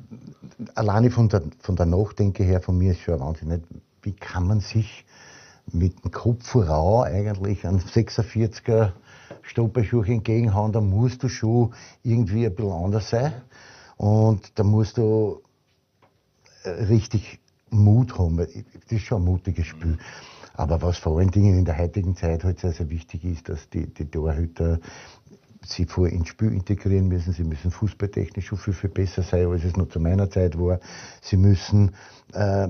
alleine 0.74 1.10
von 1.10 1.30
der, 1.30 1.42
von 1.60 1.76
der 1.76 1.86
Nachdenke 1.86 2.42
her 2.42 2.60
von 2.60 2.76
mir 2.76 2.92
ist 2.92 3.00
schon 3.00 3.18
Wahnsinn. 3.20 3.62
Wie 4.02 4.12
kann 4.12 4.46
man 4.46 4.60
sich 4.60 5.06
mit 5.74 6.04
dem 6.04 6.10
Kopf 6.10 6.46
voraus 6.46 7.06
eigentlich 7.06 7.66
einen 7.66 7.80
46er 7.80 8.92
Stopperschuh 9.42 10.02
entgegenhauen, 10.02 10.72
da 10.72 10.80
musst 10.80 11.22
du 11.22 11.28
schon 11.28 11.74
irgendwie 12.02 12.46
ein 12.46 12.54
bisschen 12.54 12.72
anders 12.72 13.10
sein. 13.10 13.32
Und 13.96 14.58
da 14.58 14.64
musst 14.64 14.98
du 14.98 15.42
richtig 16.64 17.40
Mut 17.70 18.18
haben. 18.18 18.36
Das 18.36 18.48
ist 18.90 19.02
schon 19.02 19.22
ein 19.22 19.24
mutiges 19.24 19.66
Spiel. 19.66 19.98
Aber 20.54 20.82
was 20.82 20.98
vor 20.98 21.18
allen 21.18 21.30
Dingen 21.30 21.58
in 21.58 21.64
der 21.64 21.78
heutigen 21.78 22.14
Zeit 22.14 22.44
halt 22.44 22.60
sehr, 22.60 22.72
sehr 22.72 22.90
wichtig 22.90 23.24
ist, 23.24 23.48
dass 23.48 23.68
die, 23.70 23.86
die 23.86 24.04
Torhüter 24.04 24.80
sie 25.64 25.86
vor 25.86 26.08
ins 26.08 26.28
Spiel 26.28 26.52
integrieren 26.52 27.08
müssen. 27.08 27.32
Sie 27.32 27.44
müssen 27.44 27.70
fußballtechnisch 27.70 28.46
schon 28.46 28.58
viel, 28.58 28.74
viel 28.74 28.90
besser 28.90 29.22
sein, 29.22 29.46
als 29.46 29.64
es 29.64 29.76
noch 29.76 29.88
zu 29.88 30.00
meiner 30.00 30.28
Zeit 30.28 30.58
war. 30.58 30.80
Sie 31.20 31.36
müssen, 31.36 31.92
äh, 32.32 32.68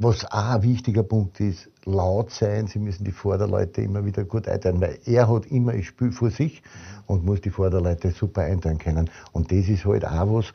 was 0.00 0.24
auch 0.26 0.54
ein 0.54 0.62
wichtiger 0.62 1.02
Punkt 1.02 1.40
ist, 1.40 1.68
laut 1.84 2.30
sein. 2.30 2.68
Sie 2.68 2.78
müssen 2.78 3.02
die 3.02 3.10
Vorderleute 3.10 3.82
immer 3.82 4.04
wieder 4.04 4.24
gut 4.24 4.46
einteilen, 4.46 4.80
weil 4.80 5.00
er 5.04 5.28
hat 5.28 5.46
immer 5.46 5.72
ein 5.72 5.82
Spiel 5.82 6.12
vor 6.12 6.30
sich 6.30 6.62
und 7.06 7.24
muss 7.24 7.40
die 7.40 7.50
Vorderleute 7.50 8.12
super 8.12 8.42
einteilen 8.42 8.78
können. 8.78 9.10
Und 9.32 9.50
das 9.50 9.68
ist 9.68 9.84
halt 9.84 10.04
auch 10.04 10.32
was, 10.32 10.52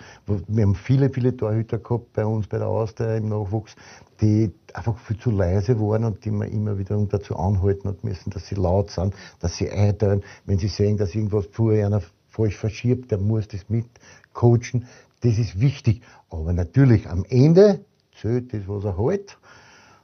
wir 0.47 0.63
haben 0.63 0.75
viele, 0.75 1.09
viele 1.09 1.35
Torhüter 1.35 1.77
gehabt 1.77 2.13
bei 2.13 2.25
uns 2.25 2.47
bei 2.47 2.57
der 2.57 2.67
Austria 2.67 3.17
im 3.17 3.27
Nachwuchs, 3.27 3.75
die 4.21 4.53
einfach 4.73 4.97
viel 4.97 5.17
zu 5.17 5.29
leise 5.29 5.77
waren 5.77 6.05
und 6.05 6.23
die 6.23 6.31
wir 6.31 6.47
immer 6.47 6.77
wieder 6.77 6.95
dazu 7.09 7.35
anhalten 7.35 7.89
hat 7.89 8.01
müssen, 8.05 8.29
dass 8.29 8.47
sie 8.47 8.55
laut 8.55 8.91
sind, 8.91 9.13
dass 9.41 9.57
sie 9.57 9.69
einteilen. 9.69 10.23
Wenn 10.45 10.57
sie 10.57 10.69
sehen, 10.69 10.95
dass 10.95 11.13
irgendwas 11.13 11.47
vorher 11.51 11.87
einer 11.87 12.01
falsch 12.29 12.55
verschiebt, 12.55 13.11
der 13.11 13.17
muss 13.17 13.49
das 13.49 13.67
mit 13.67 13.87
coachen. 14.31 14.87
Das 15.19 15.37
ist 15.37 15.59
wichtig. 15.59 16.01
Aber 16.29 16.53
natürlich 16.53 17.09
am 17.09 17.25
Ende 17.25 17.83
zählt 18.23 18.53
das, 18.53 18.67
was 18.67 18.85
er 18.85 18.97
hält. 18.97 19.37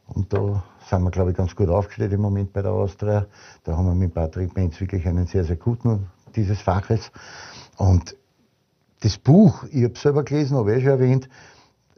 Und 0.07 0.33
da 0.33 0.63
sind 0.89 1.03
wir, 1.03 1.11
glaube 1.11 1.31
ich, 1.31 1.37
ganz 1.37 1.55
gut 1.55 1.69
aufgestellt 1.69 2.13
im 2.13 2.21
Moment 2.21 2.51
bei 2.51 2.61
der 2.61 2.71
Austria. 2.71 3.27
Da 3.63 3.77
haben 3.77 3.85
wir 3.85 3.95
mit 3.95 4.13
Patrick 4.13 4.55
Menz 4.55 4.79
wirklich 4.79 5.07
einen 5.07 5.25
sehr, 5.25 5.43
sehr 5.43 5.55
guten 5.55 6.07
dieses 6.35 6.61
Faches. 6.61 7.11
Und 7.77 8.15
das 9.01 9.17
Buch, 9.17 9.63
ich 9.71 9.83
habe 9.83 9.93
es 9.93 10.01
selber 10.01 10.23
gelesen, 10.23 10.57
habe 10.57 10.75
ich 10.75 10.83
schon 10.83 10.91
erwähnt, 10.91 11.29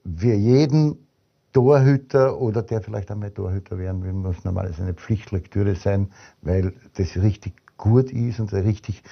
für 0.04 0.34
jeden 0.34 1.08
Torhüter 1.54 2.40
oder 2.40 2.62
der 2.62 2.82
vielleicht 2.82 3.12
einmal 3.12 3.32
Torhüter 3.32 3.78
werden 3.78 4.04
will, 4.04 4.14
muss 4.14 4.44
normalerweise 4.44 4.84
eine 4.84 4.94
Pflichtlektüre 4.94 5.76
sein, 5.76 6.12
weil 6.42 6.74
das 6.96 7.18
richtig 7.18 7.54
gut 7.78 8.12
ist 8.12 8.40
und 8.40 8.54
richtig 8.54 9.04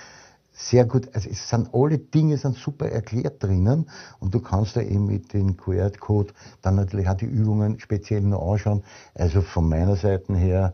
sehr 0.61 0.85
gut, 0.85 1.07
also 1.13 1.29
es 1.29 1.49
sind 1.49 1.69
alle 1.73 1.97
Dinge 1.97 2.37
sind 2.37 2.57
super 2.57 2.89
erklärt 2.89 3.41
drinnen 3.41 3.89
und 4.19 4.33
du 4.33 4.41
kannst 4.41 4.75
da 4.75 4.81
eben 4.81 5.05
mit 5.05 5.33
dem 5.33 5.55
QR-Code 5.55 6.33
dann 6.61 6.75
natürlich 6.75 7.07
auch 7.07 7.15
die 7.15 7.25
Übungen 7.25 7.79
speziell 7.79 8.21
noch 8.21 8.51
anschauen. 8.51 8.83
Also 9.15 9.41
von 9.41 9.69
meiner 9.69 9.95
Seite 9.95 10.35
her 10.35 10.73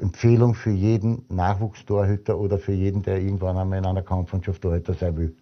Empfehlung 0.00 0.54
für 0.54 0.70
jeden 0.70 1.24
Nachwuchstorhüter 1.28 2.36
oder 2.36 2.58
für 2.58 2.72
jeden, 2.72 3.02
der 3.02 3.20
irgendwann 3.20 3.56
einmal 3.56 3.78
in 3.78 3.86
einer 3.86 4.02
Kampfmannschaft 4.02 4.60
Torhüter 4.60 4.94
sein 4.94 5.16
will. 5.16 5.34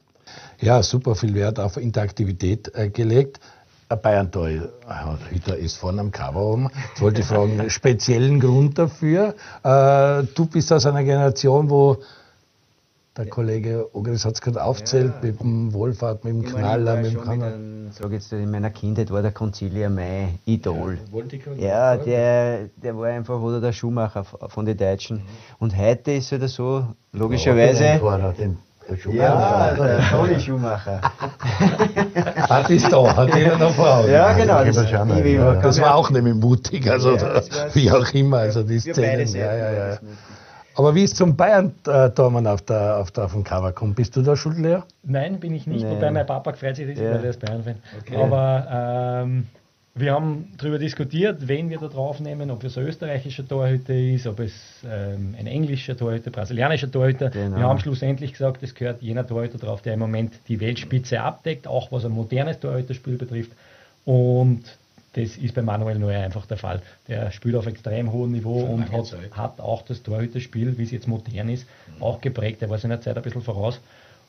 Ja, 0.61 0.83
super 0.83 1.15
viel 1.15 1.35
Wert 1.35 1.59
auf 1.59 1.79
Interaktivität 1.79 2.71
äh, 2.75 2.91
gelegt. 2.91 3.41
Ein 3.89 4.03
Bayern-Torhüter 4.03 5.57
ist 5.57 5.77
vorne 5.77 6.01
am 6.01 6.11
Cover 6.11 6.43
oben. 6.43 6.71
Jetzt 6.89 7.01
wollte 7.01 7.21
ich 7.21 7.27
fragen, 7.27 7.71
speziellen 7.71 8.41
Grund 8.41 8.79
dafür. 8.79 9.35
Äh, 9.63 10.25
du 10.35 10.47
bist 10.47 10.71
aus 10.73 10.85
einer 10.85 11.05
Generation, 11.05 11.71
wo 11.71 11.99
der 13.17 13.27
Kollege 13.27 13.89
Ogris 13.95 14.25
hat 14.25 14.35
es 14.35 14.41
gerade 14.41 14.63
aufzählt, 14.63 15.13
ja. 15.23 15.29
mit 15.29 15.41
dem 15.41 15.73
Wohlfahrt, 15.73 16.25
mit 16.25 16.35
dem 16.35 16.43
ich 16.43 16.53
Knaller, 16.53 16.97
mit 16.97 17.15
dem 17.15 17.23
Kanal. 17.23 17.59
Sag 17.91 18.13
jetzt, 18.13 18.33
in 18.33 18.51
meiner 18.51 18.71
Kindheit 18.71 19.11
war 19.11 19.23
der 19.23 19.33
Concilia 19.33 19.89
mein 19.89 20.39
Idol. 20.45 20.99
Ja, 21.57 21.95
ja 21.95 21.97
der, 21.97 22.69
der 22.77 22.97
war 22.97 23.09
einfach, 23.09 23.41
oder 23.41 23.61
der 23.61 23.73
Schuhmacher 23.73 24.25
von 24.25 24.67
den 24.67 24.77
Deutschen. 24.77 25.19
Mhm. 25.19 25.23
Und 25.59 25.77
heute 25.77 26.13
ist 26.13 26.33
er 26.33 26.47
so, 26.49 26.87
logischerweise. 27.13 27.85
Ja, 27.85 27.99
ja, 29.13 29.75
der 29.75 30.11
Toni 30.11 30.39
Schumacher. 30.39 31.01
Hat 32.49 32.71
ist 32.71 32.93
da, 32.93 33.17
hat 33.17 33.35
jeder 33.35 33.59
noch 33.59 33.75
Frau. 33.75 34.07
Ja, 34.07 34.33
genau. 34.35 34.65
Das, 34.65 34.77
das, 34.77 35.63
das 35.63 35.81
war 35.81 35.97
auch 35.97 36.09
nämlich 36.11 36.35
mutig, 36.35 36.89
also 36.89 37.17
ja, 37.17 37.43
wie 37.73 37.91
auch 37.91 38.09
immer, 38.15 38.39
also 38.39 38.63
die 38.63 38.79
Szenen. 38.79 39.27
Ja, 39.35 39.55
ja, 39.57 39.73
ja. 39.73 39.99
Aber 40.77 40.95
wie 40.95 41.05
es 41.05 41.15
zum 41.15 41.37
Bayern-Tormann 41.37 42.47
auf, 42.47 42.63
der, 42.63 42.99
auf, 42.99 43.11
der, 43.11 43.25
auf 43.25 43.33
dem 43.33 43.43
Cover 43.43 43.73
kommt, 43.73 43.97
bist 43.97 44.15
du 44.15 44.23
da 44.23 44.37
schuld, 44.37 44.59
Lea? 44.59 44.81
Nein, 45.03 45.41
bin 45.41 45.55
ich 45.55 45.67
nicht, 45.67 45.85
nee. 45.85 45.91
wobei 45.91 46.11
mein 46.11 46.27
Papa 46.27 46.53
freut 46.53 46.77
sich, 46.77 46.87
ja. 46.99 47.15
weil 47.15 47.25
er 47.25 47.31
ist 47.31 47.41
Bayern-Fan. 47.41 47.77
Okay. 48.01 48.17
Aber 48.17 49.23
ähm, 49.25 49.47
wir 49.95 50.13
haben 50.13 50.53
darüber 50.59 50.79
diskutiert, 50.79 51.49
wen 51.49 51.71
wir 51.71 51.79
da 51.79 51.89
drauf 51.89 52.21
nehmen, 52.21 52.51
ob 52.51 52.63
es 52.63 52.77
ein 52.77 52.85
österreichischer 52.85 53.49
Torhüter 53.49 53.95
ist, 53.95 54.27
ob 54.27 54.41
es 54.41 54.53
ähm, 54.85 55.35
ein 55.39 55.47
englischer 55.47 55.97
Torhüter, 55.97 56.31
brasilianischer 56.31 56.91
Torhüter. 56.91 57.31
Genau. 57.31 57.57
Wir 57.57 57.65
haben 57.65 57.79
schlussendlich 57.79 58.33
gesagt, 58.33 58.63
es 58.63 58.75
gehört 58.75 59.01
jener 59.01 59.27
Torhüter 59.27 59.57
drauf, 59.57 59.81
der 59.81 59.95
im 59.95 60.01
Moment 60.01 60.35
die 60.49 60.61
Weltspitze 60.61 61.23
abdeckt, 61.23 61.67
auch 61.67 61.91
was 61.91 62.05
ein 62.05 62.13
modernes 62.13 62.61
Torhüterspiel 62.61 63.17
betrifft. 63.17 63.53
Und 64.05 64.65
das 65.17 65.39
ist 65.39 65.55
bei 65.55 65.63
Manuel 65.63 65.99
Neuer 65.99 66.21
einfach 66.21 66.45
der 66.45 66.59
Fall. 66.59 66.83
Der 67.09 67.31
spielt 67.31 67.57
auf 67.57 67.67
extrem 67.67 68.13
hohem 68.13 68.33
Niveau 68.33 68.61
Schon 68.61 68.75
und 68.75 68.93
hat, 68.93 69.17
hat, 69.33 69.61
auch 69.61 69.83
das 69.83 70.03
Torhüterspiel, 70.03 70.77
wie 70.77 70.83
es 70.83 70.91
jetzt 70.91 71.09
modern 71.09 71.49
ist, 71.49 71.67
mhm. 71.97 72.03
auch 72.03 72.21
geprägt. 72.21 72.61
Er 72.61 72.69
war 72.69 72.79
seiner 72.79 73.01
Zeit 73.01 73.17
ein 73.17 73.23
bisschen 73.23 73.41
voraus. 73.41 73.81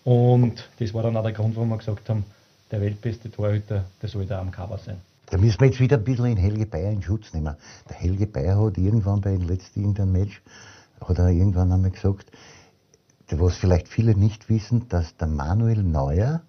Und 0.06 0.70
das 0.80 0.94
war 0.94 1.04
dann 1.04 1.18
auch 1.18 1.24
der 1.24 1.34
Grund, 1.34 1.58
warum 1.58 1.70
wir 1.70 1.78
gesagt 1.78 2.10
haben, 2.10 2.24
der 2.72 2.80
weltbeste 2.80 3.30
Torhüter, 3.30 3.84
der 4.02 4.10
soll 4.10 4.26
da 4.26 4.40
am 4.40 4.50
Cover 4.52 4.78
sein. 4.78 5.02
Da 5.30 5.38
müssen 5.38 5.60
wir 5.60 5.68
jetzt 5.68 5.82
wieder 5.82 5.98
ein 5.98 6.06
bisschen 6.06 6.26
in 6.26 6.38
Helge 6.38 6.66
Bayer 6.66 6.92
in 6.92 7.02
Schutz 7.02 7.34
nehmen. 7.34 7.56
Der 7.90 7.98
Helge 7.98 8.26
Bayer 8.26 8.58
hat 8.58 8.78
irgendwann 8.78 9.20
bei 9.20 9.32
dem 9.32 9.46
letzten 9.46 9.82
irgendeinem 9.82 10.14
Match, 10.14 10.42
hat 11.02 11.20
er 11.20 11.28
irgendwann 11.30 11.70
einmal 11.70 11.92
gesagt, 11.92 12.32
was 13.30 13.58
vielleicht 13.58 13.90
viele 13.90 14.16
nicht 14.16 14.48
wissen, 14.50 14.88
dass 14.88 15.18
der 15.18 15.28
Manuel 15.28 15.84
Neuer 15.84 16.44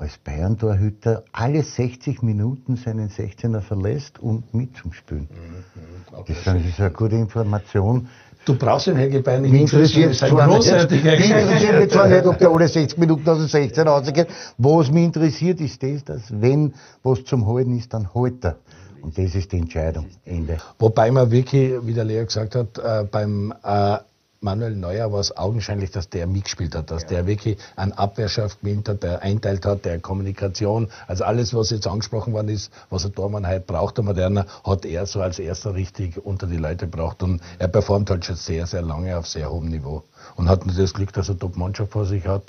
als 0.00 0.18
Bayern-Torhüter 0.18 1.24
alle 1.32 1.62
60 1.62 2.22
Minuten 2.22 2.76
seinen 2.76 3.10
16er 3.10 3.60
verlässt, 3.60 4.18
um 4.18 4.42
mitzuspielen. 4.52 5.28
Mhm, 5.30 6.18
okay. 6.18 6.36
Das 6.44 6.56
ist 6.56 6.80
eine 6.80 6.90
gute 6.90 7.16
Information. 7.16 8.08
Du 8.44 8.56
brauchst 8.56 8.86
den 8.86 8.96
Helge 8.96 9.20
Bayern 9.20 9.42
nicht. 9.42 9.52
Mich 9.52 9.60
interessiert 9.62 10.14
zwar 10.14 10.46
nicht, 10.46 10.90
mich 10.90 11.04
interessiert 11.04 11.92
zwar 11.92 12.08
nicht, 12.08 12.24
ob 12.24 12.38
der 12.38 12.50
alle 12.50 12.68
60 12.68 12.98
Minuten 12.98 13.28
aus 13.28 13.38
dem 13.38 13.48
16 13.48 13.86
rausgeht. 13.86 14.28
Was 14.56 14.90
mich 14.90 15.04
interessiert, 15.04 15.60
ist 15.60 15.82
das, 15.82 16.04
dass 16.04 16.40
wenn 16.40 16.72
was 17.02 17.24
zum 17.24 17.46
Halten 17.46 17.76
ist, 17.76 17.92
dann 17.92 18.14
halt 18.14 18.44
er. 18.44 18.56
Und 19.02 19.16
das 19.16 19.34
ist 19.34 19.52
die 19.52 19.58
Entscheidung. 19.58 20.06
Ende. 20.24 20.58
Wobei 20.78 21.10
man 21.10 21.30
wirklich, 21.30 21.72
wie 21.82 21.92
der 21.92 22.04
Lea 22.04 22.24
gesagt 22.24 22.54
hat, 22.54 22.78
äh, 22.78 23.04
beim 23.04 23.52
äh, 23.62 23.98
Manuel 24.42 24.74
Neuer 24.74 25.12
war 25.12 25.20
es 25.20 25.36
augenscheinlich, 25.36 25.90
dass 25.90 26.08
der 26.08 26.26
mitgespielt 26.26 26.74
hat, 26.74 26.90
dass 26.90 27.02
ja. 27.02 27.08
der 27.08 27.26
wirklich 27.26 27.58
an 27.76 27.92
Abwehrschaft 27.92 28.62
gewinnt 28.62 28.88
hat, 28.88 29.02
der 29.02 29.20
einteilt 29.20 29.66
hat, 29.66 29.84
der 29.84 30.00
Kommunikation, 30.00 30.88
also 31.06 31.24
alles, 31.24 31.52
was 31.52 31.68
jetzt 31.68 31.86
angesprochen 31.86 32.32
worden 32.32 32.48
ist, 32.48 32.72
was 32.88 33.04
ein 33.04 33.14
Tormann 33.14 33.46
heute 33.46 33.60
braucht, 33.60 33.98
der 33.98 34.04
Moderner, 34.04 34.46
hat 34.64 34.86
er 34.86 35.04
so 35.04 35.20
als 35.20 35.38
erster 35.38 35.74
richtig 35.74 36.24
unter 36.24 36.46
die 36.46 36.56
Leute 36.56 36.86
gebracht 36.86 37.22
und 37.22 37.42
er 37.58 37.68
performt 37.68 38.08
halt 38.08 38.24
schon 38.24 38.36
sehr, 38.36 38.66
sehr 38.66 38.80
lange 38.80 39.18
auf 39.18 39.26
sehr 39.26 39.50
hohem 39.50 39.68
Niveau 39.68 40.04
und 40.36 40.48
hat 40.48 40.60
natürlich 40.64 40.90
das 40.90 40.94
Glück, 40.94 41.12
dass 41.12 41.28
er 41.28 41.38
Top-Mannschaft 41.38 41.92
vor 41.92 42.06
sich 42.06 42.26
hat. 42.26 42.44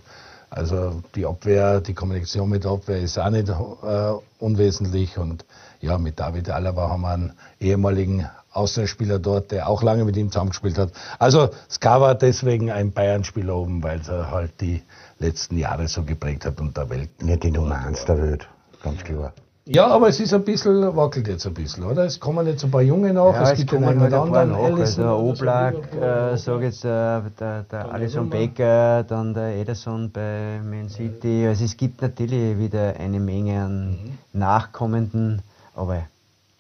Also 0.50 1.02
die 1.16 1.26
Abwehr, 1.26 1.82
die 1.82 1.94
Kommunikation 1.94 2.50
mit 2.50 2.64
der 2.64 2.72
Abwehr 2.72 3.00
ist 3.00 3.20
auch 3.20 3.30
nicht 3.30 3.50
äh, 3.50 4.14
unwesentlich 4.40 5.18
und 5.18 5.44
ja, 5.82 5.98
mit 5.98 6.20
David 6.20 6.50
Alaba 6.50 6.90
haben 6.90 7.02
wir 7.02 7.10
einen 7.10 7.34
ehemaligen 7.60 8.30
Außenspieler 8.54 9.20
dort, 9.20 9.52
der 9.52 9.70
auch 9.70 9.82
lange 9.82 10.06
mit 10.06 10.18
ihm 10.18 10.32
zusammengespielt 10.32 10.78
hat. 10.78 10.92
Also 11.20 11.50
Ska 11.70 12.02
war 12.02 12.16
deswegen 12.16 12.72
ein 12.72 12.92
Bayern-Spieler 12.92 13.56
oben, 13.56 13.82
weil 13.84 14.02
er 14.08 14.32
halt 14.32 14.60
die 14.60 14.82
letzten 15.20 15.58
Jahre 15.58 15.88
so 15.88 16.04
geprägt 16.04 16.46
hat 16.46 16.60
und 16.60 16.76
der 16.76 16.90
Welt. 16.90 17.24
Nicht 17.24 17.44
die 17.44 17.52
Nummer 17.52 17.78
eins 17.78 18.06
der 18.06 18.22
Welt, 18.22 18.48
ganz 18.84 19.04
klar. 19.04 19.34
Ja, 19.66 19.88
aber 19.88 20.10
es 20.10 20.20
ist 20.20 20.34
ein 20.34 20.44
bisschen, 20.44 20.96
wackelt 20.96 21.28
jetzt 21.28 21.46
ein 21.46 21.54
bisschen, 21.54 21.84
oder? 21.84 22.06
Es 22.06 22.20
kommen 22.20 22.48
jetzt 22.48 22.64
ein 22.64 22.72
paar 22.72 22.82
Junge 22.82 23.14
nach, 23.14 23.34
ja, 23.34 23.44
es, 23.44 23.52
es 23.52 23.60
gibt 23.60 23.74
einen 23.76 23.86
halt 23.86 24.12
oder 24.12 24.22
anderen. 24.24 24.56
anderen. 24.56 24.82
Also 24.82 25.02
der 25.04 25.18
Oblak, 25.18 25.76
äh, 25.94 26.36
sag 26.36 26.62
jetzt 26.62 26.84
äh, 26.84 27.22
der, 27.40 27.64
der 27.72 27.92
Alisson 27.94 28.30
Becker, 28.30 29.04
dann 29.04 29.36
der 29.36 29.56
Ederson 29.56 30.12
bei 30.12 30.60
Man 30.64 30.90
City. 30.90 31.46
Also 31.48 31.64
es 31.64 31.78
gibt 31.78 32.02
natürlich 32.02 32.58
wieder 32.58 32.96
eine 33.00 33.20
Menge 33.20 33.62
an 33.62 33.90
mhm. 33.92 34.18
Nachkommenden, 34.34 35.44
aber, 35.76 36.06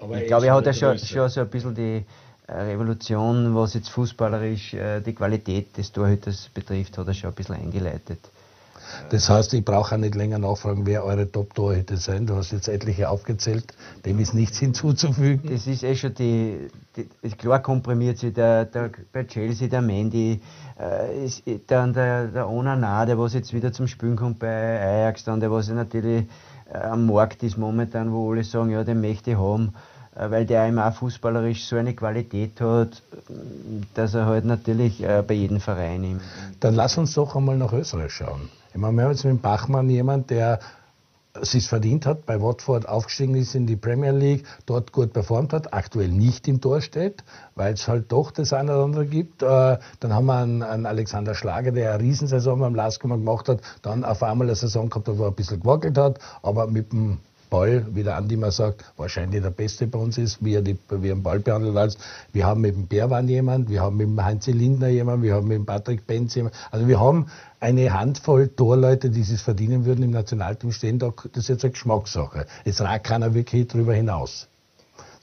aber 0.01 0.21
ich 0.21 0.27
glaube, 0.27 0.47
er 0.47 0.55
hat 0.55 0.65
ja 0.65 0.73
schon, 0.73 0.97
schon 0.97 1.29
so 1.29 1.41
ein 1.41 1.49
bisschen 1.49 1.75
die 1.75 2.03
äh, 2.47 2.53
Revolution, 2.53 3.55
was 3.55 3.75
jetzt 3.75 3.89
fußballerisch 3.89 4.73
äh, 4.73 4.99
die 5.01 5.13
Qualität 5.13 5.77
des 5.77 5.91
Torhüters 5.91 6.49
betrifft, 6.53 6.97
hat 6.97 7.07
er 7.07 7.13
schon 7.13 7.29
ein 7.29 7.35
bisschen 7.35 7.55
eingeleitet. 7.55 8.19
Das 9.09 9.29
heißt, 9.29 9.53
ich 9.53 9.63
brauche 9.63 9.95
auch 9.95 9.99
nicht 9.99 10.15
länger 10.15 10.37
nachfragen, 10.37 10.85
wer 10.85 11.05
eure 11.05 11.31
Top-Torhüter 11.31 11.95
sind. 11.97 12.29
Du 12.29 12.35
hast 12.35 12.51
jetzt 12.51 12.67
etliche 12.67 13.09
aufgezählt, 13.09 13.73
dem 14.05 14.19
ist 14.19 14.33
nichts 14.33 14.57
hinzuzufügen. 14.59 15.49
Das 15.49 15.67
ist 15.67 15.83
eh 15.83 15.95
schon 15.95 16.13
die, 16.13 16.67
die 16.95 17.29
klar 17.29 17.61
komprimiert 17.61 18.17
sich 18.17 18.33
der, 18.33 18.65
der, 18.65 18.89
bei 19.13 19.23
Chelsea, 19.23 19.67
der 19.67 19.81
Mandy, 19.81 20.41
äh, 20.79 21.25
ist, 21.25 21.43
dann 21.67 21.93
der, 21.93 22.27
der 22.27 22.49
Onana, 22.49 23.05
der 23.05 23.17
was 23.17 23.33
jetzt 23.33 23.53
wieder 23.53 23.71
zum 23.71 23.87
Spielen 23.87 24.15
kommt 24.15 24.39
bei 24.39 24.47
Ajax, 24.81 25.23
dann 25.23 25.39
der 25.39 25.51
was 25.51 25.69
natürlich 25.69 26.25
äh, 26.73 26.77
am 26.77 27.05
Markt 27.05 27.43
ist 27.43 27.57
momentan, 27.57 28.11
wo 28.11 28.31
alle 28.31 28.43
sagen, 28.43 28.71
ja, 28.71 28.83
den 28.83 28.99
möchte 28.99 29.31
ich 29.31 29.37
haben 29.37 29.73
weil 30.16 30.45
der 30.45 30.68
eben 30.68 30.80
auch 30.80 30.93
fußballerisch 30.93 31.66
so 31.66 31.78
eine 31.78 31.93
Qualität 31.93 32.59
hat, 32.59 33.01
dass 33.93 34.14
er 34.14 34.26
halt 34.26 34.45
natürlich 34.45 35.01
äh, 35.01 35.24
bei 35.26 35.36
jedem 35.36 35.59
Verein 35.59 36.03
ist. 36.03 36.26
Dann 36.59 36.76
lass 36.76 36.97
uns 36.97 37.14
doch 37.14 37.36
einmal 37.36 37.57
nach 37.57 37.74
Österreich 37.74 38.12
schauen. 38.12 38.49
Ich 38.74 38.80
meine, 38.80 38.95
wir 38.97 39.03
haben 39.03 39.12
jetzt 39.12 39.26
mit 39.26 39.41
Bachmann 39.41 39.89
jemand, 39.89 40.30
der 40.30 40.59
es 41.34 41.51
sich 41.51 41.68
verdient 41.68 42.05
hat, 42.05 42.26
bei 42.26 42.41
Watford 42.41 42.89
aufgestiegen 42.89 43.36
ist 43.36 43.55
in 43.55 43.66
die 43.66 43.78
Premier 43.78 44.12
League, 44.12 44.45
dort 44.66 44.91
gut 44.91 45.14
performt 45.14 45.53
hat, 45.53 45.74
aktuell 45.74 46.09
nicht 46.09 46.47
im 46.47 46.59
Tor 46.59 46.82
steht, 46.82 47.24
weil 47.55 47.74
es 47.74 47.88
halt 47.88 48.12
doch 48.12 48.32
das 48.32 48.51
eine 48.51 48.74
oder 48.74 48.84
andere 48.84 49.05
gibt. 49.05 49.41
Äh, 49.41 49.78
dann 49.99 50.14
haben 50.14 50.26
wir 50.26 50.36
einen, 50.36 50.62
einen 50.62 50.86
Alexander 50.86 51.34
Schlager, 51.34 51.72
der 51.72 51.93
eine 51.93 52.03
Riesensaison 52.03 52.59
beim 52.59 52.76
Lasker 52.76 53.07
gemacht 53.07 53.47
hat, 53.47 53.62
dann 53.82 54.03
auf 54.03 54.24
einmal 54.24 54.47
eine 54.47 54.55
Saison 54.55 54.89
gehabt 54.89 55.07
hat, 55.07 55.18
wo 55.18 55.24
er 55.24 55.30
ein 55.30 55.36
bisschen 55.36 55.62
gewackelt 55.62 55.97
hat, 55.97 56.20
aber 56.43 56.68
mit 56.68 56.91
dem 56.91 57.20
Ball, 57.51 57.85
wie 57.91 58.01
der 58.01 58.15
Andi 58.15 58.37
mal 58.37 58.51
sagt, 58.51 58.83
wahrscheinlich 58.97 59.43
der 59.43 59.51
Beste 59.51 59.85
bei 59.85 59.99
uns 59.99 60.17
ist, 60.17 60.43
wie 60.43 60.55
er, 60.55 60.63
die, 60.63 60.77
wie 60.89 61.09
er 61.09 61.15
den 61.15 61.21
Ball 61.21 61.39
behandelt 61.39 61.75
hat. 61.75 61.97
Wir 62.33 62.47
haben 62.47 62.61
mit 62.61 62.73
dem 62.75 62.87
Bärwan 62.87 63.27
jemand, 63.27 63.69
wir 63.69 63.81
haben 63.81 63.97
mit 63.97 64.07
dem 64.07 64.25
Heinz 64.25 64.47
Lindner 64.47 64.87
jemand, 64.87 65.21
wir 65.21 65.35
haben 65.35 65.47
mit 65.47 65.57
dem 65.57 65.65
Patrick 65.67 66.07
Benz 66.07 66.33
jemand. 66.33 66.55
Also 66.71 66.87
wir 66.87 66.99
haben 66.99 67.27
eine 67.59 67.93
Handvoll 67.93 68.47
Torleute, 68.47 69.11
die 69.11 69.21
es 69.21 69.41
verdienen 69.41 69.85
würden 69.85 70.03
im 70.03 70.11
Nationalteam 70.11 70.71
stehen. 70.71 70.97
Da, 70.97 71.13
das 71.33 71.43
ist 71.43 71.49
jetzt 71.49 71.63
eine 71.65 71.73
Geschmackssache. 71.73 72.47
Es 72.65 72.81
ragt 72.81 73.05
keiner 73.05 73.35
wirklich 73.35 73.67
drüber 73.67 73.93
hinaus 73.93 74.47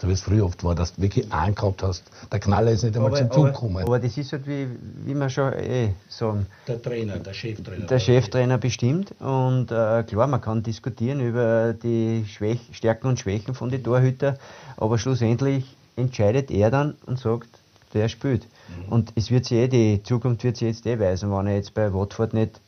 so 0.01 0.07
wie 0.07 0.13
es 0.13 0.23
früher 0.23 0.45
oft 0.45 0.63
war, 0.63 0.77
dass 0.77 0.95
du 0.95 1.03
wirklich 1.03 1.33
angehabt 1.33 1.83
hast. 1.83 2.05
Der 2.31 2.39
Knaller 2.39 2.71
ist 2.71 2.85
nicht 2.85 2.97
einmal 2.97 3.11
aber, 3.11 3.19
zum 3.19 3.31
Zug 3.33 3.47
gekommen. 3.47 3.83
Aber, 3.83 3.99
das 3.99 4.17
ist 4.17 4.33
halt 4.33 4.47
wie, 4.47 4.69
wie 5.05 5.15
wir 5.15 5.29
schon 5.29 5.53
eh 5.55 5.93
sagen. 6.09 6.47
Der 6.69 6.81
Trainer, 6.81 7.19
der 7.19 7.35
Cheftrainer. 7.35 7.87
Der 7.87 7.99
Cheftrainer 7.99 8.59
bestimmt. 8.59 9.13
Und 9.21 9.73
äh, 9.73 10.05
klar, 10.05 10.29
man 10.29 10.41
kann 10.41 10.63
diskutieren 10.63 11.21
über 11.21 11.73
die 11.73 12.25
Schwäch 12.29 12.61
Stärken 12.71 13.09
und 13.09 13.19
Schwächen 13.19 13.55
von 13.55 13.71
den 13.71 13.83
Torhütern, 13.83 14.37
aber 14.77 14.99
schlussendlich 14.99 15.77
entscheidet 15.97 16.53
er 16.53 16.71
dann 16.71 16.95
und 17.07 17.19
sagt, 17.19 17.49
der 17.93 18.09
spielt. 18.09 18.45
Mhm. 18.45 18.93
Und 18.93 19.13
es 19.17 19.33
wird 19.33 19.47
sich 19.47 19.59
eh, 19.59 19.69
die 19.69 20.03
Zukunft 20.05 20.45
wird 20.45 20.59
sich 20.59 20.69
jetzt 20.69 20.87
eh 20.87 21.01
weisen. 21.01 21.33
Wenn 21.33 21.49
er 21.49 21.57
jetzt 21.57 21.75
bei 21.75 21.93
Watford 21.93 22.35
nicht 22.35 22.61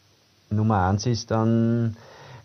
Nummer 0.51 0.89
1 0.89 1.07
ist, 1.07 1.31
dann 1.31 1.97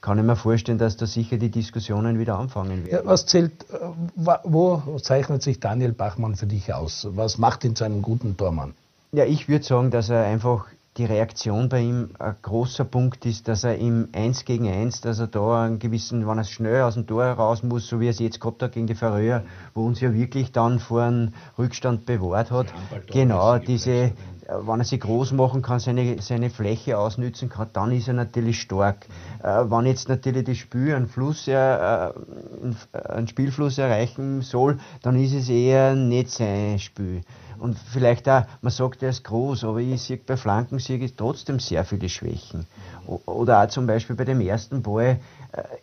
kann 0.05 0.19
ich 0.19 0.23
mir 0.23 0.35
vorstellen, 0.35 0.77
dass 0.77 0.97
da 0.97 1.07
sicher 1.07 1.37
die 1.37 1.49
Diskussionen 1.49 2.19
wieder 2.19 2.37
anfangen 2.37 2.85
werden. 2.85 2.91
Ja, 2.91 3.05
was 3.05 3.25
zählt, 3.25 3.65
äh, 3.71 4.37
wo 4.43 4.99
zeichnet 5.01 5.41
sich 5.41 5.59
Daniel 5.59 5.93
Bachmann 5.93 6.35
für 6.35 6.45
dich 6.45 6.71
aus? 6.75 7.07
Was 7.15 7.39
macht 7.39 7.63
ihn 7.63 7.75
zu 7.75 7.85
einem 7.85 8.03
guten 8.03 8.37
Tormann? 8.37 8.75
Ja, 9.13 9.25
ich 9.25 9.49
würde 9.49 9.65
sagen, 9.65 9.89
dass 9.89 10.09
er 10.09 10.23
einfach 10.23 10.67
die 10.97 11.05
Reaktion 11.05 11.67
bei 11.67 11.81
ihm 11.81 12.11
ein 12.19 12.35
großer 12.41 12.85
Punkt 12.85 13.25
ist, 13.25 13.49
dass 13.49 13.65
er 13.65 13.77
im 13.77 14.07
1 14.13 14.45
gegen 14.45 14.67
1, 14.67 15.01
dass 15.01 15.19
er 15.19 15.27
da 15.27 15.63
einen 15.63 15.79
gewissen, 15.79 16.25
wenn 16.25 16.37
er 16.37 16.45
schnell 16.45 16.83
aus 16.83 16.93
dem 16.93 17.05
Tor 17.05 17.25
raus 17.25 17.63
muss, 17.63 17.87
so 17.87 17.99
wie 17.99 18.07
er 18.07 18.11
es 18.11 18.19
jetzt 18.19 18.39
gehabt 18.39 18.63
hat 18.63 18.71
gegen 18.71 18.87
die 18.87 18.95
Färöer, 18.95 19.43
wo 19.73 19.85
uns 19.85 19.99
ja 19.99 20.13
wirklich 20.13 20.53
dann 20.53 20.79
vor 20.79 21.01
einem 21.01 21.33
Rückstand 21.57 22.05
bewahrt 22.05 22.49
hat. 22.49 22.67
Genau, 23.11 23.57
diese, 23.57 24.13
wenn 24.47 24.79
er 24.79 24.85
sich 24.85 25.01
groß 25.01 25.33
machen 25.33 25.61
kann, 25.61 25.79
seine, 25.79 26.21
seine 26.21 26.49
Fläche 26.49 26.97
ausnützen 26.97 27.49
kann, 27.49 27.67
dann 27.73 27.91
ist 27.91 28.07
er 28.07 28.13
natürlich 28.13 28.61
stark. 28.61 29.07
Äh, 29.43 29.69
wenn 29.69 29.85
jetzt 29.85 30.07
natürlich 30.07 30.45
das 30.45 30.57
Spiel 30.57 30.95
einen 30.95 31.07
Fluss, 31.07 31.47
äh, 31.49 31.53
einen 31.53 33.27
Spielfluss 33.27 33.77
erreichen 33.77 34.41
soll, 34.41 34.77
dann 35.01 35.21
ist 35.21 35.33
es 35.33 35.49
eher 35.49 35.95
nicht 35.95 36.29
sein 36.29 36.79
Spiel. 36.79 37.23
Und 37.65 37.79
vielleicht 37.79 38.29
auch, 38.29 38.43
man 38.61 38.71
sagt, 38.71 39.01
er 39.01 39.09
ist 39.09 39.23
groß, 39.23 39.63
aber 39.63 39.79
ich 39.79 39.99
sehe 39.99 40.17
bei 40.17 40.37
Flanken 40.37 40.77
sehe 40.77 40.99
ich 40.99 41.15
trotzdem 41.15 41.57
sehr 41.57 41.83
viele 41.83 42.09
Schwächen. 42.09 42.67
Oder 43.07 43.63
auch 43.63 43.69
zum 43.69 43.87
Beispiel 43.87 44.15
bei 44.15 44.23
dem 44.23 44.39
ersten 44.39 44.83
Ball, 44.83 45.19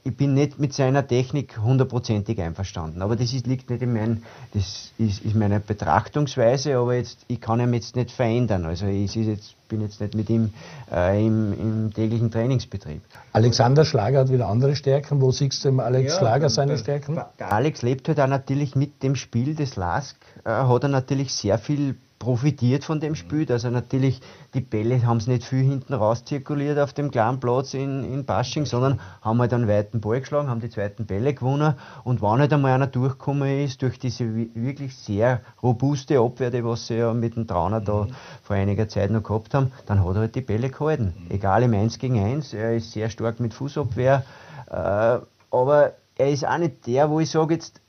ich 0.04 0.16
bin 0.16 0.34
nicht 0.34 0.58
mit 0.58 0.72
seiner 0.72 1.06
Technik 1.06 1.58
hundertprozentig 1.58 2.40
einverstanden. 2.40 3.02
Aber 3.02 3.16
das 3.16 3.32
ist, 3.32 3.46
liegt 3.46 3.70
nicht 3.70 3.82
in 3.82 3.92
meinem, 3.92 4.22
das 4.52 4.92
ist, 4.98 5.24
ist 5.24 5.34
meine 5.34 5.60
Betrachtungsweise, 5.60 6.76
aber 6.76 6.94
jetzt, 6.94 7.18
ich 7.28 7.40
kann 7.40 7.60
ihn 7.60 7.72
jetzt 7.72 7.96
nicht 7.96 8.10
verändern. 8.10 8.66
Also 8.66 8.86
ich 8.86 9.14
jetzt, 9.14 9.54
bin 9.68 9.80
jetzt 9.80 10.00
nicht 10.00 10.14
mit 10.14 10.28
ihm 10.28 10.52
äh, 10.92 11.24
im, 11.24 11.52
im, 11.52 11.94
täglichen 11.94 12.30
Trainingsbetrieb. 12.30 13.00
Alexander 13.32 13.84
Schlager 13.84 14.20
hat 14.20 14.30
wieder 14.30 14.48
andere 14.48 14.76
Stärken. 14.76 15.20
Wo 15.20 15.30
siehst 15.30 15.64
du 15.64 15.68
im 15.68 15.80
Alex 15.80 16.12
ja, 16.12 16.18
Schlager 16.18 16.50
seine 16.50 16.76
Stärken? 16.76 17.20
Der 17.38 17.52
Alex 17.52 17.82
lebt 17.82 18.08
halt 18.08 18.20
auch 18.20 18.26
natürlich 18.26 18.74
mit 18.74 19.02
dem 19.02 19.16
Spiel 19.16 19.54
des 19.54 19.76
Lask, 19.76 20.16
äh, 20.44 20.50
hat 20.50 20.82
er 20.82 20.88
natürlich 20.88 21.32
sehr 21.32 21.58
viel 21.58 21.96
profitiert 22.22 22.84
von 22.84 23.00
dem 23.00 23.16
Spiel. 23.16 23.50
Also 23.50 23.68
natürlich, 23.68 24.20
die 24.54 24.60
Bälle 24.60 25.04
haben 25.04 25.16
es 25.16 25.26
nicht 25.26 25.42
viel 25.42 25.64
hinten 25.64 25.92
raus 25.92 26.24
zirkuliert 26.24 26.78
auf 26.78 26.92
dem 26.92 27.10
kleinen 27.10 27.40
Platz 27.40 27.74
in, 27.74 28.04
in 28.04 28.24
Basching, 28.24 28.64
sondern 28.64 29.00
haben 29.22 29.40
halt 29.40 29.52
einen 29.52 29.66
weiten 29.66 30.00
Ball 30.00 30.20
geschlagen, 30.20 30.48
haben 30.48 30.60
die 30.60 30.70
zweiten 30.70 31.04
Bälle 31.04 31.34
gewonnen. 31.34 31.74
Und 32.04 32.22
wenn 32.22 32.38
halt 32.38 32.52
einmal 32.52 32.74
einer 32.74 32.86
durchgekommen 32.86 33.64
ist, 33.64 33.82
durch 33.82 33.98
diese 33.98 34.32
wirklich 34.54 34.96
sehr 34.96 35.40
robuste 35.64 36.20
Abwehr, 36.20 36.52
die 36.52 36.64
was 36.64 36.86
sie 36.86 36.98
ja 36.98 37.12
mit 37.12 37.34
dem 37.34 37.48
Trauner 37.48 37.80
da 37.80 38.06
vor 38.44 38.54
einiger 38.54 38.86
Zeit 38.86 39.10
noch 39.10 39.24
gehabt 39.24 39.52
haben, 39.52 39.72
dann 39.86 40.04
hat 40.04 40.14
er 40.14 40.20
halt 40.20 40.36
die 40.36 40.42
Bälle 40.42 40.70
gehalten. 40.70 41.14
Egal 41.28 41.64
im 41.64 41.74
1 41.74 41.98
gegen 41.98 42.24
1, 42.24 42.54
er 42.54 42.76
ist 42.76 42.92
sehr 42.92 43.10
stark 43.10 43.40
mit 43.40 43.52
Fußabwehr, 43.52 44.22
äh, 44.70 45.18
aber 45.50 45.92
er 46.16 46.30
ist 46.30 46.46
auch 46.46 46.58
nicht 46.58 46.86
der, 46.86 47.10
wo 47.10 47.18
ich 47.18 47.30
sage 47.30 47.54
jetzt, 47.54 47.81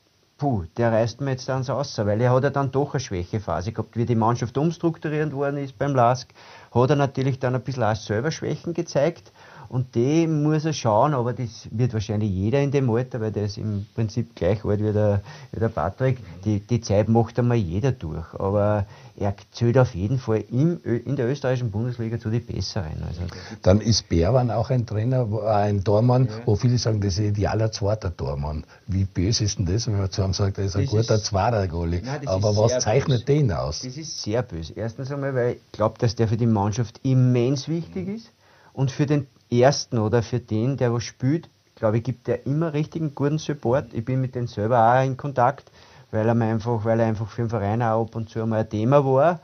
puh, 0.44 0.66
der 0.76 0.92
reißt 0.92 1.22
mir 1.22 1.32
jetzt 1.32 1.48
dann 1.48 1.66
aus, 1.70 1.98
weil 2.00 2.20
er 2.20 2.34
hat 2.34 2.44
ja 2.44 2.50
dann 2.50 2.70
doch 2.70 2.94
eine 2.94 3.00
Schwächephase 3.00 3.72
gehabt. 3.72 3.96
Wie 3.96 4.06
die 4.06 4.14
Mannschaft 4.14 4.58
umstrukturiert 4.58 5.32
worden 5.32 5.56
ist 5.56 5.78
beim 5.78 5.96
Lask, 5.96 6.28
hat 6.74 6.90
er 6.90 6.98
natürlich 6.98 7.40
dann 7.40 7.56
ein 7.56 7.62
bisschen 7.62 7.84
auch 7.84 7.96
selber 7.96 8.30
Schwächen 8.30 8.74
gezeigt. 8.74 9.32
Und 9.74 9.96
die 9.96 10.28
muss 10.28 10.66
er 10.66 10.74
schauen, 10.74 11.16
aber 11.16 11.34
das 11.34 11.68
wird 11.72 11.94
wahrscheinlich 11.94 12.30
jeder 12.30 12.62
in 12.62 12.70
dem 12.70 12.92
Alter, 12.92 13.20
weil 13.20 13.32
der 13.32 13.46
ist 13.46 13.58
im 13.58 13.88
Prinzip 13.96 14.36
gleich 14.36 14.64
alt 14.64 14.82
wie 14.84 14.94
der, 14.94 15.24
wie 15.52 15.60
der 15.60 15.70
Patrick. 15.70 16.20
Die, 16.46 16.60
die 16.60 16.80
Zeit 16.80 17.10
macht 17.10 17.40
einmal 17.40 17.58
jeder 17.58 17.92
durch. 17.92 18.36
Aber 18.36 18.86
er 19.18 19.34
zählt 19.52 19.80
auf 19.80 19.96
jeden 19.96 20.20
Fall 20.20 20.44
im, 20.52 20.80
in 20.84 21.16
der 21.16 21.28
österreichischen 21.28 21.72
Bundesliga 21.72 22.20
zu 22.20 22.30
den 22.30 22.46
Besseren. 22.46 23.02
Also 23.02 23.22
Dann 23.64 23.82
ist 23.82 24.08
Berwan 24.10 24.52
auch 24.52 24.70
ein 24.70 24.86
Trainer, 24.86 25.28
ein 25.48 25.84
Tormann, 25.84 26.28
ja. 26.28 26.32
wo 26.46 26.56
viele 26.56 26.78
sagen, 26.78 27.02
das 27.02 27.16
ist 27.16 27.22
ein 27.22 27.26
idealer 27.30 27.72
zweiter 27.72 28.16
Tormann. 28.16 28.66
Wie 28.86 29.06
böse 29.06 29.44
ist 29.44 29.58
denn 29.58 29.66
das, 29.66 29.88
wenn 29.88 29.98
man 29.98 30.12
zu 30.12 30.22
einem 30.22 30.34
sagt, 30.34 30.60
er 30.60 30.66
ist 30.66 30.76
ein 30.76 30.84
das 30.84 30.92
guter 30.92 31.16
ist, 31.16 31.26
zweiter 31.26 31.68
Goalie? 31.68 32.04
Aber 32.28 32.56
was 32.56 32.78
zeichnet 32.78 33.26
böse. 33.26 33.40
den 33.40 33.52
aus? 33.52 33.82
Das 33.82 33.98
ist 33.98 34.22
sehr 34.22 34.44
böse. 34.44 34.74
Erstens 34.76 35.12
einmal, 35.12 35.34
weil 35.34 35.54
ich 35.54 35.72
glaube, 35.72 35.96
dass 35.98 36.16
der 36.16 36.28
für 36.28 36.38
die 36.38 36.46
Mannschaft 36.46 37.00
immens 37.02 37.68
wichtig 37.68 38.08
ist 38.08 38.30
und 38.74 38.92
für 38.92 39.08
den 39.08 39.26
ersten 39.62 39.98
oder 39.98 40.24
für 40.24 40.40
den, 40.40 40.78
der 40.78 40.94
was 40.94 41.04
spielt, 41.04 41.50
glaube 41.76 41.98
ich, 41.98 42.04
gibt 42.04 42.28
er 42.30 42.46
immer 42.46 42.74
richtigen 42.74 43.14
guten 43.16 43.38
Support. 43.38 43.94
Ich 43.94 44.06
bin 44.06 44.22
mit 44.22 44.36
dem 44.36 44.48
selber 44.48 44.80
auch 44.80 45.04
in 45.04 45.18
Kontakt, 45.18 45.72
weil 46.12 46.28
er 46.28 46.40
einfach, 46.40 46.86
weil 46.86 47.00
er 47.00 47.08
einfach 47.08 47.28
für 47.28 47.44
den 47.44 47.50
Verein 47.50 47.82
auch 47.82 48.04
ab 48.06 48.16
und 48.16 48.30
zu 48.30 48.42
einmal 48.42 48.62
ein 48.62 48.70
Thema 48.70 49.04
war. 49.04 49.40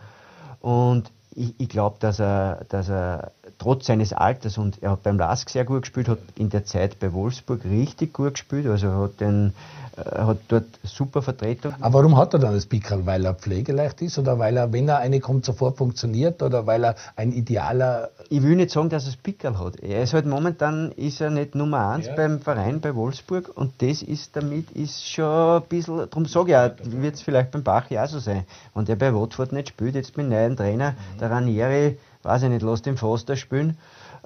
Und 0.62 1.12
ich, 1.32 1.56
ich 1.58 1.70
glaube, 1.70 1.98
dass 2.00 2.20
er, 2.20 2.66
dass 2.70 2.90
er 2.90 3.32
trotz 3.60 3.86
seines 3.88 4.14
Alters 4.14 4.58
und 4.58 4.82
er 4.82 4.92
hat 4.92 5.04
beim 5.04 5.20
Lask 5.20 5.50
sehr 5.50 5.66
gut 5.66 5.82
gespielt, 5.82 6.08
hat 6.08 6.20
in 6.38 6.50
der 6.50 6.66
Zeit 6.66 6.98
bei 7.00 7.14
Wolfsburg 7.14 7.66
richtig 7.66 8.14
gut 8.14 8.34
gespielt, 8.34 8.66
also 8.66 8.88
hat, 8.88 9.20
den, 9.20 9.54
äh, 9.98 10.02
hat 10.02 10.38
dort 10.48 10.66
super 10.84 11.22
Vertretung. 11.22 11.74
Aber 11.82 12.00
warum 12.00 12.18
hat 12.18 12.34
er 12.34 12.40
dann 12.40 12.56
das 12.56 12.66
Pickerl? 12.66 13.06
Weil 13.06 13.26
er 13.26 13.36
pflegeleicht 13.36 14.02
ist 14.02 14.18
oder 14.18 14.40
weil 14.40 14.56
er, 14.56 14.72
wenn 14.72 14.88
er 14.88 15.00
eine 15.00 15.20
kommt, 15.20 15.46
sofort 15.46 15.78
funktioniert 15.78 16.42
oder 16.42 16.66
weil 16.66 16.86
er 16.86 16.96
ein 17.18 17.34
idealer. 17.34 18.10
Ich 18.30 18.42
will 18.42 18.56
nicht 18.56 18.72
sagen, 18.72 18.90
dass 18.90 19.04
er 19.04 19.12
das 19.12 19.18
Pickerl 19.18 19.60
hat. 19.60 19.76
Er 19.82 20.04
ist 20.04 20.14
halt 20.14 20.26
momentan 20.26 20.94
ist 20.94 21.20
er 21.20 21.30
nicht 21.30 21.54
Nummer 21.54 21.90
eins 21.90 22.08
ja. 22.08 22.16
beim 22.16 22.40
Verein 22.40 22.80
bei 22.80 22.96
Wolfsburg 22.96 23.52
und 23.56 23.74
das 23.82 24.02
ist 24.02 24.36
damit 24.38 24.72
ist 24.72 25.06
schon 25.06 25.62
ein 25.62 25.64
bisschen, 25.68 25.98
darum 25.98 26.26
sage 26.26 26.52
ich 26.52 26.58
auch, 26.58 27.02
wird 27.02 27.16
es 27.16 27.22
vielleicht 27.22 27.52
beim 27.52 27.64
Bach 27.64 27.90
ja 27.90 28.06
auch 28.06 28.08
so 28.08 28.20
sein. 28.20 28.46
Wenn 28.74 28.86
der 28.86 28.96
bei 28.96 29.14
Watford 29.14 29.52
nicht 29.52 29.70
spielt, 29.70 29.96
jetzt 29.96 30.16
mit 30.16 30.30
neuen 30.30 30.56
Trainer, 30.56 30.92
mhm. 30.92 31.20
der 31.20 31.32
Ranieri, 31.32 31.98
weiß 32.24 32.44
ich 32.44 32.50
nicht, 32.50 32.62
lass 32.62 32.82
den 32.82 32.98
Foster 32.98 33.36
spielen. 33.36 33.78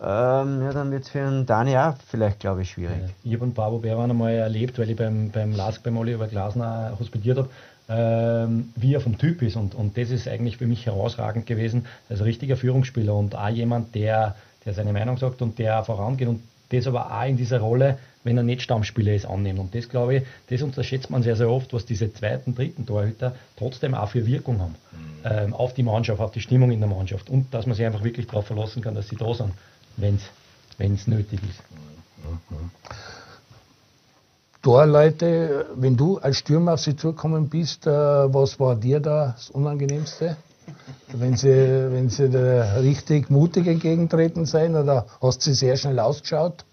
ähm, 0.01 0.61
ja, 0.63 0.73
dann 0.73 0.91
wird 0.91 1.03
es 1.03 1.09
für 1.09 1.21
einen 1.21 1.45
Dani 1.45 1.77
auch 1.77 1.95
vielleicht, 2.07 2.39
glaube 2.39 2.63
ich, 2.63 2.71
schwierig. 2.71 2.97
Ja. 2.99 3.09
Ich 3.23 3.33
habe 3.33 3.43
einen 3.43 3.53
Pavo 3.53 3.77
Berwan 3.77 4.09
einmal 4.09 4.33
erlebt, 4.33 4.79
weil 4.79 4.89
ich 4.89 4.97
beim, 4.97 5.29
beim 5.29 5.53
LASK 5.53 5.83
beim 5.83 5.97
Oliver 5.97 6.27
Glasner 6.27 6.93
hospitiert 6.99 7.37
habe, 7.37 7.49
ähm, 7.89 8.69
wie 8.75 8.93
er 8.95 9.01
vom 9.01 9.17
Typ 9.17 9.41
ist. 9.41 9.55
Und, 9.55 9.75
und 9.75 9.97
das 9.97 10.09
ist 10.09 10.27
eigentlich 10.27 10.57
für 10.57 10.67
mich 10.67 10.85
herausragend 10.85 11.45
gewesen. 11.45 11.85
als 12.09 12.23
richtiger 12.23 12.57
Führungsspieler 12.57 13.13
und 13.13 13.35
auch 13.35 13.49
jemand, 13.49 13.93
der, 13.93 14.35
der 14.65 14.73
seine 14.73 14.93
Meinung 14.93 15.17
sagt 15.17 15.41
und 15.41 15.59
der 15.59 15.83
vorangeht 15.83 16.27
und 16.27 16.41
das 16.69 16.87
aber 16.87 17.11
auch 17.11 17.27
in 17.27 17.37
dieser 17.37 17.59
Rolle, 17.59 17.99
wenn 18.23 18.37
er 18.37 18.43
nicht 18.43 18.61
Stammspieler 18.61 19.13
ist, 19.13 19.25
annimmt. 19.25 19.59
Und 19.59 19.75
das 19.75 19.89
glaube 19.89 20.15
ich, 20.15 20.23
das 20.49 20.61
unterschätzt 20.61 21.09
man 21.09 21.23
sehr, 21.23 21.35
sehr 21.35 21.49
oft, 21.49 21.73
was 21.73 21.85
diese 21.85 22.13
zweiten, 22.13 22.55
dritten 22.55 22.85
Torhüter 22.85 23.35
trotzdem 23.57 23.93
auch 23.95 24.09
für 24.09 24.25
Wirkung 24.25 24.59
haben. 24.59 24.75
Mhm. 24.91 24.97
Ähm, 25.25 25.53
auf 25.53 25.73
die 25.73 25.83
Mannschaft, 25.83 26.21
auf 26.21 26.31
die 26.31 26.41
Stimmung 26.41 26.71
in 26.71 26.79
der 26.79 26.89
Mannschaft. 26.89 27.29
Und 27.29 27.53
dass 27.53 27.65
man 27.65 27.75
sich 27.75 27.85
einfach 27.85 28.03
wirklich 28.03 28.27
darauf 28.27 28.47
verlassen 28.47 28.81
kann, 28.81 28.95
dass 28.95 29.07
sie 29.07 29.15
da 29.15 29.33
sind, 29.33 29.53
wenn 29.97 30.93
es 30.93 31.07
nötig 31.07 31.39
ist. 31.49 31.61
Mhm. 32.49 32.71
Torleute, 34.61 35.65
wenn 35.75 35.97
du 35.97 36.19
als 36.19 36.37
Stürmer 36.37 36.75
auf 36.75 36.79
sie 36.79 36.95
zugekommen 36.95 37.49
bist, 37.49 37.85
äh, 37.85 37.91
was 37.91 38.59
war 38.61 38.77
dir 38.77 39.01
da 39.01 39.33
das 39.35 39.49
Unangenehmste? 39.49 40.37
Wenn 41.11 41.35
sie, 41.35 41.49
wenn 41.49 42.09
sie 42.09 42.23
richtig 42.79 43.29
mutig 43.29 43.67
entgegentreten 43.67 44.45
sein 44.45 44.77
oder 44.77 45.07
hast 45.21 45.45
du 45.45 45.53
sehr 45.53 45.75
schnell 45.75 45.99
ausgeschaut? 45.99 46.63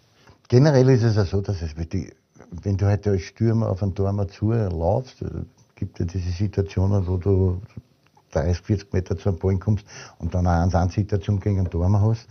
Generell 0.51 0.89
ist 0.89 1.05
es 1.05 1.15
ja 1.15 1.25
so, 1.25 1.41
dass 1.41 1.63
es, 1.63 1.77
die, 1.77 2.13
wenn 2.65 2.77
du 2.77 2.91
heute 2.91 3.11
als 3.11 3.23
Stürmer 3.23 3.69
auf 3.69 3.85
einen 3.85 3.95
Turm 3.95 4.29
zulaufst, 4.29 5.23
äh, 5.23 5.27
gibt 5.77 6.01
ja 6.01 6.05
diese 6.05 6.29
Situationen, 6.31 7.07
wo 7.07 7.19
du 7.19 7.63
30, 8.33 8.61
40 8.61 8.93
Meter 8.93 9.17
zu 9.17 9.29
einem 9.29 9.39
Ball 9.39 9.57
kommst 9.59 9.87
und 10.19 10.35
dann 10.35 10.49
eine 10.49 10.77
1 10.77 10.93
Situation 10.93 11.39
gegen 11.39 11.61
einen 11.61 11.71
Turm 11.71 12.01
hast, 12.01 12.27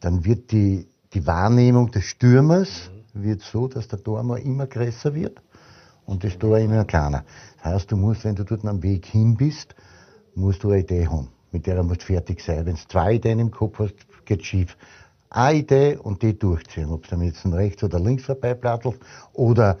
dann 0.00 0.24
wird 0.24 0.50
die, 0.50 0.88
die 1.14 1.24
Wahrnehmung 1.24 1.92
des 1.92 2.02
Stürmers 2.02 2.90
wird 3.14 3.42
so, 3.42 3.68
dass 3.68 3.86
der 3.86 4.02
Turm 4.02 4.34
immer 4.38 4.66
größer 4.66 5.14
wird 5.14 5.40
und 6.04 6.24
das 6.24 6.36
Tor 6.38 6.58
immer 6.58 6.84
kleiner. 6.84 7.24
Das 7.62 7.74
heißt, 7.74 7.92
du 7.92 7.96
musst, 7.96 8.24
wenn 8.24 8.34
du 8.34 8.42
dort 8.42 8.64
am 8.64 8.82
Weg 8.82 9.06
hin 9.06 9.36
bist, 9.36 9.76
musst 10.34 10.64
du 10.64 10.70
eine 10.70 10.80
Idee 10.80 11.06
haben, 11.06 11.28
mit 11.52 11.68
der 11.68 11.80
du 11.80 11.94
fertig 11.94 12.40
sein. 12.40 12.66
Wenn 12.66 12.74
du 12.74 12.80
zwei 12.88 13.12
Ideen 13.12 13.38
im 13.38 13.52
Kopf 13.52 13.78
hast, 13.78 13.94
geht 14.24 14.44
schief. 14.44 14.76
Eine 15.34 15.60
Idee 15.60 15.96
und 15.96 16.20
die 16.20 16.38
durchziehen. 16.38 16.90
Ob 16.90 17.08
du 17.08 17.16
jetzt 17.16 17.46
rechts 17.46 17.82
oder 17.82 17.98
links 17.98 18.24
vorbeiplattelst 18.24 19.00
oder 19.32 19.78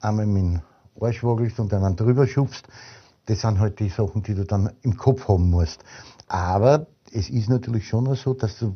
einmal 0.00 0.26
mit 0.26 0.42
dem 0.42 0.60
Arsch 1.00 1.24
wagelst 1.24 1.58
und 1.58 1.72
dann 1.72 1.96
drüber 1.96 2.26
schubst, 2.26 2.68
das 3.24 3.40
sind 3.40 3.58
halt 3.58 3.80
die 3.80 3.88
Sachen, 3.88 4.22
die 4.22 4.34
du 4.34 4.44
dann 4.44 4.70
im 4.82 4.98
Kopf 4.98 5.28
haben 5.28 5.48
musst. 5.48 5.82
Aber 6.28 6.88
es 7.10 7.30
ist 7.30 7.48
natürlich 7.48 7.88
schon 7.88 8.14
so, 8.16 8.34
dass 8.34 8.58
du, 8.58 8.74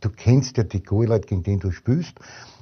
du 0.00 0.08
kennst 0.08 0.56
ja 0.56 0.62
die 0.62 0.84
Goalleute, 0.84 1.26
gegen 1.26 1.42
den 1.42 1.58
du 1.58 1.72
spielst, 1.72 2.14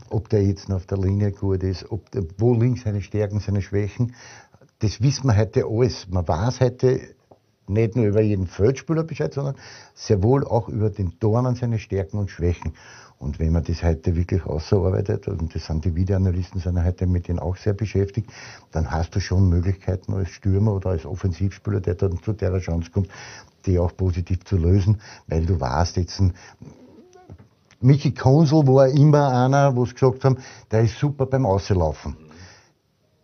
ob 0.09 0.31
der 0.31 0.43
jetzt 0.43 0.73
auf 0.73 0.87
der 0.87 0.97
Linie 0.97 1.33
gut 1.33 1.63
ist, 1.63 1.93
ob 1.93 2.09
wo 2.39 2.55
links 2.55 2.85
seine 2.85 3.03
Stärken, 3.03 3.41
seine 3.41 3.61
Schwächen. 3.61 4.15
Das 4.79 5.03
wissen 5.03 5.27
wir 5.27 5.37
heute 5.37 5.67
alles. 5.67 6.09
Man 6.09 6.27
weiß 6.27 6.61
heute, 6.61 7.01
nicht 7.71 7.97
nur 7.97 8.07
über 8.07 8.21
jeden 8.21 8.47
Feldspieler 8.47 9.05
Bescheid, 9.05 9.33
sondern 9.33 9.55
sehr 9.95 10.23
wohl 10.23 10.47
auch 10.47 10.69
über 10.69 10.91
den 10.91 11.15
Dornen 11.21 11.55
seine 11.55 11.79
Stärken 11.79 12.19
und 12.19 12.31
Schwächen. 12.31 12.75
Und 13.19 13.39
wenn 13.39 13.53
man 13.53 13.63
das 13.65 13.83
heute 13.83 14.17
wirklich 14.17 14.47
ausarbeitet, 14.47 15.29
und 15.29 15.55
das 15.55 15.67
sind 15.67 15.85
die 15.85 15.95
Videoanalysten, 15.95 16.59
sind 16.61 16.83
heute 16.83 17.07
mit 17.07 17.29
denen 17.29 17.39
auch 17.39 17.57
sehr 17.57 17.75
beschäftigt, 17.75 18.31
dann 18.73 18.91
hast 18.91 19.15
du 19.15 19.21
schon 19.21 19.49
Möglichkeiten 19.51 20.15
als 20.15 20.31
Stürmer 20.31 20.75
oder 20.75 20.91
als 20.91 21.05
Offensivspieler, 21.05 21.81
der 21.81 21.97
dann 21.97 22.23
zu 22.23 22.33
der 22.33 22.59
Chance 22.61 22.91
kommt, 22.91 23.09
die 23.67 23.79
auch 23.79 23.95
positiv 23.95 24.45
zu 24.45 24.57
lösen, 24.57 25.03
weil 25.27 25.45
du 25.45 25.61
weißt 25.61 25.99
jetzt, 25.99 26.19
ein 26.21 26.33
Michi 27.83 28.13
Konsul 28.13 28.67
war 28.67 28.89
immer 28.89 29.29
einer, 29.45 29.77
wo 29.77 29.85
sie 29.85 29.95
gesagt 29.95 30.25
haben, 30.25 30.39
der 30.71 30.83
ist 30.83 30.99
super 30.99 31.27
beim 31.27 31.45
Auslaufen 31.45 32.30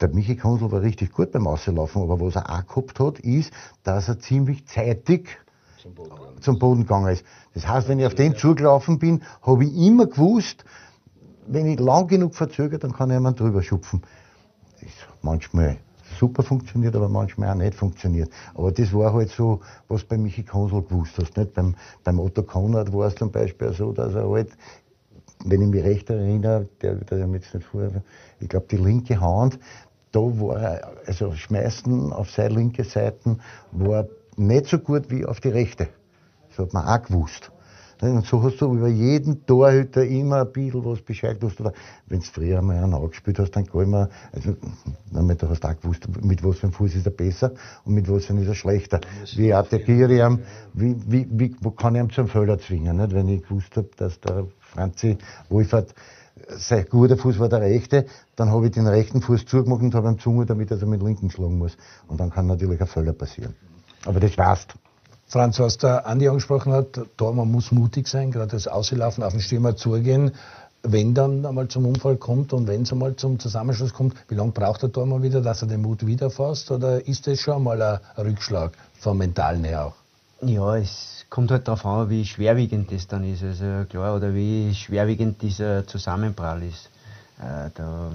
der 0.01 0.09
Michi 0.09 0.37
Konsel 0.37 0.71
war 0.71 0.83
richtig 0.83 1.13
gut 1.13 1.33
beim 1.33 1.47
Auslaufen, 1.47 2.03
aber 2.03 2.21
was 2.21 2.37
er 2.37 2.51
auch 2.51 2.67
gehabt 2.67 3.01
hat, 3.01 3.19
ist, 3.21 3.53
dass 3.83 4.09
er 4.09 4.19
ziemlich 4.19 4.67
zeitig 4.67 5.39
zum 5.83 5.95
Boden, 5.95 6.41
zum 6.41 6.59
Boden 6.59 6.83
gegangen 6.83 7.09
ist. 7.09 7.25
Das 7.55 7.67
heißt, 7.67 7.89
wenn 7.89 7.99
ich 7.99 8.07
auf 8.07 8.15
den 8.15 8.37
zugelaufen 8.37 8.99
bin, 8.99 9.23
habe 9.43 9.65
ich 9.65 9.75
immer 9.75 10.07
gewusst, 10.07 10.65
wenn 11.47 11.67
ich 11.67 11.79
lang 11.79 12.09
genug 12.09 12.35
verzögere, 12.35 12.79
dann 12.79 12.93
kann 12.93 13.11
ich 13.11 13.15
jemand 13.15 13.39
drüber 13.41 13.63
schupfen. 13.63 14.03
Das 14.81 14.91
manchmal 15.23 15.79
super 16.19 16.43
funktioniert, 16.43 16.95
aber 16.97 17.09
manchmal 17.09 17.51
auch 17.51 17.55
nicht 17.55 17.75
funktioniert. 17.75 18.31
Aber 18.55 18.73
das 18.73 18.93
war 18.93 19.13
halt 19.13 19.31
so, 19.31 19.61
was 19.89 20.05
bei 20.05 20.19
Michi 20.19 20.43
Konsel 20.43 20.83
gewusst 20.83 21.15
hast. 21.19 21.37
Nicht? 21.37 21.55
Beim, 21.55 21.75
beim 22.05 22.21
Otto 22.21 22.43
Konrad 22.43 22.93
war 22.93 23.09
es 23.09 23.15
zum 23.15 23.31
Beispiel 23.31 23.73
so, 23.73 23.93
dass 23.93 24.15
er 24.15 24.29
halt, 24.29 24.51
wenn 25.45 25.63
ich 25.63 25.69
mich 25.69 25.85
recht 25.85 26.11
erinnere, 26.11 26.69
der, 26.81 26.97
der 26.97 27.27
jetzt 27.29 27.55
nicht 27.55 27.67
vor, 27.67 27.89
ich 28.41 28.49
glaube, 28.49 28.67
die 28.71 28.77
linke 28.77 29.21
Hand, 29.21 29.59
da 30.17 30.21
war, 30.21 30.81
also 31.07 31.33
Schmeißen 31.33 32.13
auf 32.13 32.31
seine 32.31 32.55
linke 32.55 32.85
Seite 32.85 33.37
war 33.73 34.07
nicht 34.37 34.67
so 34.67 34.79
gut 34.79 35.11
wie 35.11 35.27
auf 35.27 35.41
die 35.41 35.49
rechte. 35.49 35.89
Das 36.49 36.59
hat 36.59 36.73
man 36.73 36.87
auch 36.87 37.03
gewusst. 37.07 37.51
Und 38.01 38.27
so 38.27 38.43
hast 38.43 38.61
du 38.61 38.75
über 38.75 38.89
jeden 38.89 39.47
Torhüter 39.47 40.05
immer 40.05 40.43
ein 40.43 40.53
bisschen 40.53 40.85
was 40.85 41.01
Bescheid 41.01 41.41
gewusst. 41.41 41.63
Wenn 42.07 42.21
du 42.21 42.27
früher 42.27 42.61
mal 42.61 42.77
einen 42.77 42.93
angespielt 42.93 43.39
hast, 43.39 43.53
dann 43.53 43.65
kann 43.67 43.83
ich 43.83 43.89
mir, 43.89 44.09
also, 44.33 44.55
damit 45.11 45.43
du 45.43 45.49
hast 45.49 45.65
auch 45.65 45.81
gewusst, 45.81 46.07
mit 46.23 46.45
was 46.45 46.59
für 46.59 46.65
einem 46.65 46.73
Fuß 46.73 46.95
ist 46.95 47.07
er 47.07 47.13
besser 47.13 47.53
und 47.85 47.95
mit 47.95 48.11
was 48.11 48.27
für 48.27 48.35
einem 48.35 48.43
ist 48.43 48.49
er 48.49 48.55
schlechter. 48.55 49.01
Wie 49.37 49.53
attackiere 49.53 50.13
ich 50.13 50.21
ihn, 50.21 50.43
wie, 50.75 50.97
wie, 51.07 51.27
wie, 51.31 51.57
wo 51.63 51.71
kann 51.71 51.95
ich 51.95 52.03
ihn 52.03 52.11
zum 52.11 52.29
Fehler 52.29 52.59
zwingen, 52.59 52.99
nicht? 52.99 53.15
Wenn 53.15 53.29
ich 53.29 53.43
gewusst 53.43 53.75
habe, 53.77 53.89
dass 53.97 54.21
der 54.21 54.47
Franzi 54.61 55.17
Wolfert 55.49 55.95
sein 56.49 56.87
guter 56.91 57.17
Fuß 57.17 57.39
war 57.39 57.49
der 57.49 57.61
rechte, 57.61 58.07
dann 58.37 58.51
habe 58.51 58.67
ich 58.67 58.73
den 58.73 58.87
rechten 58.87 59.21
Fuß 59.23 59.47
zugemacht 59.47 59.83
und 59.83 59.95
habe 59.95 60.09
ihm 60.09 60.19
Zunge, 60.19 60.47
damit 60.47 60.71
er 60.71 60.77
so 60.77 60.87
mit 60.87 61.01
dem 61.01 61.07
linken 61.07 61.31
schlagen 61.31 61.59
muss. 61.59 61.77
Und 62.09 62.21
dann 62.21 62.31
kann 62.31 62.47
natürlich 62.47 62.81
ein 62.81 62.87
Fehler 62.87 63.13
passieren. 63.13 63.55
Aber 64.05 64.21
das 64.21 64.37
weißt. 64.37 64.75
Franz, 65.29 65.59
was 65.59 65.79
der 65.79 66.07
Andi 66.07 66.29
angesprochen 66.29 66.73
hat, 66.73 67.01
da 67.17 67.33
man 67.33 67.51
muss 67.51 67.73
mutig 67.73 68.07
sein, 68.07 68.31
gerade 68.31 68.53
das 68.53 68.69
Auslaufen 68.69 69.25
auf 69.25 69.33
den 69.33 69.41
Stürmer 69.41 69.75
zugehen. 69.75 70.33
Wenn 70.83 71.15
dann 71.15 71.45
einmal 71.45 71.67
zum 71.67 71.85
Unfall 71.87 72.17
kommt 72.17 72.53
und 72.53 72.69
wenn 72.69 72.83
es 72.83 72.93
einmal 72.93 73.17
zum 73.17 73.41
Zusammenschluss 73.41 73.93
kommt, 73.93 74.15
wie 74.29 74.37
lange 74.37 74.53
braucht 74.53 74.83
der 74.83 74.93
Tormann 74.93 75.23
wieder, 75.23 75.41
dass 75.41 75.63
er 75.63 75.69
den 75.69 75.83
Mut 75.83 76.07
wiederfasst? 76.07 76.71
Oder 76.71 77.05
ist 77.09 77.27
das 77.27 77.41
schon 77.41 77.55
einmal 77.55 77.83
ein 77.83 77.99
Rückschlag 78.17 78.73
vom 79.01 79.19
Mentalen 79.19 79.65
her 79.65 79.87
auch? 79.87 79.95
Ja, 80.43 80.77
es 80.77 81.16
kommt 81.31 81.51
halt 81.51 81.67
darauf 81.69 81.85
an, 81.85 82.11
wie 82.11 82.25
schwerwiegend 82.25 82.93
das 82.93 83.07
dann 83.07 83.25
ist. 83.25 83.43
Also 83.43 83.85
klar, 83.89 84.17
oder 84.17 84.35
wie 84.35 84.75
schwerwiegend 84.75 85.43
dieser 85.43 85.87
Zusammenprall 85.87 86.63
ist. 86.63 86.91
Äh, 87.39 87.71
da 87.75 88.11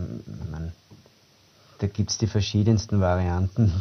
man, 0.49 0.71
da 1.79 1.87
gibt 1.87 2.11
es 2.11 2.17
die 2.17 2.27
verschiedensten 2.27 3.01
Varianten. 3.01 3.71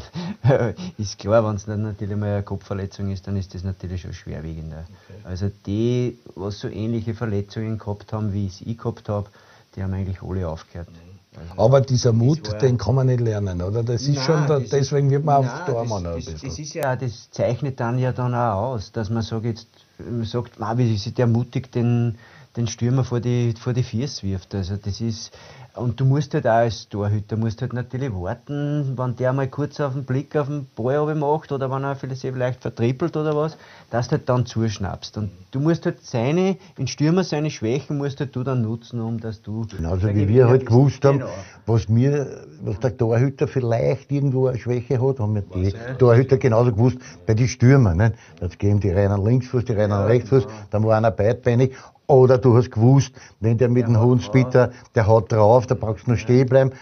ist 0.99 1.19
klar, 1.19 1.47
wenn 1.47 1.57
es 1.57 1.67
dann 1.67 1.83
natürlich 1.83 2.17
mal 2.17 2.35
eine 2.35 2.43
Kopfverletzung 2.43 3.11
ist, 3.11 3.27
dann 3.27 3.37
ist 3.37 3.55
das 3.55 3.63
natürlich 3.63 4.03
schon 4.03 4.13
schwerwiegender. 4.13 4.85
Okay. 5.09 5.21
Also 5.25 5.51
die, 5.67 6.19
was 6.35 6.61
so 6.61 6.69
ähnliche 6.69 7.15
Verletzungen 7.15 7.79
gehabt 7.79 8.13
haben, 8.13 8.33
wie 8.33 8.47
ich 8.47 8.67
es 8.67 8.77
gehabt 8.77 9.09
habe, 9.09 9.29
die 9.77 9.83
haben 9.83 9.93
eigentlich 9.93 10.23
alle 10.23 10.49
aufgehört. 10.49 10.89
Mhm. 10.91 11.10
Also 11.37 11.63
Aber 11.63 11.81
dieser 11.81 12.13
Mut, 12.13 12.41
den 12.61 12.77
kann 12.77 12.97
man 12.97 13.07
nicht 13.07 13.21
lernen, 13.21 13.63
oder? 13.63 13.85
Das 13.85 14.03
ist 14.03 14.17
nein, 14.17 14.25
schon, 14.25 14.47
da, 14.49 14.59
das 14.59 14.71
deswegen 14.71 15.11
wird 15.11 15.25
man 15.25 15.43
nein, 15.45 15.51
auch 15.51 15.65
da 15.65 15.85
mal 15.85 16.05
ein 16.05 16.17
bisschen. 16.17 16.41
Das 16.43 16.59
ist 16.59 16.75
ja, 16.75 16.97
das 16.97 17.31
zeichnet 17.31 17.79
dann 17.79 17.99
ja 17.99 18.13
dann 18.13 18.35
auch 18.35 18.73
aus, 18.73 18.91
dass 18.91 19.11
man 19.11 19.23
sagt, 19.23 19.45
jetzt, 19.45 19.69
man 19.99 20.25
sagt, 20.25 20.59
wie 20.59 20.95
ist 20.95 21.17
der 21.19 21.29
mutig 21.29 21.71
den, 21.71 22.19
den 22.57 22.67
Stürmer 22.67 23.05
vor 23.05 23.21
die, 23.21 23.55
vor 23.59 23.73
die 23.73 23.83
Füße 23.83 24.25
wirft. 24.25 24.55
Also 24.55 24.77
das 24.77 25.01
ist, 25.01 25.33
und 25.77 26.01
du 26.01 26.05
musst 26.05 26.35
halt 26.35 26.47
auch 26.47 26.51
als 26.51 26.89
Torhüter 26.89 27.37
musst 27.37 27.63
halt 27.63 27.73
natürlich 27.73 28.13
warten, 28.13 28.95
wenn 28.97 29.15
der 29.15 29.33
mal 29.33 29.47
kurz 29.47 29.79
auf 29.79 29.93
den 29.93 30.05
Blick 30.05 30.35
auf 30.37 30.49
den 30.49 30.67
Ball 30.75 31.15
macht 31.15 31.53
oder 31.53 31.71
wenn 31.71 31.85
er 31.85 31.95
vielleicht 31.95 32.61
vertrippelt 32.61 33.17
oder 33.17 33.37
was, 33.37 33.57
dass 33.91 34.09
du 34.09 34.17
halt 34.17 34.29
dann 34.29 34.47
zuschnappst. 34.47 35.17
Und 35.17 35.31
du 35.53 35.61
musst 35.61 35.87
halt 35.87 36.05
seine, 36.05 36.57
in 36.77 36.89
Stürmer 36.89 37.23
seine 37.23 37.51
Schwächen 37.51 37.99
musst 37.99 38.19
halt 38.19 38.35
du 38.35 38.43
dann 38.43 38.63
nutzen, 38.63 39.01
um 39.01 39.21
dass 39.21 39.43
du. 39.43 39.65
Genauso 39.67 40.09
wie 40.09 40.27
wir 40.27 40.49
halt 40.49 40.67
gewusst 40.67 41.05
haben, 41.05 41.21
genau. 41.21 41.31
was 41.67 41.89
mir, 41.89 42.47
was 42.63 42.81
der 42.81 42.97
Torhüter 42.97 43.47
vielleicht 43.47 44.11
irgendwo 44.11 44.49
eine 44.49 44.59
Schwäche 44.59 45.01
hat, 45.01 45.21
haben 45.21 45.37
wir 45.37 45.43
die 45.43 45.73
Torhüter 45.99 46.37
genauso 46.37 46.73
gewusst 46.73 46.99
bei 47.27 47.35
den 47.35 47.47
Stürmern. 47.47 47.97
Nicht? 47.97 48.15
Jetzt 48.41 48.59
geben 48.59 48.81
die 48.81 48.91
reinen 48.91 49.25
Linksfuß, 49.25 49.65
die 49.67 49.73
reinen 49.73 49.91
ja, 49.91 50.05
Rechtsfuß, 50.05 50.47
genau. 50.47 50.59
dann 50.71 50.85
war 50.85 50.97
einer 50.97 51.13
beidbeinig 51.13 51.75
oder 52.11 52.39
du 52.39 52.57
hast 52.57 52.73
gewusst, 52.73 53.13
wenn 53.39 53.57
der 53.57 53.69
mit 53.69 53.87
dem 53.87 53.99
hohen 54.01 54.21
Spitter, 54.21 54.73
der 54.97 55.07
haut 55.07 55.31
drauf, 55.31 55.69
da 55.69 55.77
brauchst 55.77 56.07
du 56.07 56.11
nur 56.11 56.17
stehen 56.19 56.49
bleiben. 56.49 56.73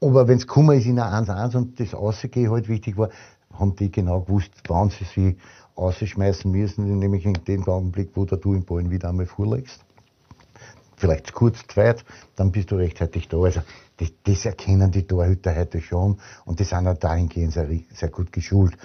Aber 0.00 0.26
wenn 0.26 0.38
es 0.38 0.48
Kummer 0.48 0.74
ist 0.74 0.86
in 0.86 0.98
einer 0.98 1.24
1-1 1.24 1.56
und 1.56 1.78
das 1.78 1.94
Ausgehen 1.94 2.50
halt 2.50 2.68
wichtig 2.68 2.96
war, 2.96 3.10
haben 3.52 3.76
die 3.76 3.92
genau 3.92 4.22
gewusst, 4.22 4.50
wann 4.66 4.90
sie 4.90 5.04
sich 5.04 5.36
ausschmeißen 5.76 6.50
müssen, 6.50 6.98
nämlich 6.98 7.24
in 7.24 7.34
dem 7.46 7.64
Augenblick, 7.68 8.10
wo 8.14 8.24
du 8.24 8.36
den 8.36 8.64
Ball 8.64 8.90
wieder 8.90 9.10
einmal 9.10 9.26
vorlegst. 9.26 9.80
Vielleicht 10.96 11.32
kurz, 11.32 11.64
zweit, 11.68 12.04
dann 12.34 12.50
bist 12.50 12.72
du 12.72 12.76
rechtzeitig 12.76 13.28
da. 13.28 13.38
Also 13.38 13.60
das, 13.98 14.12
das 14.24 14.46
erkennen 14.46 14.90
die 14.90 15.06
Torhüter 15.06 15.54
heute 15.54 15.80
schon 15.80 16.18
und 16.44 16.58
die 16.58 16.64
sind 16.64 16.88
auch 16.88 16.98
dahingehend 16.98 17.52
sehr, 17.52 17.68
sehr 17.92 18.08
gut 18.08 18.32
geschult. 18.32 18.76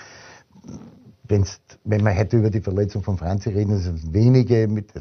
Wenn's, 1.23 1.59
wenn 1.83 2.03
wir 2.03 2.15
heute 2.15 2.37
über 2.37 2.51
die 2.51 2.61
Verletzung 2.61 3.01
von 3.01 3.17
Franzi 3.17 3.49
reden, 3.49 3.77
sind 3.79 3.97
es 3.97 4.13
wenige 4.13 4.67
mit 4.67 4.91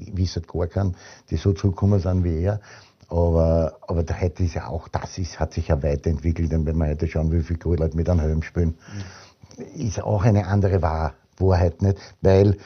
ich 0.00 0.16
wisse 0.16 0.40
gar 0.40 0.66
keinen, 0.66 0.96
die 1.30 1.36
so 1.36 1.52
zurückgekommen 1.52 2.00
sind 2.00 2.24
wie 2.24 2.42
er. 2.42 2.60
Aber, 3.08 3.76
aber 3.88 4.04
da 4.04 4.14
hätte 4.14 4.44
es 4.44 4.54
ja 4.54 4.68
auch, 4.68 4.88
das 4.88 5.18
ist, 5.18 5.40
hat 5.40 5.52
sich 5.52 5.68
ja 5.68 5.82
weiterentwickelt. 5.82 6.52
Und 6.52 6.66
wenn 6.66 6.76
man 6.76 6.88
heute 6.88 7.08
schauen, 7.08 7.32
wie 7.32 7.42
viele 7.42 7.76
Leute 7.76 7.96
mit 7.96 8.08
einem 8.08 8.20
Helm 8.20 8.42
spielen, 8.42 8.78
mhm. 9.56 9.88
ist 9.88 10.00
auch 10.00 10.24
eine 10.24 10.46
andere 10.46 10.80
Wahrheit 10.80 11.82
nicht. 11.82 11.98
Weil 12.20 12.56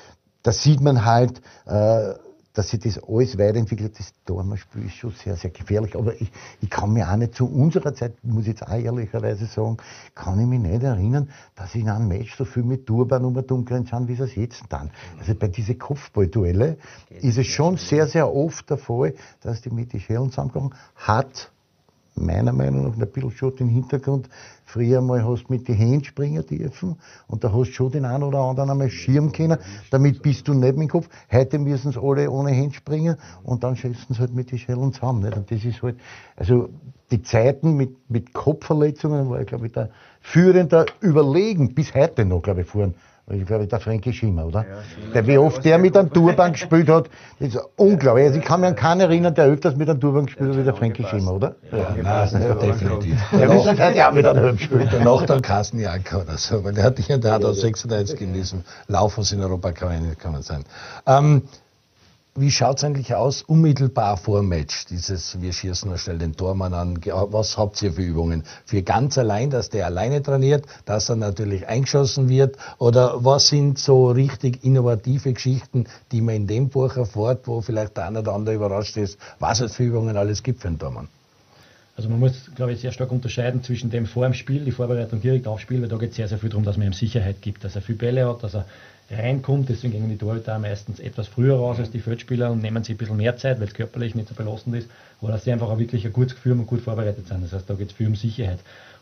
da 0.43 0.53
sieht 0.53 0.83
man 0.83 1.05
halt, 1.05 1.41
äh, 1.67 2.13
dass 2.55 2.71
sich 2.71 2.81
das 2.81 3.03
alles 3.03 3.37
weiterentwickelt, 3.37 3.99
das 3.99 4.15
Dormerspiel 4.25 4.87
ist 4.87 4.95
schon 4.95 5.11
sehr, 5.11 5.37
sehr 5.37 5.51
gefährlich. 5.51 5.97
Aber 5.97 6.15
ich, 6.21 6.31
ich 6.61 6.71
kann 6.71 6.93
mich 6.93 7.05
auch 7.05 7.17
nicht 7.17 7.35
zu 7.35 7.47
unserer 7.47 7.95
Zeit, 7.95 8.15
muss 8.23 8.43
ich 8.43 8.49
jetzt 8.49 8.63
auch 8.63 8.79
ehrlicherweise 8.79 9.47
sagen, 9.47 9.77
kann 10.15 10.41
ich 10.41 10.47
mich 10.47 10.61
nicht 10.61 10.83
erinnern, 10.83 11.29
dass 11.57 11.75
ich 11.75 11.83
in 11.83 11.91
einem 11.91 12.07
Match 12.09 12.37
so 12.37 12.45
viel 12.45 12.63
mit 12.63 12.87
Turban 12.87 13.25
um 13.25 13.37
umgrenzt 13.37 13.93
haben, 13.93 14.07
wie 14.07 14.15
es 14.15 14.35
jetzt 14.37 14.63
dann. 14.69 14.91
Also 15.19 15.35
bei 15.35 15.49
diesen 15.49 15.79
Kopfballduelle 15.79 16.79
ist 17.11 17.39
es 17.39 17.49
schon 17.49 17.77
sehr, 17.77 18.07
sehr 18.07 18.33
oft 18.33 18.71
der 18.71 18.79
Fall, 18.79 19.15
dass 19.41 19.61
die 19.61 19.71
mit 19.71 19.93
den 19.93 20.01
Schellen 20.01 20.31
zusammenkommen. 20.31 20.75
Hat 20.95 21.51
meiner 22.15 22.53
Meinung 22.53 22.85
nach 22.85 22.97
ein 22.97 23.11
bisschen 23.11 23.31
schon 23.31 23.57
den 23.57 23.69
Hintergrund. 23.69 24.29
Früher 24.65 25.01
mal 25.01 25.25
hast 25.25 25.45
du 25.45 25.53
mit 25.53 25.69
den 25.69 25.75
Händen 25.75 26.05
springen 26.05 26.45
dürfen 26.47 26.97
und 27.27 27.45
da 27.45 27.53
hast 27.53 27.69
du 27.69 27.73
schon 27.73 27.93
den 27.93 28.05
einen 28.05 28.23
oder 28.23 28.39
anderen 28.39 28.71
einmal 28.71 28.91
schirmen 28.91 29.33
können. 29.33 29.59
Damit 29.91 30.23
bist 30.23 30.49
du 30.49 30.55
nicht 30.55 30.77
dem 30.77 30.89
Kopf. 30.89 31.09
Heute 31.31 31.59
müssen 31.59 31.93
sie 31.93 32.01
alle 32.01 32.31
ohne 32.31 32.51
Hände 32.51 32.75
springen 32.75 33.17
und 33.43 33.65
dann 33.65 33.77
schießen 33.77 34.15
sie 34.15 34.19
halt 34.19 34.35
mit 34.35 34.51
den 34.51 34.59
Schellen 34.59 34.93
zusammen. 34.93 35.23
Nicht? 35.23 35.37
Und 35.37 35.51
das 35.51 35.65
ist 35.65 35.83
halt, 35.83 35.97
also 36.37 36.69
die 37.11 37.23
Zeiten 37.23 37.77
mit, 37.77 38.11
mit 38.11 38.33
Kopfverletzungen 38.33 39.29
war, 39.29 39.45
glaube 39.45 39.67
ich, 39.67 39.73
der 39.73 39.91
führende 40.21 40.87
überlegen, 41.01 41.75
bis 41.75 41.95
heute 41.95 42.25
noch, 42.25 42.43
glaube 42.43 42.63
ich, 42.63 42.67
fuhren 42.67 42.95
ich 43.31 43.47
glaube, 43.47 43.67
der 43.67 43.81
Frankie 43.81 44.13
Schimmer, 44.13 44.47
oder? 44.47 44.67
Ja, 44.69 45.13
der, 45.15 45.27
wie 45.27 45.39
oft 45.39 45.65
der 45.65 45.79
mit 45.79 45.97
einem 45.97 46.13
Turban 46.13 46.53
gespielt 46.53 46.91
hat, 46.91 47.09
das 47.39 47.55
ist 47.55 47.61
unglaublich. 47.77 48.27
Also 48.27 48.39
ich 48.39 48.45
kann 48.45 48.61
mich 48.61 48.69
an 48.69 48.77
keinen 48.77 49.01
erinnern, 49.01 49.35
der 49.35 49.47
öfters 49.47 49.77
mit 49.77 49.89
einem 49.89 49.99
Turban 49.99 50.27
gespielt 50.27 50.51
hat 50.51 50.59
wie 50.59 50.65
der 50.65 50.75
Frankie 50.75 51.05
Schimmer, 51.05 51.33
oder? 51.33 51.55
Ja, 51.73 51.79
ja. 51.79 52.03
Nein, 52.03 52.43
ja, 52.43 52.55
definitiv. 52.55 53.19
Der 53.33 53.51
ist 53.51 53.81
halt 53.81 53.97
ja 53.97 54.11
mit 54.11 54.27
einem 54.27 54.43
Helm 54.43 54.57
gespielt. 54.59 54.89
Danach 54.93 55.25
dann 55.25 55.41
Carsten 55.41 55.79
Janker 55.79 56.21
oder 56.23 56.37
so, 56.37 56.63
weil 56.65 56.75
der 56.75 56.85
hat, 56.85 56.99
der 57.09 57.33
hat 57.33 57.45
aus 57.45 57.63
96 57.63 58.21
in 58.21 58.35
diesem 58.35 58.63
Lauf 58.89 59.17
aus 59.17 59.33
in 59.33 59.41
Europa 59.41 59.73
kann 59.73 60.33
man 60.33 60.43
sein. 60.43 60.65
Ähm, 61.07 61.45
wie 62.37 62.51
schaut 62.51 62.79
es 62.79 62.85
eigentlich 62.85 63.15
aus, 63.15 63.43
unmittelbar 63.43 64.17
vor 64.17 64.41
dem 64.41 64.49
Match? 64.49 64.87
Dieses, 64.87 65.41
wir 65.41 65.53
schießen 65.53 65.89
noch 65.89 65.99
schnell 65.99 66.19
den 66.19 66.35
Tormann 66.35 66.75
an. 66.75 66.99
Was 67.07 67.57
habt 67.57 67.81
ihr 67.83 67.93
für 67.93 68.03
Übungen? 68.03 68.43
Für 68.65 68.83
ganz 68.83 69.17
allein, 69.19 69.51
dass 69.51 69.71
der 69.71 69.87
alleine 69.87 70.21
trainiert, 70.21 70.67
dass 70.85 71.09
er 71.09 71.17
natürlich 71.17 71.69
eingeschossen 71.69 72.29
wird? 72.29 72.57
Oder 72.79 73.25
was 73.25 73.49
sind 73.49 73.79
so 73.79 74.11
richtig 74.11 74.65
innovative 74.65 75.33
Geschichten, 75.33 75.87
die 76.11 76.21
man 76.21 76.35
in 76.35 76.47
dem 76.49 76.69
Buch 76.71 76.97
erfährt, 76.97 77.47
wo 77.47 77.61
vielleicht 77.61 77.97
der 77.97 78.07
eine 78.07 78.19
oder 78.19 78.33
andere 78.33 78.57
überrascht 78.57 78.97
ist, 78.97 79.17
was 79.39 79.61
es 79.61 79.77
für 79.77 79.85
Übungen 79.85 80.17
alles 80.17 80.43
gibt 80.43 80.61
für 80.61 80.69
einen 80.69 80.79
Tormann? 80.81 81.09
Also 81.97 82.09
man 82.09 82.19
muss, 82.19 82.51
glaube 82.57 82.73
ich, 82.73 82.81
sehr 82.81 82.91
stark 82.91 83.13
unterscheiden 83.13 83.63
zwischen 83.63 83.91
dem 83.91 84.07
vor 84.07 84.25
dem 84.25 84.35
Spiel, 84.35 84.65
die 84.65 84.73
Vorbereitung 84.73 85.21
direkt 85.21 85.47
aufs 85.47 85.63
Spiel, 85.63 85.81
weil 85.81 85.89
da 85.89 85.97
geht 85.97 86.11
es 86.11 86.17
sehr, 86.17 86.27
sehr 86.27 86.39
viel 86.39 86.49
darum, 86.51 86.65
dass 86.65 86.77
man 86.77 86.89
ihm 86.89 86.93
Sicherheit 86.93 87.41
gibt, 87.41 87.63
dass 87.63 87.77
er 87.77 87.83
viel 87.83 87.95
Bälle 87.95 88.29
hat, 88.29 88.43
dass 88.43 88.55
er 88.55 88.67
reinkommt. 89.11 89.69
Deswegen 89.69 89.93
gehen 89.93 90.09
die 90.09 90.17
Torhüter 90.17 90.59
meistens 90.59 91.01
etwas 91.01 91.29
früher 91.29 91.57
raus 91.57 91.79
als 91.79 91.91
die 91.91 92.01
Feldspieler 92.01 92.51
und 92.51 92.63
nehmen 92.63 92.83
sich 92.85 92.95
ein 92.95 92.99
bisschen 92.99 93.17
mehr 93.17 93.37
Zeit, 93.37 93.61
weil 93.61 93.69
es 93.69 93.75
körperlich 93.75 94.15
nicht 94.15 94.29
so 94.29 94.35
belastend 94.35 94.77
ist. 94.77 94.89
Aber 95.21 95.33
dass 95.33 95.45
sie 95.45 95.53
einfach 95.53 95.69
auch 95.69 95.79
wirklich 95.79 96.05
ein 96.05 96.13
gutes 96.13 96.35
Gefühl 96.35 96.53
und 96.53 96.67
gut 96.67 96.81
vorbereitet 96.81 97.29
sind. 97.29 97.43
Das 97.43 97.53
heißt, 97.53 97.69
da 97.69 97.75
geht 97.75 97.91
es 97.91 97.95
viel 97.95 98.09
um 98.09 98.17
Sicherheit. 98.17 98.61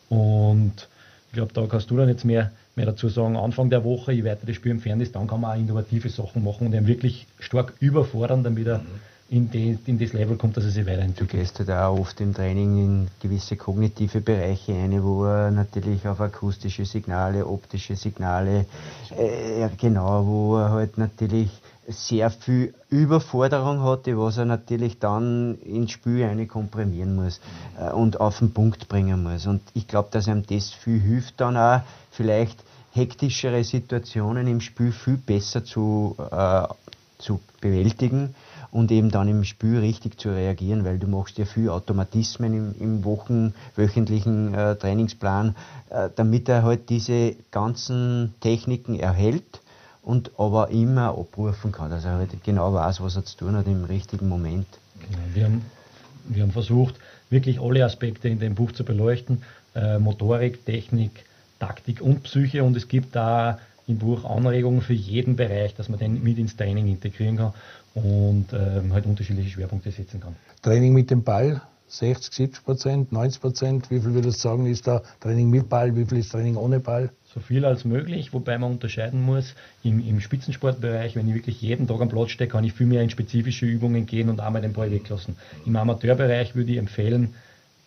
Und 0.09 0.89
ich 1.29 1.35
glaube, 1.35 1.53
da 1.53 1.67
kannst 1.67 1.91
du 1.91 1.97
dann 1.97 2.09
jetzt 2.09 2.25
mehr, 2.25 2.51
mehr 2.77 2.87
dazu 2.87 3.09
sagen. 3.09 3.37
Anfang 3.37 3.71
der 3.71 3.85
Woche, 3.85 4.13
je 4.13 4.25
weiter 4.25 4.47
das 4.47 4.57
Spiel 4.57 4.73
entfernt 4.73 5.01
ist, 5.03 5.15
dann 5.15 5.27
kann 5.27 5.41
man 5.41 5.53
auch 5.53 5.61
innovative 5.61 6.09
Sachen 6.09 6.45
machen 6.45 6.67
und 6.67 6.75
ihn 6.75 6.87
wirklich 6.87 7.27
stark 7.39 7.73
überfordern, 7.81 8.45
damit 8.45 8.67
er 8.67 8.79
mhm 8.79 9.12
in, 9.33 9.51
die, 9.51 9.79
in 9.87 9.99
das 9.99 10.13
Level 10.13 10.37
kommt, 10.37 10.59
dass 10.59 10.65
er 10.65 10.71
sich 10.71 10.87
weiterentwickelt. 10.87 11.33
Du 11.33 11.37
gehst 11.39 11.59
halt 11.59 11.71
auch 11.71 11.99
oft 11.99 12.21
im 12.21 12.35
Training 12.35 12.77
in 12.77 13.09
gewisse 13.19 13.57
kognitive 13.57 14.21
Bereiche 14.21 14.75
ein, 14.75 15.03
wo 15.03 15.25
er 15.25 15.51
natürlich 15.51 16.07
auf 16.07 16.21
akustische 16.21 16.85
Signale, 16.85 17.47
optische 17.47 17.97
Signale, 17.97 18.67
äh, 19.17 19.67
genau, 19.79 20.27
wo 20.27 20.59
er 20.59 20.71
halt 20.71 20.99
natürlich 20.99 21.49
sehr 21.89 22.31
viel 22.31 22.75
Überforderung 22.91 23.83
hatte, 23.83 24.19
was 24.19 24.37
er 24.37 24.45
natürlich 24.45 24.99
dann 24.99 25.57
ins 25.63 25.93
Spiel 25.93 26.25
eine 26.25 26.47
komprimieren 26.47 27.17
muss 27.17 27.41
äh, 27.81 27.91
und 27.91 28.21
auf 28.21 28.39
den 28.39 28.53
Punkt 28.53 28.87
bringen 28.89 29.23
muss. 29.23 29.47
Und 29.47 29.63
ich 29.73 29.89
glaube, 29.89 30.11
dass 30.13 30.27
ihm 30.27 30.45
das 30.47 30.71
viel 30.71 31.01
hilft 31.01 31.41
dann 31.41 31.57
auch, 31.57 31.81
vielleicht 32.11 32.63
hektischere 32.93 33.65
Situationen 33.65 34.47
im 34.47 34.61
Spiel 34.61 34.93
viel 34.93 35.17
besser 35.17 35.65
zu, 35.65 36.17
äh, 36.31 36.67
zu 37.17 37.41
bewältigen 37.63 38.35
und 38.73 38.91
eben 38.91 39.11
dann 39.11 39.29
im 39.29 39.45
Spiel 39.45 39.79
richtig 39.79 40.19
zu 40.19 40.31
reagieren, 40.31 40.85
weil 40.85 40.99
du 40.99 41.07
machst 41.07 41.37
ja 41.37 41.45
viel 41.45 41.69
Automatismen 41.69 42.55
im, 42.55 42.75
im 42.81 43.05
Wochen-, 43.05 43.53
wöchentlichen 43.77 44.55
äh, 44.55 44.75
Trainingsplan, 44.77 45.55
äh, 45.91 46.09
damit 46.17 46.49
er 46.49 46.63
halt 46.63 46.89
diese 46.89 47.37
ganzen 47.51 48.35
Techniken 48.41 48.99
erhält 48.99 49.61
und 50.03 50.33
aber 50.39 50.71
immer 50.71 51.11
abrufen 51.11 51.71
kann, 51.71 51.91
dass 51.91 52.07
er 52.07 52.13
halt 52.13 52.31
genau 52.45 52.73
weiß, 52.73 53.03
was 53.03 53.15
er 53.15 53.27
zu 53.27 53.37
tun 53.37 53.57
hat 53.57 53.67
im 53.67 53.85
richtigen 53.85 54.29
Moment. 54.29 54.67
Genau. 55.01 55.19
Wir, 55.35 55.45
haben, 55.45 55.63
wir 56.29 56.43
haben 56.43 56.53
versucht, 56.53 56.95
wirklich 57.29 57.61
alle 57.61 57.85
Aspekte 57.85 58.29
in 58.29 58.41
dem 58.41 58.55
Buch 58.55 58.73
zu 58.73 58.85
beleuchten, 58.85 59.43
äh, 59.75 59.99
Motorik, 59.99 60.65
Technik, 60.65 61.27
Taktik 61.59 62.01
und 62.01 62.23
Psyche 62.23 62.65
und 62.65 62.75
es 62.75 62.89
gibt 62.89 63.15
da 63.15 63.59
im 63.87 63.99
Buch 63.99 64.25
Anregungen 64.25 64.81
für 64.81 64.95
jeden 64.95 65.37
Bereich, 65.37 65.75
dass 65.75 65.91
man 65.91 65.99
den 65.99 66.23
mit 66.23 66.39
ins 66.39 66.57
Training 66.57 66.87
integrieren 66.87 67.37
kann 67.37 67.53
und 67.95 68.47
ähm, 68.53 68.93
halt 68.93 69.07
unterschiedliche 69.07 69.51
Schwerpunkte 69.51 69.91
setzen 69.91 70.21
kann. 70.21 70.37
Training 70.63 70.93
mit 70.93 71.11
dem 71.11 71.23
Ball, 71.23 71.61
60, 71.89 72.33
70 72.33 72.65
Prozent, 72.65 73.13
90 73.13 73.41
Prozent, 73.41 73.91
wie 73.91 74.01
viel 74.01 74.15
würdest 74.15 74.43
du 74.43 74.49
sagen, 74.49 74.67
ist 74.67 74.87
da 74.87 75.03
Training 75.21 75.51
mit 75.51 75.69
Ball, 75.69 75.95
wie 75.95 76.07
viel 76.07 76.19
ist 76.19 76.33
Training 76.33 76.57
ohne 76.57 76.81
Ball? 76.81 77.11
So 77.35 77.41
viel 77.41 77.65
als 77.65 77.85
möglich, 77.85 78.33
wobei 78.33 78.57
man 78.59 78.73
unterscheiden 78.73 79.23
muss, 79.23 79.55
im, 79.83 80.07
im 80.07 80.21
Spitzensportbereich, 80.21 81.17
wenn 81.17 81.29
ich 81.29 81.35
wirklich 81.35 81.61
jeden 81.61 81.87
Tag 81.87 82.01
am 82.01 82.09
Platz 82.09 82.31
stehe, 82.31 82.49
kann 82.49 82.65
ich 82.65 82.73
viel 82.73 82.87
mehr 82.87 83.03
in 83.03 83.11
spezifische 83.11 83.67
Übungen 83.67 84.07
gehen 84.07 84.31
und 84.31 84.41
einmal 84.41 84.63
den 84.63 84.73
Ball 84.73 84.91
weglassen. 84.91 85.37
Im 85.67 85.77
Amateurbereich 85.77 86.55
würde 86.55 86.73
ich 86.73 86.79
empfehlen, 86.79 87.35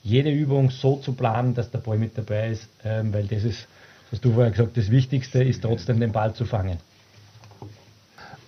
jede 0.03 0.31
Übung 0.31 0.69
so 0.69 0.97
zu 0.97 1.13
planen, 1.13 1.55
dass 1.55 1.71
der 1.71 1.79
Ball 1.79 1.97
mit 1.97 2.15
dabei 2.15 2.51
ist, 2.51 2.69
ähm, 2.83 3.11
weil 3.11 3.25
das 3.25 3.43
ist, 3.43 3.67
was 4.11 4.21
du 4.21 4.33
vorher 4.33 4.51
gesagt 4.51 4.69
hast, 4.69 4.77
das 4.77 4.91
Wichtigste 4.91 5.43
ist 5.43 5.63
trotzdem 5.63 5.99
den 5.99 6.11
Ball 6.11 6.33
zu 6.35 6.45
fangen 6.45 6.77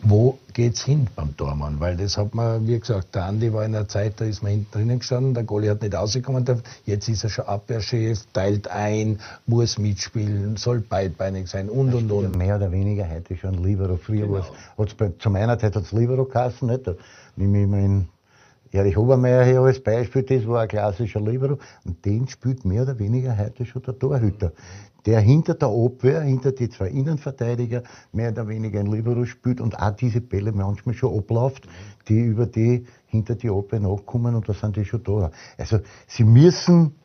wo 0.10 0.38
geht's 0.54 0.84
hin 0.84 1.08
beim 1.16 1.36
Tormann? 1.36 1.80
Weil 1.80 1.98
das 1.98 2.18
hat 2.18 2.34
man, 2.34 2.68
wie 2.68 2.80
gesagt, 2.80 3.16
der 3.16 3.26
Andi 3.26 3.52
war 3.54 3.66
in 3.66 3.76
einer 3.76 3.88
Zeit, 3.88 4.14
da 4.18 4.26
ist 4.26 4.42
man 4.42 4.52
hinten 4.52 4.72
drinnen 4.72 5.00
gestanden, 5.00 5.34
der 5.34 5.44
Goalie 5.44 5.70
hat 5.70 5.82
nicht 5.82 5.94
rausgekommen 5.94 6.46
Jetzt 6.86 7.10
ist 7.10 7.24
er 7.24 7.30
schon 7.30 7.46
Abwehrchef, 7.46 8.26
teilt 8.34 8.68
ein, 8.70 9.20
muss 9.46 9.78
mitspielen, 9.78 10.58
soll 10.58 10.80
beidbeinig 10.80 11.48
sein 11.48 11.70
und 11.70 11.94
und 11.94 12.12
und. 12.12 12.38
Mehr 12.38 12.56
oder 12.56 12.72
weniger 12.72 13.10
heute 13.10 13.36
schon 13.36 13.64
Libero. 13.64 13.98
Früher 13.98 14.28
genau. 14.28 14.46
war 14.78 14.86
es, 14.86 14.96
zu 15.20 15.30
meiner 15.30 15.60
Zeit 15.60 15.76
hat 15.76 15.84
es 15.84 15.92
Libero 15.92 16.26
geheißen, 16.26 16.68
nicht? 16.68 16.88
Da 16.88 16.94
nehme 17.36 17.62
ich 17.64 17.68
meinen 17.68 18.10
Erich 18.72 18.98
Obermeier 18.98 19.46
hier 19.46 19.62
als 19.62 19.80
Beispiel, 19.82 20.24
das 20.24 20.48
war 20.48 20.62
ein 20.62 20.68
klassischer 20.68 21.22
Libero 21.22 21.58
und 21.86 22.04
den 22.06 22.28
spielt 22.28 22.66
mehr 22.66 22.84
oder 22.84 23.00
weniger 23.00 23.38
heute 23.38 23.66
schon 23.66 23.82
der 23.84 23.98
Torhüter 23.98 24.52
der 25.08 25.22
hinter 25.22 25.54
der 25.54 25.70
Abwehr, 25.70 26.22
hinter 26.22 26.52
die 26.52 26.68
zwei 26.68 26.90
Innenverteidiger 26.90 27.82
mehr 28.12 28.32
oder 28.32 28.50
weniger 28.50 28.82
ein 28.82 28.88
Libero 28.88 29.24
spielt 29.24 29.62
und 29.62 29.80
auch 29.80 29.92
diese 29.92 30.20
Bälle 30.20 30.52
manchmal 30.52 30.94
schon 30.94 31.18
abläuft, 31.18 31.66
die 32.10 32.20
über 32.20 32.46
die 32.46 32.86
hinter 33.06 33.36
die 33.36 33.50
Abwehr 33.50 33.80
nachkommen 33.80 34.36
und 34.36 34.50
da 34.50 34.54
sind 34.54 34.76
die 34.76 34.84
schon 34.84 35.04
da. 35.06 35.32
Also 35.58 35.80
sie 36.08 36.26
müssen 36.26 36.96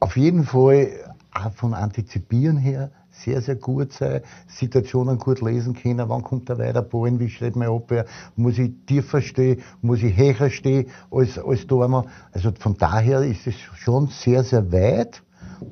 auf 0.00 0.16
jeden 0.16 0.42
Fall 0.42 0.88
auch 1.32 1.52
von 1.52 1.72
Antizipieren 1.72 2.56
her 2.56 2.90
sehr, 3.24 3.40
sehr 3.40 3.56
gut 3.56 3.92
sein, 3.92 4.22
Situationen 4.46 5.18
gut 5.18 5.40
lesen 5.40 5.74
können, 5.74 6.08
wann 6.08 6.22
kommt 6.22 6.48
der 6.48 6.58
weiter 6.58 6.82
Ball, 6.82 7.18
wie 7.18 7.28
steht 7.28 7.56
meine 7.56 7.72
Abwehr, 7.72 8.04
muss 8.36 8.58
ich 8.58 8.72
tiefer 8.86 9.20
stehen, 9.20 9.62
muss 9.82 10.02
ich 10.02 10.16
höher 10.16 10.50
stehen 10.50 10.86
als, 11.10 11.38
als 11.38 11.66
Dormer. 11.66 12.06
Also 12.32 12.52
von 12.58 12.76
daher 12.76 13.22
ist 13.22 13.46
es 13.46 13.54
schon 13.76 14.08
sehr, 14.08 14.44
sehr 14.44 14.70
weit 14.72 15.22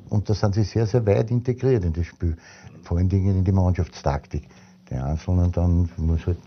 und 0.09 0.29
da 0.29 0.33
sind 0.33 0.55
sie 0.55 0.63
sehr, 0.63 0.85
sehr 0.85 1.05
weit 1.05 1.31
integriert 1.31 1.85
in 1.85 1.93
das 1.93 2.05
Spiel. 2.05 2.35
Vor 2.83 2.97
allen 2.97 3.09
Dingen 3.09 3.37
in 3.37 3.43
die 3.43 3.51
Mannschaftstaktik. 3.51 4.47
Die 4.89 4.95
Einzelnen 4.95 5.51
dann 5.51 5.89
muss 5.97 6.25
halt 6.25 6.37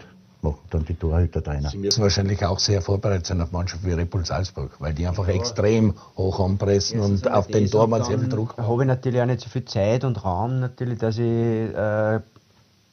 machen 0.42 0.58
dann 0.70 0.84
die 0.84 0.94
Torhüter-Trainer. 0.94 1.70
Sie 1.70 1.78
müssen 1.78 2.02
wahrscheinlich 2.02 2.44
auch 2.44 2.58
sehr 2.58 2.82
vorbereitet 2.82 3.26
sein 3.26 3.40
auf 3.40 3.52
Mannschaften 3.52 3.86
wie 3.86 3.92
Repul 3.92 4.24
Salzburg, 4.24 4.72
weil 4.78 4.94
die 4.94 5.06
einfach 5.06 5.28
ja. 5.28 5.34
extrem 5.34 5.94
hoch 6.16 6.40
anpressen 6.40 7.00
ja, 7.00 7.04
und 7.04 7.30
auf 7.30 7.46
den 7.46 7.70
Tormann 7.70 8.04
sehr 8.04 8.18
viel 8.18 8.28
Druck 8.28 8.56
haben. 8.56 8.66
habe 8.66 8.82
ich 8.82 8.86
natürlich 8.88 9.20
auch 9.20 9.26
nicht 9.26 9.40
so 9.40 9.50
viel 9.50 9.64
Zeit 9.64 10.04
und 10.04 10.24
Raum, 10.24 10.60
natürlich, 10.60 10.98
dass 10.98 11.18
ich 11.18 11.24
äh, 11.24 12.20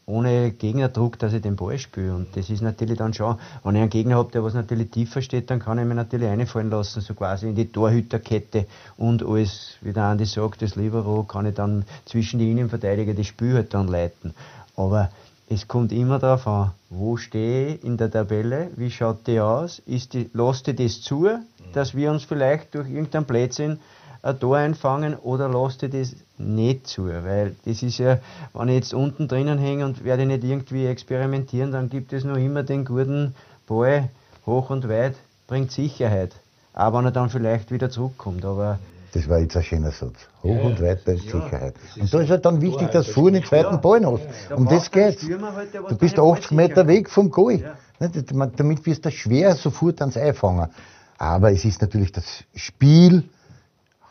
ohne 0.07 0.51
Gegnerdruck, 0.51 1.19
dass 1.19 1.33
ich 1.33 1.41
den 1.41 1.57
Ball 1.57 1.77
spiele. 1.77 2.15
Und 2.15 2.35
das 2.35 2.49
ist 2.49 2.61
natürlich 2.61 2.97
dann 2.97 3.13
schon, 3.13 3.37
wenn 3.63 3.75
ich 3.75 3.81
einen 3.81 3.89
Gegner 3.89 4.15
habe, 4.15 4.31
der 4.31 4.43
was 4.43 4.53
natürlich 4.53 4.89
tiefer 4.89 5.21
steht, 5.21 5.51
dann 5.51 5.59
kann 5.59 5.77
ich 5.79 5.85
mir 5.85 5.95
natürlich 5.95 6.29
einfallen 6.29 6.69
lassen, 6.69 7.01
so 7.01 7.13
quasi 7.13 7.49
in 7.49 7.55
die 7.55 7.69
Torhüterkette. 7.69 8.65
Und 8.95 9.21
als, 9.21 9.75
wie 9.81 9.91
der 9.91 10.03
Andi 10.03 10.25
sagt, 10.25 10.61
das 10.61 10.75
Libero 10.75 11.23
kann 11.23 11.45
ich 11.45 11.55
dann 11.55 11.83
zwischen 12.05 12.39
die 12.39 12.49
Innenverteidiger 12.49 13.13
das 13.13 13.27
Spiel 13.27 13.55
halt 13.55 13.73
dann 13.73 13.89
leiten. 13.89 14.33
Aber 14.77 15.11
es 15.49 15.67
kommt 15.67 15.91
immer 15.91 16.19
darauf 16.19 16.45
an, 16.47 16.71
wo 16.89 17.15
stehe 17.15 17.75
ich 17.75 17.83
in 17.83 17.97
der 17.97 18.11
Tabelle, 18.11 18.69
wie 18.75 18.91
schaut 18.91 19.27
die 19.27 19.39
aus, 19.39 19.79
ist 19.85 20.13
die, 20.13 20.29
lasst 20.33 20.67
die 20.67 20.75
das 20.75 21.01
zu, 21.01 21.29
dass 21.73 21.95
wir 21.95 22.11
uns 22.11 22.25
vielleicht 22.25 22.75
durch 22.75 22.89
irgendein 22.89 23.23
Blödsinn 23.25 23.79
ein 24.23 24.39
Tor 24.39 24.57
einfangen 24.57 25.15
oder 25.15 25.47
lasst 25.47 25.83
ihr 25.83 25.89
das 25.89 26.15
nicht 26.37 26.87
zu? 26.87 27.07
Weil 27.07 27.55
das 27.63 27.81
ist 27.81 27.97
ja, 27.97 28.19
wenn 28.53 28.67
ich 28.67 28.75
jetzt 28.75 28.93
unten 28.93 29.29
drinnen 29.29 29.57
hänge 29.57 29.85
und 29.85 30.03
werde 30.03 30.25
nicht 30.25 30.43
irgendwie 30.43 30.85
experimentieren, 30.85 31.71
dann 31.71 31.89
gibt 31.89 32.11
es 32.11 32.25
noch 32.25 32.37
immer 32.37 32.63
den 32.63 32.83
guten 32.83 33.33
Ball 33.67 34.09
hoch 34.45 34.69
und 34.69 34.89
weit, 34.89 35.15
bringt 35.47 35.71
Sicherheit. 35.71 36.33
Auch 36.73 36.93
wenn 36.93 37.05
er 37.05 37.11
dann 37.11 37.29
vielleicht 37.29 37.71
wieder 37.71 37.89
zurückkommt. 37.89 38.43
Aber 38.43 38.79
das 39.13 39.27
war 39.29 39.39
jetzt 39.39 39.55
ein 39.55 39.63
schöner 39.63 39.91
Satz. 39.91 40.15
Hoch 40.43 40.55
ja, 40.55 40.61
und 40.61 40.81
weit 40.81 41.03
bringt 41.03 41.25
ja, 41.25 41.31
Sicherheit. 41.31 41.75
Und 41.99 42.13
da 42.13 42.19
ist 42.21 42.29
halt 42.29 42.45
dann 42.45 42.61
wichtig, 42.61 42.89
dass 42.91 43.11
du 43.13 43.29
den 43.29 43.43
zweiten 43.43 43.75
ja, 43.75 43.77
Ball 43.77 44.05
hast. 44.05 44.27
Ja, 44.49 44.55
um 44.55 44.67
das 44.67 44.91
geht's. 44.91 45.23
Halt, 45.23 45.73
du 45.73 45.97
bist 45.97 46.19
80 46.19 46.51
Meter 46.51 46.87
weg 46.87 47.09
vom 47.09 47.29
Goal. 47.29 47.59
Ja. 47.99 48.47
Damit 48.55 48.85
wirst 48.85 49.05
du 49.05 49.11
schwer 49.11 49.55
sofort 49.55 50.01
ans 50.01 50.17
Einfangen. 50.17 50.69
Aber 51.17 51.51
es 51.51 51.65
ist 51.65 51.81
natürlich 51.81 52.11
das 52.11 52.43
Spiel, 52.55 53.23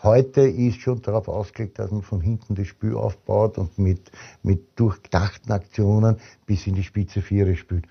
Heute 0.02 0.42
ist 0.42 0.82
schon 0.82 1.00
darauf 1.02 1.26
ausgelegt, 1.26 1.78
dass 1.80 1.90
man 1.90 2.02
von 2.02 2.20
hinten 2.20 2.54
das 2.54 2.68
Spiel 2.68 2.94
aufbaut 2.94 3.58
und 3.58 3.78
mit, 3.78 4.12
mit 4.42 4.78
durchdachten 4.78 5.50
Aktionen 5.50 6.18
bis 6.44 6.66
in 6.66 6.74
die 6.74 6.84
Spitze 6.84 7.22
Viere 7.22 7.56
spielt. 7.56 7.86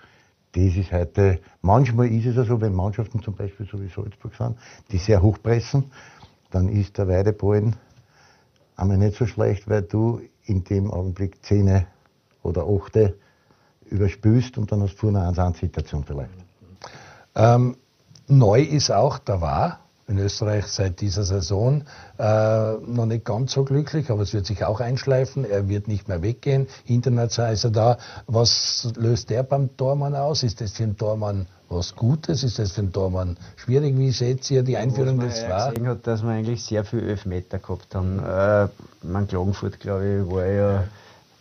Das 0.54 0.78
ist 0.78 0.94
heute, 0.94 1.42
manchmal 1.62 2.08
ist 2.08 2.28
es 2.28 2.38
ja 2.38 2.46
so, 2.46 2.62
wenn 2.62 2.74
Mannschaften 2.74 3.22
zum 3.22 3.36
Beispiel 3.36 3.68
so 3.70 3.82
wie 3.82 3.90
Salzburg 3.90 4.34
sind, 4.36 4.56
die 4.92 4.98
sehr 4.98 5.22
hoch 5.22 5.38
pressen, 5.44 5.92
dann 6.52 6.70
ist 6.70 6.98
der 6.98 7.08
Weideballen 7.08 7.76
einmal 8.76 8.98
nicht 8.98 9.18
so 9.18 9.26
schlecht, 9.26 9.70
weil 9.70 9.84
du 9.84 10.22
in 10.46 10.64
dem 10.64 10.92
Augenblick 10.92 11.44
Zähne 11.44 11.88
oder 12.44 12.66
Achte 12.68 13.16
überspülst 13.86 14.58
und 14.58 14.72
dann 14.72 14.82
hast 14.82 14.98
du 14.98 15.10
eine 15.10 15.28
1 15.28 15.60
Situation 15.60 16.04
vielleicht. 16.04 16.32
Ähm, 17.36 17.78
neu 18.28 18.62
ist 18.62 18.92
auch, 18.92 19.20
da 19.20 19.42
war 19.42 19.80
in 20.08 20.20
Österreich 20.20 20.68
seit 20.68 21.02
dieser 21.02 21.24
Saison 21.24 21.84
äh, 22.20 22.74
noch 22.74 23.08
nicht 23.08 23.26
ganz 23.26 23.54
so 23.54 23.64
glücklich, 23.64 24.12
aber 24.12 24.22
es 24.22 24.34
wird 24.34 24.46
sich 24.46 24.64
auch 24.64 24.80
einschleifen. 24.80 25.46
Er 25.46 25.68
wird 25.68 25.88
nicht 25.88 26.08
mehr 26.08 26.22
weggehen. 26.22 26.68
International 26.86 27.54
ist 27.54 27.64
er 27.64 27.72
da. 27.72 27.98
Was 28.28 28.88
löst 28.96 29.32
der 29.32 29.42
beim 29.44 29.76
Tormann 29.78 30.16
aus? 30.16 30.44
Ist 30.44 30.62
das 30.62 30.74
für 30.74 30.84
einen 30.84 30.98
Tormann 30.98 31.48
was 31.70 31.96
Gutes? 31.96 32.44
Ist 32.44 32.60
das 32.60 32.74
für 32.74 32.82
einen 32.82 32.94
Tormann 32.94 33.38
schwierig? 33.56 33.98
Wie 33.98 34.14
schätzt 34.14 34.52
ihr 34.52 34.64
die 34.64 34.78
Einführung 34.78 35.20
des 35.20 35.42
war? 35.48 35.72
gesehen 35.72 35.88
hat, 35.88 36.06
dass 36.08 36.24
wir 36.24 36.30
eigentlich 36.30 36.64
sehr 36.64 36.84
viel 36.84 37.08
Elfmeter 37.08 37.60
gehabt 37.60 37.94
haben. 37.96 38.20
Äh, 38.20 38.68
man 39.04 39.28
Klagenfurt, 39.28 39.80
glaube 39.80 40.24
ich, 40.24 40.32
war 40.32 40.46
ja 40.46 40.84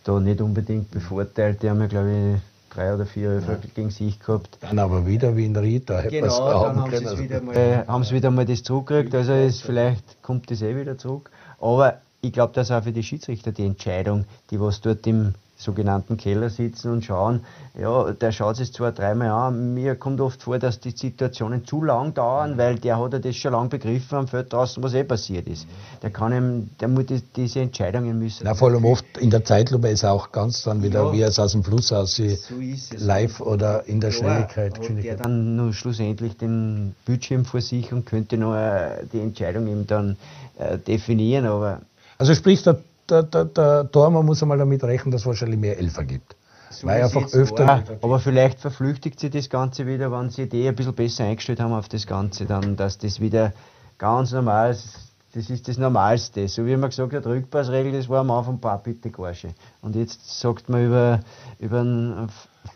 da 0.03 0.19
nicht 0.19 0.41
unbedingt 0.41 0.91
bevorteilt. 0.91 1.63
Die 1.63 1.69
haben 1.69 1.81
ja, 1.81 1.87
glaube 1.87 2.11
ich, 2.11 2.41
drei 2.75 2.93
oder 2.93 3.05
vier 3.05 3.29
Öffel 3.29 3.59
ja. 3.61 3.69
gegen 3.73 3.89
sich 3.89 4.19
gehabt. 4.19 4.57
Dann 4.61 4.79
aber 4.79 5.05
wieder 5.05 5.35
wie 5.35 5.45
in 5.45 5.55
Ried, 5.55 5.89
da 5.89 5.99
hätte 5.99 6.21
genau, 6.21 6.63
dann 6.63 6.81
haben 6.81 6.91
sie 6.91 7.17
wieder 7.19 7.41
mal, 7.41 7.55
äh, 7.55 7.85
haben 7.87 8.03
sie 8.03 8.15
wieder 8.15 8.31
mal 8.31 8.45
das 8.45 8.63
zurückgekriegt, 8.63 9.15
also 9.15 9.33
ist, 9.33 9.61
vielleicht 9.61 10.21
kommt 10.21 10.51
das 10.51 10.61
eh 10.61 10.75
wieder 10.75 10.97
zurück. 10.97 11.31
Aber 11.59 11.99
ich 12.21 12.33
glaube, 12.33 12.53
dass 12.53 12.71
auch 12.71 12.83
für 12.83 12.91
die 12.91 13.03
Schiedsrichter 13.03 13.51
die 13.51 13.65
Entscheidung, 13.65 14.25
die 14.51 14.59
was 14.59 14.81
dort 14.81 15.07
im 15.07 15.35
sogenannten 15.57 16.17
Keller 16.17 16.49
sitzen 16.49 16.91
und 16.91 17.05
schauen, 17.05 17.41
ja, 17.79 18.11
der 18.11 18.31
schaut 18.31 18.57
sich 18.57 18.73
zwar 18.73 18.91
dreimal 18.91 19.29
an, 19.29 19.73
mir 19.73 19.95
kommt 19.95 20.19
oft 20.19 20.43
vor, 20.43 20.59
dass 20.59 20.79
die 20.79 20.91
Situationen 20.91 21.65
zu 21.65 21.81
lang 21.81 22.13
dauern, 22.13 22.57
weil 22.57 22.75
der 22.77 22.99
hat 22.99 23.13
ja 23.13 23.19
das 23.19 23.35
schon 23.35 23.53
lange 23.53 23.69
begriffen 23.69 24.17
am 24.17 24.27
Feld 24.27 24.51
draußen, 24.51 24.83
was 24.83 24.93
eh 24.93 25.03
passiert 25.03 25.47
ist. 25.47 25.65
Der 26.01 26.09
kann 26.09 26.33
ihm, 26.33 26.69
der 26.79 26.89
muss 26.89 27.05
die, 27.05 27.21
diese 27.35 27.61
Entscheidungen 27.61 28.19
müssen. 28.19 28.43
Na, 28.43 28.53
vor 28.53 28.69
allem 28.69 28.83
oft 28.83 29.05
in 29.17 29.29
der 29.29 29.45
Zeitlupe 29.45 29.87
ist 29.87 30.03
auch 30.03 30.31
ganz 30.31 30.63
dann 30.63 30.83
wieder, 30.83 31.05
ja, 31.05 31.13
wie 31.13 31.21
es 31.21 31.39
aus 31.39 31.53
dem 31.53 31.63
Fluss 31.63 31.91
aussieht, 31.93 32.39
so 32.39 32.55
live 32.97 33.39
oder 33.39 33.85
in 33.87 34.01
der 34.01 34.09
ja, 34.11 34.17
Schnelligkeit. 34.17 34.79
Der 35.03 35.15
dann 35.15 35.55
nur 35.55 35.73
schlussendlich 35.73 36.37
den 36.37 36.95
Bildschirm 37.05 37.45
vor 37.45 37.61
sich 37.61 37.93
und 37.93 38.05
könnte 38.05 38.37
noch 38.37 38.55
äh, 38.55 39.05
die 39.11 39.19
Entscheidung 39.19 39.67
eben 39.67 39.87
dann 39.87 40.17
äh, 40.57 40.77
definieren, 40.77 41.45
aber 41.45 41.81
also 42.17 42.33
sprich, 42.33 42.63
der 42.63 42.79
der, 43.09 43.23
der, 43.23 43.45
der 43.45 43.91
Tormann 43.91 44.25
muss 44.25 44.41
einmal 44.41 44.57
damit 44.57 44.83
rechnen, 44.83 45.11
dass 45.11 45.21
es 45.21 45.27
wahrscheinlich 45.27 45.59
mehr 45.59 45.77
Elfer 45.77 46.03
gibt. 46.03 46.35
So 46.69 46.87
Weil 46.87 47.03
einfach 47.03 47.31
öfter. 47.33 47.65
Ja, 47.65 47.83
aber 48.01 48.19
vielleicht 48.19 48.59
verflüchtigt 48.59 49.19
sich 49.19 49.31
das 49.31 49.49
Ganze 49.49 49.85
wieder, 49.87 50.11
wenn 50.11 50.29
sie 50.29 50.49
die 50.49 50.67
ein 50.67 50.75
bisschen 50.75 50.93
besser 50.93 51.23
eingestellt 51.23 51.59
haben 51.59 51.73
auf 51.73 51.87
das 51.87 52.05
Ganze, 52.05 52.45
dann, 52.45 52.75
dass 52.75 52.97
das 52.97 53.19
wieder 53.19 53.53
ganz 53.97 54.31
normal 54.31 54.71
ist. 54.71 55.05
Das 55.33 55.49
ist 55.49 55.67
das 55.67 55.77
Normalste. 55.77 56.47
So 56.47 56.65
wie 56.65 56.77
man 56.77 56.89
gesagt 56.89 57.13
hat, 57.13 57.25
Rückpassregel, 57.25 57.91
das 57.91 58.07
war 58.07 58.21
am 58.21 58.31
Anfang 58.31 58.59
paar 58.59 58.81
bitte 58.81 59.11
Garsche. 59.11 59.49
Und 59.81 59.95
jetzt 59.95 60.39
sagt 60.39 60.69
man 60.69 60.85
über, 60.85 61.19
über 61.59 61.81
einen. 61.81 62.29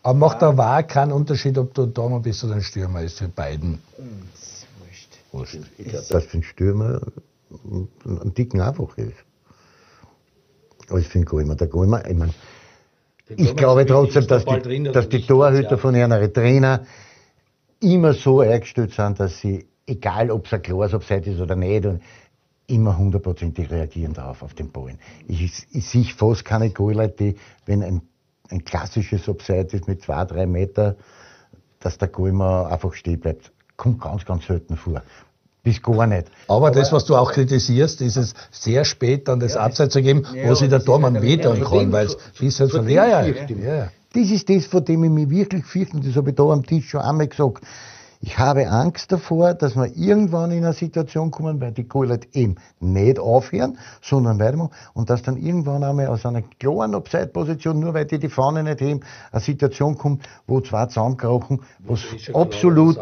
Aber 0.03 0.13
macht 0.13 0.41
da 0.41 0.55
war 0.57 0.83
keinen 0.83 1.13
Unterschied, 1.13 1.57
ob 1.57 1.73
du 1.73 1.85
Tormann 1.85 2.21
bist 2.21 2.43
oder 2.43 2.55
ein 2.55 2.61
Stürmer 2.61 3.01
ist 3.01 3.17
für 3.17 3.29
beiden. 3.29 3.81
Das 3.97 4.41
ist 4.41 4.67
wurscht. 4.77 5.53
wurscht. 5.55 5.71
Ich 5.77 5.87
glaube, 5.87 6.05
dass 6.09 6.25
für 6.25 6.33
einen 6.33 6.43
Stürmer 6.43 7.01
ein 8.05 8.33
Dicken 8.33 8.59
einfach 8.59 8.97
ist. 8.97 9.13
Aber 10.89 10.99
ich 10.99 11.07
finde 11.07 11.25
Golmer, 11.25 11.55
der 11.55 11.67
Golmer, 11.67 12.05
ich 12.07 12.17
meine, 12.17 12.33
ich 13.29 13.55
glaube 13.55 13.85
trotzdem, 13.85 14.25
dass 14.27 14.45
die, 14.45 14.59
drin, 14.59 14.83
dass 14.85 15.07
die 15.07 15.21
Torhüter 15.21 15.77
von 15.77 15.93
ihren 15.95 16.33
Trainer 16.33 16.85
immer 17.79 18.13
so 18.13 18.39
eingestellt 18.39 18.93
sind, 18.93 19.19
dass 19.19 19.39
sie, 19.39 19.67
egal 19.85 20.31
ob 20.31 20.47
es 20.47 20.53
ein 20.53 20.61
klares 20.61 20.93
Abseits 20.93 21.27
ist 21.27 21.39
oder 21.39 21.55
nicht, 21.55 21.87
immer 22.67 22.97
hundertprozentig 22.97 23.69
reagieren 23.71 24.13
darauf, 24.13 24.43
auf 24.43 24.53
den 24.53 24.71
Ballen. 24.71 24.99
Ich, 25.27 25.67
ich 25.71 25.87
sehe 25.87 26.03
fast 26.05 26.45
keine 26.45 26.69
Goalleute, 26.69 27.15
die, 27.15 27.35
wenn 27.65 27.83
ein, 27.83 28.01
ein 28.49 28.63
klassisches 28.63 29.27
Abseits 29.27 29.73
ist 29.73 29.87
mit 29.87 30.01
zwei, 30.01 30.25
drei 30.25 30.45
Meter, 30.45 30.95
dass 31.79 31.97
der 31.97 32.09
Goalmer 32.09 32.67
einfach 32.71 32.93
stehen 32.93 33.19
bleibt. 33.19 33.51
Kommt 33.77 34.01
ganz, 34.01 34.25
ganz 34.25 34.45
selten 34.45 34.75
vor 34.75 35.01
bis 35.63 35.81
gar 35.81 36.07
nicht. 36.07 36.27
Aber, 36.47 36.67
Aber 36.67 36.71
das, 36.71 36.91
was 36.91 37.05
du 37.05 37.15
auch 37.15 37.31
kritisierst, 37.31 38.01
ist 38.01 38.17
es 38.17 38.33
sehr 38.51 38.85
spät 38.85 39.27
dann 39.27 39.39
das 39.39 39.55
ja, 39.55 39.61
Abseits 39.61 39.93
zu 39.93 40.01
geben, 40.01 40.25
ja, 40.33 40.49
wo 40.49 40.55
sich 40.55 40.69
der 40.69 40.83
Tormann 40.83 41.21
wehtun 41.21 41.63
kann, 41.63 41.91
weil 41.91 42.07
es 42.07 42.17
bis 42.39 42.59
halt 42.59 42.71
von, 42.71 42.87
ja, 42.87 43.05
ja. 43.05 43.33
Das 44.13 44.31
ist 44.31 44.49
das, 44.49 44.65
vor 44.65 44.81
dem 44.81 45.03
ich 45.03 45.11
mich 45.11 45.29
wirklich 45.29 45.65
fürchte, 45.65 45.97
und 45.97 46.07
das 46.07 46.15
habe 46.15 46.31
ich 46.31 46.35
da 46.35 46.43
am 46.43 46.65
Tisch 46.65 46.89
schon 46.89 47.01
einmal 47.01 47.27
gesagt. 47.27 47.63
Ich 48.21 48.37
habe 48.37 48.69
Angst 48.69 49.13
davor, 49.13 49.53
dass 49.53 49.77
wir 49.77 49.95
irgendwann 49.95 50.51
in 50.51 50.65
eine 50.65 50.73
Situation 50.73 51.31
kommen, 51.31 51.61
weil 51.61 51.71
die 51.71 51.87
Kohle 51.87 52.19
eben 52.33 52.55
nicht 52.81 53.17
aufhören, 53.17 53.77
sondern 54.01 54.39
weitermachen 54.39 54.71
und 54.93 55.09
dass 55.09 55.21
dann 55.21 55.37
irgendwann 55.37 55.85
einmal 55.85 56.07
aus 56.07 56.25
einer 56.25 56.41
klaren 56.41 56.95
Abseitposition, 56.95 57.79
nur 57.79 57.93
weil 57.93 58.05
die 58.05 58.19
die 58.19 58.27
Fahne 58.27 58.63
nicht 58.63 58.81
heben, 58.81 58.99
eine 59.31 59.39
Situation 59.39 59.97
kommt, 59.97 60.27
wo 60.47 60.59
zwei 60.59 60.87
zusammenkrochen, 60.87 61.61
was 61.79 62.01
absolut, 62.33 62.99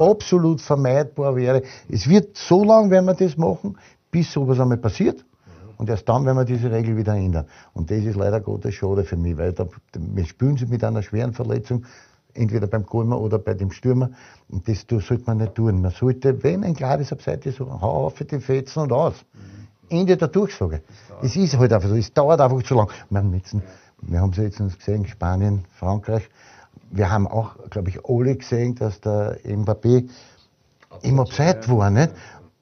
absolut 0.00 0.60
vermeidbar 0.60 1.36
wäre. 1.36 1.62
Es 1.88 2.08
wird 2.08 2.36
so 2.36 2.64
lange, 2.64 2.90
wenn 2.90 3.04
wir 3.04 3.14
das 3.14 3.36
machen, 3.36 3.78
bis 4.10 4.32
sowas 4.32 4.58
einmal 4.58 4.78
passiert. 4.78 5.24
Und 5.76 5.90
erst 5.90 6.08
dann 6.08 6.24
werden 6.24 6.38
wir 6.38 6.44
diese 6.44 6.72
Regel 6.72 6.96
wieder 6.96 7.14
ändern. 7.14 7.46
Und 7.72 7.90
das 7.90 7.98
ist 7.98 8.16
leider 8.16 8.40
Gottes 8.40 8.74
schade 8.74 9.04
für 9.04 9.16
mich, 9.16 9.36
weil 9.36 9.52
da, 9.52 9.68
wir 9.94 10.24
spüren 10.24 10.56
sie 10.56 10.66
mit 10.66 10.82
einer 10.82 11.02
schweren 11.02 11.34
Verletzung 11.34 11.84
entweder 12.36 12.66
beim 12.66 12.84
Golmer 12.84 13.20
oder 13.20 13.38
bei 13.38 13.54
dem 13.54 13.70
Stürmer. 13.70 14.10
Und 14.48 14.68
das 14.68 14.86
sollte 14.88 15.24
man 15.26 15.38
nicht 15.38 15.54
tun. 15.54 15.80
Man 15.80 15.90
sollte, 15.90 16.42
wenn 16.42 16.64
ein 16.64 16.74
klares 16.74 17.12
Abseits 17.12 17.46
ist, 17.46 17.60
hau 17.60 18.06
auf 18.06 18.14
die 18.14 18.40
Fetzen 18.40 18.80
und 18.80 18.92
aus. 18.92 19.14
Mhm. 19.32 19.56
Ende 19.88 20.16
der 20.16 20.28
Durchsage. 20.28 20.82
Es 21.22 21.36
ist 21.36 21.56
halt 21.56 21.72
einfach 21.72 21.88
so, 21.88 21.94
es 21.94 22.12
dauert 22.12 22.40
einfach 22.40 22.62
zu 22.62 22.74
lang. 22.74 22.90
Wir, 23.10 23.22
wir 24.02 24.20
haben 24.20 24.30
es 24.30 24.36
jetzt 24.36 24.58
gesehen, 24.58 25.06
Spanien, 25.06 25.64
Frankreich. 25.74 26.28
Wir 26.90 27.10
haben 27.10 27.26
auch, 27.26 27.56
glaube 27.70 27.88
ich, 27.88 28.04
alle 28.04 28.36
gesehen, 28.36 28.74
dass 28.74 29.00
der 29.00 29.38
Mbappé 29.44 30.08
im 31.02 31.20
Abseits 31.20 31.68
war. 31.68 31.90
Nicht? 31.90 32.12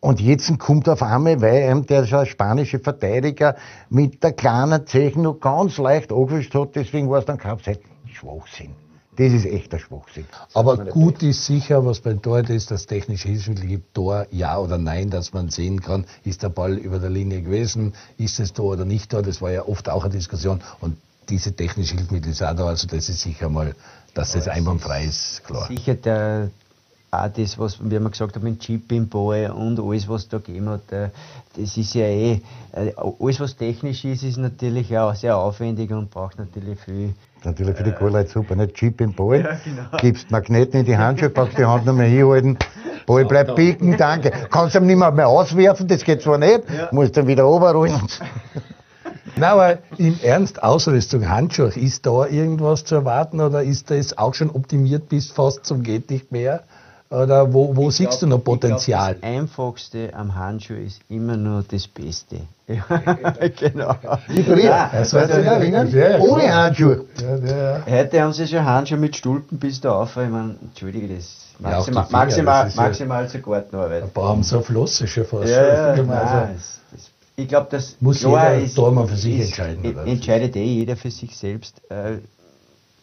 Und 0.01 0.20
jetzt 0.20 0.59
kommt 0.59 0.89
auf 0.89 1.03
einmal, 1.03 1.41
weil 1.41 1.70
ihm 1.70 1.87
der 1.87 2.05
spanische 2.27 2.79
Verteidiger 2.79 3.57
mit 3.89 4.22
der 4.22 4.33
kleinen 4.33 4.87
Zechen 4.87 5.22
noch 5.22 5.41
ganz 5.41 5.79
leicht 5.79 6.12
angewischt 6.12 6.55
hat, 6.55 6.77
deswegen 6.77 7.09
war 7.09 7.20
es 7.20 7.25
dann 7.25 7.39
kein 7.39 7.53
Abseits. 7.53 7.81
Schwachsinn. 8.12 8.84
Das 9.16 9.32
ist 9.32 9.46
echter 9.46 9.78
Schwachsinn. 9.78 10.26
Aber 10.54 10.76
gut 10.76 11.22
ist 11.22 11.46
sicher, 11.46 11.84
was 11.86 12.00
beim 12.00 12.20
Tor 12.20 12.48
ist, 12.50 12.70
dass 12.70 12.86
technische 12.86 13.28
Hilfsmittel 13.28 13.66
gibt, 13.66 13.94
Tor, 13.94 14.26
ja 14.30 14.58
oder 14.58 14.76
nein, 14.78 15.10
dass 15.10 15.32
man 15.32 15.50
sehen 15.50 15.80
kann, 15.80 16.04
ist 16.24 16.42
der 16.42 16.48
Ball 16.48 16.74
über 16.74 16.98
der 16.98 17.10
Linie 17.10 17.42
gewesen, 17.42 17.94
ist 18.18 18.40
es 18.40 18.52
Tor 18.52 18.72
oder 18.72 18.84
nicht 18.84 19.10
Tor, 19.10 19.22
das 19.22 19.40
war 19.40 19.52
ja 19.52 19.66
oft 19.66 19.88
auch 19.88 20.04
eine 20.04 20.12
Diskussion 20.14 20.60
und 20.80 20.96
diese 21.28 21.54
technische 21.54 21.94
Hilfsmittel 21.94 22.32
ist 22.32 22.42
auch 22.42 22.54
da, 22.54 22.66
also 22.66 22.86
das 22.86 23.08
ist 23.08 23.20
sicher 23.20 23.48
mal, 23.48 23.74
dass 24.14 24.32
das 24.32 24.48
einwandfrei 24.48 25.04
ist, 25.04 25.42
klar. 25.44 25.68
Sicher 25.68 25.94
der, 25.94 26.50
auch 27.10 27.28
das, 27.28 27.58
was 27.58 27.78
wir 27.80 27.98
haben 27.98 28.10
gesagt 28.10 28.34
haben, 28.34 28.44
mit 28.44 28.60
Chip 28.60 28.90
im 28.92 29.08
Ball 29.08 29.50
und 29.50 29.78
alles, 29.80 30.08
was 30.08 30.28
da 30.28 30.38
gegeben 30.38 30.68
hat, 30.68 30.90
äh, 30.92 31.10
das 31.56 31.76
ist 31.76 31.94
ja 31.94 32.06
eh, 32.06 32.40
äh, 32.72 32.92
alles 32.96 33.40
was 33.40 33.56
technisch 33.56 34.04
ist, 34.04 34.22
ist 34.24 34.38
natürlich 34.38 34.96
auch 34.98 35.14
sehr 35.14 35.36
aufwendig 35.36 35.90
und 35.92 36.10
braucht 36.10 36.38
natürlich 36.38 36.80
viel 36.80 37.14
Natürlich 37.45 37.76
für 37.76 37.84
die 37.84 37.92
Kohlleute 37.92 38.30
super, 38.30 38.57
nicht 38.57 38.74
Chip 38.74 39.01
im 39.01 39.12
Ball. 39.12 39.40
Ja, 39.40 39.59
genau. 39.64 39.99
Gibst 39.99 40.30
Magneten 40.30 40.80
in 40.80 40.86
die 40.86 40.97
Handschuhe, 40.97 41.30
packst 41.30 41.59
die 41.59 41.64
Hand 41.64 41.86
nochmal 41.86 42.07
hinhalten. 42.07 42.59
Ball 43.07 43.24
bleibt 43.24 43.55
biegen, 43.55 43.97
danke. 43.97 44.32
Kannst 44.51 44.74
du 44.74 44.80
ihn 44.80 44.86
nicht 44.86 44.97
mehr, 44.97 45.11
mehr 45.11 45.28
auswerfen, 45.28 45.86
das 45.88 46.05
geht 46.05 46.22
zwar 46.22 46.38
nicht, 46.38 46.62
ja. 46.70 46.88
musst 46.90 47.16
dann 47.16 47.26
wieder 47.26 47.45
runterrollen. 47.45 48.01
Nein, 49.36 49.51
aber 49.51 49.78
im 49.99 50.16
Ernst, 50.22 50.62
Ausrüstung, 50.62 51.28
Handschuhe, 51.28 51.72
ist 51.74 52.07
da 52.07 52.26
irgendwas 52.26 52.84
zu 52.84 52.95
erwarten 52.95 53.40
oder 53.40 53.62
ist 53.62 53.90
das 53.90 54.16
auch 54.16 54.32
schon 54.32 54.51
optimiert 54.51 55.09
bis 55.09 55.32
fast 55.32 55.66
zum 55.66 55.82
geht 55.82 56.11
nicht 56.11 56.30
mehr? 56.30 56.62
Oder 57.14 57.52
wo, 57.52 57.76
wo 57.76 57.90
siehst 57.90 58.10
glaub, 58.10 58.20
du 58.20 58.26
noch 58.26 58.38
Potenzial? 58.44 59.14
Glaub, 59.14 59.22
das 59.22 59.30
Einfachste 59.38 60.10
am 60.14 60.34
Handschuh 60.34 60.74
ist 60.74 61.00
immer 61.08 61.36
nur 61.36 61.64
das 61.68 61.86
Beste. 61.86 62.40
genau. 62.66 63.94
Ja, 64.56 64.90
das 64.92 65.12
war 65.12 65.28
ja, 65.28 66.18
ohne 66.18 66.54
Handschuhe. 66.54 67.04
Ja, 67.20 67.82
Heute 67.86 68.22
haben 68.22 68.32
sie 68.32 68.48
schon 68.48 68.64
Handschuhe 68.64 68.98
mit 68.98 69.16
Stulpen 69.16 69.58
bis 69.58 69.80
da 69.80 70.00
auf. 70.00 70.16
Ich 70.16 70.28
meine, 70.28 70.56
entschuldige, 70.60 71.14
das 71.14 71.54
maximal, 71.60 72.04
Finger, 72.04 72.18
maximal, 72.18 72.64
das 72.64 72.74
maximal 72.74 73.28
zur 73.28 73.40
Gartenarbeit. 73.40 74.02
Ein 74.02 74.10
paar 74.10 74.30
haben 74.30 74.42
so 74.42 74.60
Flosse 74.60 75.06
schon 75.06 75.24
fast. 75.24 75.48
Ja, 75.48 75.94
ja, 75.94 76.02
nein, 76.02 76.10
also, 76.10 76.52
das, 76.90 77.10
ich 77.36 77.48
glaube, 77.48 77.68
das 77.70 77.96
muss 78.00 78.22
jeder 78.22 78.54
ist, 78.56 78.76
Dormann 78.76 79.06
für 79.06 79.16
sich 79.16 79.38
ist, 79.38 79.58
entscheiden. 79.58 79.98
Entscheidet 80.06 80.56
eh 80.56 80.64
jeder 80.64 80.96
für 80.96 81.10
sich 81.10 81.36
selbst. 81.36 81.80
Äh, 81.90 82.18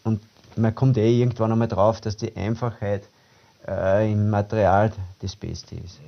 und 0.03 0.19
man 0.55 0.73
kommt 0.75 0.97
eh 0.97 1.19
irgendwann 1.19 1.51
einmal 1.51 1.67
drauf, 1.67 2.01
dass 2.01 2.17
die 2.17 2.35
Einfachheit 2.35 3.03
äh, 3.67 4.11
im 4.11 4.29
Material 4.29 4.91
das 5.21 5.35
Beste 5.35 5.75
ist. 5.75 5.99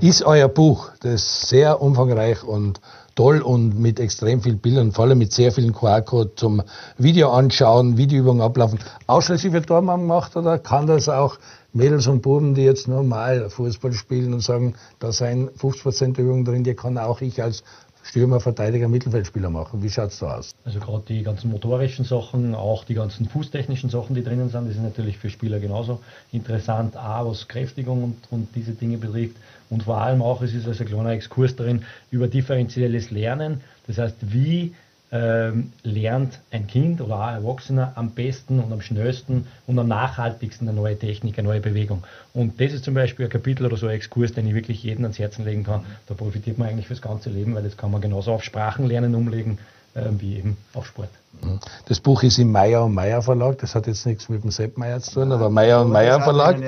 Ist 0.00 0.22
euer 0.22 0.48
Buch, 0.48 0.90
das 1.00 1.48
sehr 1.48 1.80
umfangreich 1.80 2.42
und 2.42 2.80
toll 3.14 3.40
und 3.40 3.78
mit 3.78 4.00
extrem 4.00 4.40
vielen 4.40 4.58
Bildern, 4.58 4.92
vor 4.92 5.04
allem 5.04 5.18
mit 5.18 5.32
sehr 5.32 5.52
vielen 5.52 5.72
QR-Code 5.72 6.34
zum 6.34 6.62
Video 6.98 7.30
anschauen, 7.30 7.96
Videoübungen 7.96 8.42
ablaufen, 8.42 8.78
ausschließlich 9.06 9.52
für 9.52 9.62
Tormann 9.62 10.00
gemacht 10.00 10.36
oder 10.36 10.58
kann 10.58 10.86
das 10.86 11.08
auch 11.08 11.38
Mädels 11.72 12.06
und 12.06 12.22
Buben, 12.22 12.54
die 12.54 12.62
jetzt 12.62 12.86
normal 12.86 13.50
Fußball 13.50 13.92
spielen 13.92 14.32
und 14.32 14.40
sagen, 14.40 14.74
da 15.00 15.10
seien 15.10 15.50
50% 15.50 16.18
Übungen 16.18 16.44
drin, 16.44 16.62
die 16.62 16.74
kann 16.74 16.98
auch 16.98 17.20
ich 17.20 17.42
als 17.42 17.64
Stürmer, 18.04 18.38
Verteidiger, 18.38 18.86
Mittelfeldspieler 18.86 19.48
machen. 19.48 19.82
Wie 19.82 19.88
schaut 19.88 20.10
es 20.10 20.18
da 20.18 20.36
aus? 20.36 20.54
Also 20.64 20.78
gerade 20.78 21.02
die 21.08 21.22
ganzen 21.22 21.50
motorischen 21.50 22.04
Sachen, 22.04 22.54
auch 22.54 22.84
die 22.84 22.94
ganzen 22.94 23.28
fußtechnischen 23.28 23.88
Sachen, 23.88 24.14
die 24.14 24.22
drinnen 24.22 24.50
sind, 24.50 24.68
das 24.68 24.76
ist 24.76 24.82
natürlich 24.82 25.16
für 25.16 25.30
Spieler 25.30 25.58
genauso 25.58 26.00
interessant, 26.30 26.96
auch 26.96 27.30
was 27.30 27.48
Kräftigung 27.48 28.04
und, 28.04 28.16
und 28.30 28.48
diese 28.54 28.72
Dinge 28.72 28.98
betrifft. 28.98 29.36
Und 29.70 29.84
vor 29.84 30.00
allem 30.00 30.20
auch, 30.20 30.42
es 30.42 30.52
ist 30.52 30.68
also 30.68 30.84
ein 30.84 30.88
kleiner 30.88 31.10
Exkurs 31.10 31.56
darin, 31.56 31.82
über 32.10 32.28
differenzielles 32.28 33.10
Lernen. 33.10 33.62
Das 33.86 33.96
heißt, 33.98 34.16
wie 34.20 34.74
ähm, 35.14 35.70
lernt 35.84 36.40
ein 36.50 36.66
Kind 36.66 37.00
oder 37.00 37.20
ein 37.20 37.36
Erwachsener 37.36 37.92
am 37.94 38.10
besten 38.10 38.58
und 38.58 38.72
am 38.72 38.80
schnellsten 38.80 39.46
und 39.68 39.78
am 39.78 39.86
nachhaltigsten 39.86 40.68
eine 40.68 40.76
neue 40.76 40.98
Technik, 40.98 41.38
eine 41.38 41.46
neue 41.46 41.60
Bewegung. 41.60 42.02
Und 42.32 42.60
das 42.60 42.72
ist 42.72 42.84
zum 42.84 42.94
Beispiel 42.94 43.26
ein 43.26 43.30
Kapitel 43.30 43.64
oder 43.64 43.76
so 43.76 43.86
ein 43.86 43.94
Exkurs, 43.94 44.32
den 44.32 44.48
ich 44.48 44.54
wirklich 44.54 44.82
jedem 44.82 45.04
ans 45.04 45.20
Herzen 45.20 45.44
legen 45.44 45.62
kann. 45.62 45.84
Da 46.08 46.14
profitiert 46.14 46.58
man 46.58 46.68
eigentlich 46.68 46.88
fürs 46.88 47.00
ganze 47.00 47.30
Leben, 47.30 47.54
weil 47.54 47.62
das 47.62 47.76
kann 47.76 47.92
man 47.92 48.00
genauso 48.00 48.32
auf 48.32 48.42
Sprachenlernen 48.42 49.14
umlegen, 49.14 49.58
äh, 49.94 50.02
wie 50.18 50.38
eben 50.38 50.56
auf 50.72 50.86
Sport. 50.86 51.10
Mhm. 51.40 51.60
Das 51.86 52.00
Buch 52.00 52.24
ist 52.24 52.38
im 52.38 52.50
Meyer 52.50 52.84
und 52.84 52.94
Meyer 52.94 53.22
Verlag, 53.22 53.58
das 53.58 53.76
hat 53.76 53.86
jetzt 53.86 54.06
nichts 54.06 54.28
mit 54.28 54.42
dem 54.42 54.50
Sepp 54.50 54.76
Meyer 54.78 55.00
zu 55.00 55.20
tun, 55.20 55.30
aber 55.30 55.48
Meyer 55.48 55.82
und 55.82 55.92
Meyer 55.92 56.22
Verlag. 56.22 56.60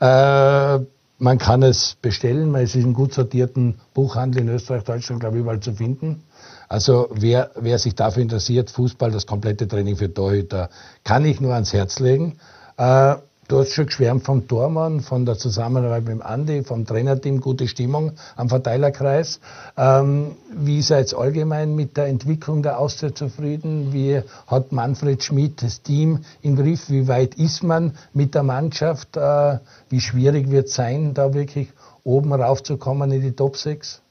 Äh, 0.00 0.84
man 1.18 1.38
kann 1.38 1.62
es 1.62 1.96
bestellen, 2.02 2.54
es 2.56 2.74
ist 2.74 2.84
in 2.84 2.92
gut 2.92 3.14
sortierten 3.14 3.76
Buchhandel 3.94 4.42
in 4.42 4.48
Österreich, 4.50 4.84
Deutschland, 4.84 5.20
glaube 5.20 5.36
ich, 5.36 5.40
überall 5.40 5.60
zu 5.60 5.72
finden. 5.72 6.22
Also 6.68 7.08
wer, 7.12 7.50
wer 7.54 7.78
sich 7.78 7.94
dafür 7.94 8.22
interessiert, 8.22 8.70
Fußball, 8.70 9.10
das 9.10 9.26
komplette 9.26 9.68
Training 9.68 9.96
für 9.96 10.12
Torhüter, 10.12 10.70
kann 11.04 11.24
ich 11.24 11.40
nur 11.40 11.54
ans 11.54 11.72
Herz 11.72 12.00
legen. 12.00 12.38
Äh, 12.76 13.16
du 13.48 13.58
hast 13.60 13.72
schon 13.72 13.86
geschwärmt 13.86 14.24
vom 14.24 14.48
Tormann, 14.48 15.00
von 15.00 15.24
der 15.24 15.38
Zusammenarbeit 15.38 16.04
mit 16.04 16.12
dem 16.14 16.22
Andi, 16.22 16.64
vom 16.64 16.84
Trainerteam, 16.84 17.40
gute 17.40 17.68
Stimmung 17.68 18.12
am 18.34 18.48
Verteilerkreis. 18.48 19.40
Ähm, 19.76 20.32
wie 20.52 20.82
seid 20.82 21.12
ihr 21.12 21.18
allgemein 21.18 21.76
mit 21.76 21.96
der 21.96 22.06
Entwicklung 22.06 22.62
der 22.62 22.80
Austria 22.80 23.14
zufrieden? 23.14 23.92
Wie 23.92 24.20
hat 24.48 24.72
Manfred 24.72 25.22
Schmidt 25.22 25.62
das 25.62 25.82
Team 25.82 26.24
im 26.42 26.56
Griff? 26.56 26.90
Wie 26.90 27.06
weit 27.06 27.36
ist 27.36 27.62
man 27.62 27.96
mit 28.12 28.34
der 28.34 28.42
Mannschaft? 28.42 29.16
Äh, 29.16 29.58
wie 29.88 30.00
schwierig 30.00 30.50
wird 30.50 30.66
es 30.66 30.74
sein, 30.74 31.14
da 31.14 31.32
wirklich 31.32 31.68
oben 32.02 32.32
raufzukommen 32.32 33.12
in 33.12 33.22
die 33.22 33.32
Top 33.32 33.56
6? 33.56 34.02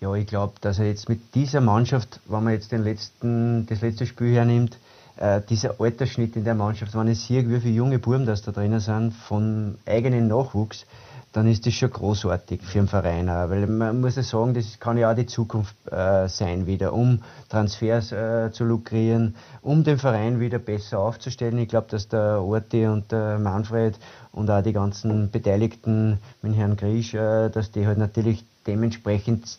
Ja, 0.00 0.14
ich 0.14 0.26
glaube, 0.26 0.54
dass 0.60 0.78
er 0.78 0.86
jetzt 0.86 1.08
mit 1.08 1.34
dieser 1.34 1.60
Mannschaft, 1.60 2.20
wenn 2.26 2.44
man 2.44 2.52
jetzt 2.52 2.70
den 2.70 2.84
letzten, 2.84 3.66
das 3.66 3.80
letzte 3.80 4.04
Spiel 4.04 4.34
hernimmt, 4.34 4.78
äh, 5.16 5.40
dieser 5.48 5.80
Altersschnitt 5.80 6.36
in 6.36 6.44
der 6.44 6.54
Mannschaft, 6.54 6.94
wenn 6.94 7.08
ich 7.08 7.20
sehe, 7.20 7.48
wie 7.48 7.60
viele 7.60 7.74
junge 7.74 7.98
Buben 7.98 8.26
das 8.26 8.42
da 8.42 8.52
drinnen 8.52 8.80
sind, 8.80 9.14
von 9.14 9.78
eigenen 9.86 10.28
Nachwuchs, 10.28 10.84
dann 11.32 11.48
ist 11.48 11.66
das 11.66 11.74
schon 11.74 11.90
großartig 11.90 12.62
für 12.62 12.78
den 12.78 12.88
Verein. 12.88 13.28
Auch. 13.28 13.50
Weil 13.50 13.66
man 13.66 14.00
muss 14.00 14.16
ja 14.16 14.22
sagen, 14.22 14.54
das 14.54 14.78
kann 14.80 14.96
ja 14.96 15.10
auch 15.10 15.16
die 15.16 15.26
Zukunft 15.26 15.74
äh, 15.90 16.28
sein 16.28 16.66
wieder, 16.66 16.92
um 16.92 17.22
Transfers 17.48 18.12
äh, 18.12 18.50
zu 18.52 18.64
lukrieren, 18.64 19.34
um 19.60 19.84
den 19.84 19.98
Verein 19.98 20.40
wieder 20.40 20.58
besser 20.58 20.98
aufzustellen. 20.98 21.58
Ich 21.58 21.68
glaube, 21.68 21.88
dass 21.90 22.08
der 22.08 22.42
Orti 22.42 22.86
und 22.86 23.12
der 23.12 23.38
Manfred 23.38 23.98
und 24.32 24.50
auch 24.50 24.62
die 24.62 24.72
ganzen 24.72 25.30
Beteiligten 25.30 26.18
mit 26.42 26.54
Herrn 26.54 26.76
Griesch, 26.76 27.14
äh, 27.14 27.50
dass 27.50 27.70
die 27.70 27.86
halt 27.86 27.98
natürlich 27.98 28.44
dementsprechend 28.66 29.58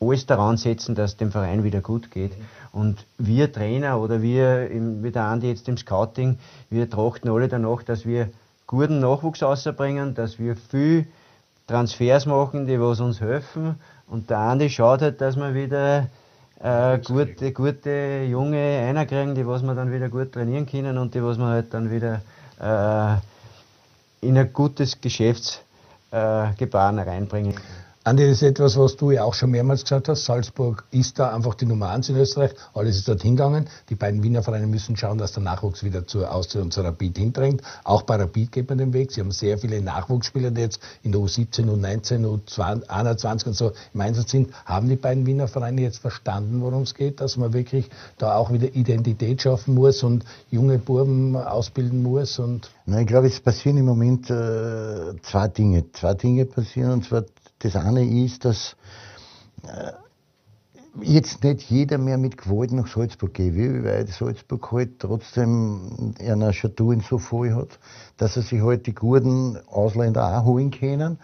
alles 0.00 0.26
daran 0.26 0.56
setzen, 0.56 0.94
dass 0.94 1.16
dem 1.16 1.30
Verein 1.30 1.62
wieder 1.62 1.80
gut 1.80 2.10
geht. 2.10 2.32
Und 2.72 3.04
wir 3.18 3.52
Trainer 3.52 4.00
oder 4.00 4.22
wir, 4.22 4.70
im, 4.70 5.02
wie 5.02 5.10
der 5.10 5.24
Andi 5.24 5.48
jetzt 5.48 5.68
im 5.68 5.76
Scouting, 5.76 6.38
wir 6.70 6.88
trachten 6.88 7.30
alle 7.30 7.48
danach, 7.48 7.82
dass 7.82 8.06
wir 8.06 8.30
guten 8.66 9.00
Nachwuchs 9.00 9.42
außerbringen, 9.42 10.14
dass 10.14 10.38
wir 10.38 10.56
viel 10.56 11.06
Transfers 11.66 12.26
machen, 12.26 12.66
die 12.66 12.80
was 12.80 13.00
uns 13.00 13.20
helfen. 13.20 13.74
Und 14.06 14.30
der 14.30 14.38
Andi 14.38 14.70
schaut 14.70 15.02
halt, 15.02 15.20
dass 15.20 15.36
wir 15.36 15.54
wieder 15.54 16.08
äh, 16.60 16.98
gute, 16.98 17.52
gute 17.52 18.24
junge 18.28 18.58
Einer 18.58 19.06
kriegen, 19.06 19.34
die 19.34 19.46
was 19.46 19.62
wir 19.62 19.74
dann 19.74 19.92
wieder 19.92 20.08
gut 20.08 20.32
trainieren 20.32 20.66
können 20.66 20.98
und 20.98 21.14
die 21.14 21.22
was 21.22 21.38
wir 21.38 21.46
halt 21.46 21.74
dann 21.74 21.90
wieder 21.90 22.22
äh, 22.60 23.16
in 24.26 24.36
ein 24.36 24.52
gutes 24.52 25.00
Geschäftsgebaren 25.00 26.98
äh, 26.98 27.02
reinbringen 27.02 27.54
können. 27.54 27.89
Andi, 28.02 28.26
das 28.26 28.36
ist 28.40 28.42
etwas, 28.42 28.78
was 28.78 28.96
du 28.96 29.10
ja 29.10 29.24
auch 29.24 29.34
schon 29.34 29.50
mehrmals 29.50 29.82
gesagt 29.82 30.08
hast. 30.08 30.24
Salzburg 30.24 30.84
ist 30.90 31.18
da 31.18 31.34
einfach 31.34 31.54
die 31.54 31.66
Nummer 31.66 31.90
eins 31.90 32.08
in 32.08 32.16
Österreich. 32.16 32.52
Alles 32.72 32.96
ist 32.96 33.06
dort 33.06 33.20
hingegangen. 33.20 33.68
Die 33.90 33.94
beiden 33.94 34.22
Wiener 34.22 34.42
Vereine 34.42 34.66
müssen 34.66 34.96
schauen, 34.96 35.18
dass 35.18 35.32
der 35.32 35.42
Nachwuchs 35.42 35.84
wieder 35.84 36.06
zur 36.06 36.32
Austria 36.32 36.62
und 36.62 36.72
zur 36.72 36.84
Rapid 36.84 37.18
hindrängt. 37.18 37.60
Auch 37.84 38.00
bei 38.00 38.16
Rapid 38.16 38.52
geht 38.52 38.70
man 38.70 38.78
den 38.78 38.94
Weg. 38.94 39.12
Sie 39.12 39.20
haben 39.20 39.32
sehr 39.32 39.58
viele 39.58 39.82
Nachwuchsspieler, 39.82 40.50
die 40.50 40.62
jetzt 40.62 40.80
in 41.02 41.12
der 41.12 41.20
U17, 41.20 41.66
U19, 41.66 42.24
U21 42.48 43.46
und 43.48 43.54
so 43.54 43.72
im 43.92 44.00
Einsatz 44.00 44.30
sind. 44.30 44.50
Haben 44.64 44.88
die 44.88 44.96
beiden 44.96 45.26
Wiener 45.26 45.46
Vereine 45.46 45.82
jetzt 45.82 45.98
verstanden, 45.98 46.62
worum 46.62 46.84
es 46.84 46.94
geht? 46.94 47.20
Dass 47.20 47.36
man 47.36 47.52
wirklich 47.52 47.90
da 48.16 48.34
auch 48.34 48.50
wieder 48.50 48.74
Identität 48.74 49.42
schaffen 49.42 49.74
muss 49.74 50.02
und 50.02 50.24
junge 50.50 50.78
Burben 50.78 51.36
ausbilden 51.36 52.02
muss? 52.02 52.38
Und 52.38 52.70
Nein, 52.86 53.02
ich 53.02 53.08
glaube, 53.08 53.26
es 53.26 53.40
passieren 53.40 53.76
im 53.76 53.84
Moment 53.84 54.30
äh, 54.30 55.20
zwei 55.20 55.48
Dinge. 55.48 55.92
Zwei 55.92 56.14
Dinge 56.14 56.46
passieren. 56.46 56.92
Und 56.92 57.04
zwar 57.04 57.24
das 57.60 57.76
eine 57.76 58.04
ist, 58.04 58.44
dass 58.44 58.76
äh, 59.62 59.92
jetzt 61.02 61.44
nicht 61.44 61.70
jeder 61.70 61.98
mehr 61.98 62.18
mit 62.18 62.36
Gewalt 62.36 62.72
nach 62.72 62.88
Salzburg 62.88 63.34
geht 63.34 63.54
will, 63.54 63.84
weil 63.84 64.06
Salzburg 64.06 64.72
halt 64.72 64.98
trotzdem 64.98 66.14
einer 66.18 66.52
Statuen 66.52 67.00
so 67.00 67.18
voll 67.18 67.54
hat, 67.54 67.78
dass 68.16 68.36
er 68.36 68.42
sich 68.42 68.60
halt 68.60 68.86
die 68.86 68.94
guten 68.94 69.58
Ausländer 69.68 70.38
auch 70.38 70.44
holen 70.44 70.70
können, 70.70 71.18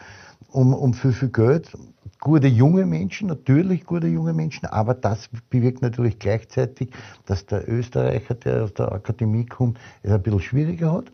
um, 0.53 0.73
um 0.73 0.95
viel, 0.95 1.13
viel 1.13 1.31
Geld. 1.31 1.77
Gute 2.21 2.47
junge 2.47 2.87
Menschen, 2.87 3.29
natürlich 3.29 3.85
gute 3.85 4.07
junge 4.07 4.33
Menschen, 4.33 4.67
aber 4.67 4.95
das 4.95 5.29
bewirkt 5.51 5.83
natürlich 5.83 6.19
gleichzeitig, 6.19 6.91
dass 7.27 7.47
der 7.47 7.69
Österreicher, 7.69 8.35
der 8.35 8.65
aus 8.65 8.75
der 8.75 8.93
Akademie 8.93 9.47
kommt, 9.47 9.79
es 10.03 10.11
ein 10.11 10.23
bisschen 10.23 10.41
schwieriger 10.41 10.93
hat. 10.93 11.13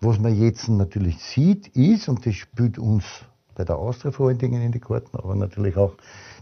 Was 0.00 0.18
man 0.18 0.34
jetzt 0.34 0.68
natürlich 0.68 1.22
sieht, 1.22 1.68
ist, 1.76 2.08
und 2.08 2.24
das 2.24 2.34
spielt 2.34 2.78
uns 2.78 3.04
bei 3.58 3.64
der 3.64 3.76
Austria 3.76 4.12
vor 4.12 4.28
allen 4.28 4.38
Dingen 4.38 4.62
in 4.62 4.72
die 4.72 4.78
Karten, 4.78 5.18
aber 5.18 5.34
natürlich 5.34 5.76
auch 5.76 5.94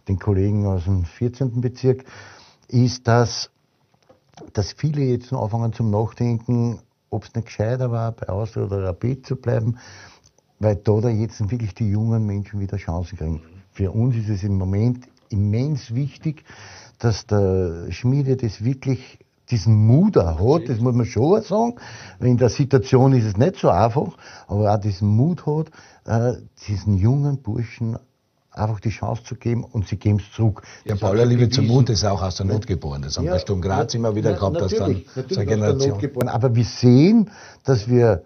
den 0.07 0.19
Kollegen 0.19 0.67
aus 0.67 0.85
dem 0.85 1.05
14. 1.05 1.61
Bezirk, 1.63 2.05
ist, 2.69 3.09
dass, 3.09 3.51
dass 4.53 4.73
viele 4.73 5.03
jetzt 5.03 5.33
anfangen 5.33 5.73
zum 5.73 5.91
Nachdenken, 5.91 6.81
ob 7.09 7.25
es 7.25 7.35
nicht 7.35 7.47
gescheiter 7.47 7.91
war, 7.91 8.13
bei 8.13 8.29
Austria 8.29 8.67
oder 8.67 8.85
Rapid 8.85 9.27
zu 9.27 9.37
bleiben, 9.37 9.79
weil 10.59 10.77
da, 10.77 11.01
da 11.01 11.09
jetzt 11.09 11.51
wirklich 11.51 11.75
die 11.75 11.91
jungen 11.91 12.27
Menschen 12.27 12.61
wieder 12.61 12.77
Chancen 12.77 13.17
kriegen. 13.17 13.41
Für 13.73 13.93
uns 13.93 14.15
ist 14.17 14.29
es 14.29 14.43
im 14.43 14.59
Moment 14.59 15.09
immens 15.31 15.95
wichtig, 15.95 16.45
dass 16.99 17.27
der 17.27 17.91
Schmiede 17.91 18.37
das 18.37 18.63
wirklich 18.63 19.19
diesen 19.51 19.87
Mut 19.87 20.19
auch 20.19 20.55
hat, 20.55 20.69
das 20.69 20.81
muss 20.81 20.95
man 20.95 21.07
schon 21.07 21.43
sagen. 21.43 21.77
In 22.21 22.37
der 22.37 22.49
Situation 22.49 23.13
ist 23.13 23.25
es 23.25 23.37
nicht 23.37 23.57
so 23.57 23.69
einfach, 23.69 24.17
aber 24.49 24.75
auch 24.75 24.81
diesen 24.81 25.09
Mut 25.09 25.47
hat, 25.47 25.71
äh, 26.05 26.39
diesen 26.67 26.97
jungen 26.97 27.43
Burschen 27.43 27.99
einfach 28.57 28.81
die 28.81 28.91
Chance 28.91 29.23
zu 29.25 29.35
geben 29.37 29.65
und 29.65 29.87
sie 29.87 29.97
geben 29.97 30.19
es 30.19 30.35
zurück. 30.35 30.63
Ja, 30.85 30.97
Paula 30.97 31.25
Liebe 31.25 31.49
zum 31.51 31.67
Mut 31.67 31.91
ist 31.91 32.05
auch 32.05 32.23
aus 32.23 32.37
der 32.37 32.47
Not 32.47 32.67
geboren. 32.67 33.03
Das 33.03 33.17
haben 33.19 33.27
ja, 33.27 33.35
wir 33.35 33.39
Sturm 33.39 33.61
Graz 33.61 33.95
immer 33.95 34.15
wieder 34.15 34.33
gehabt, 34.33 34.61
dass 34.61 34.75
dann 34.75 35.03
so 35.29 35.41
eine 35.41 35.47
Generation. 35.47 36.29
Aber 36.29 36.55
wir 36.55 36.65
sehen, 36.65 37.31
dass 37.65 37.89
wir 37.89 38.23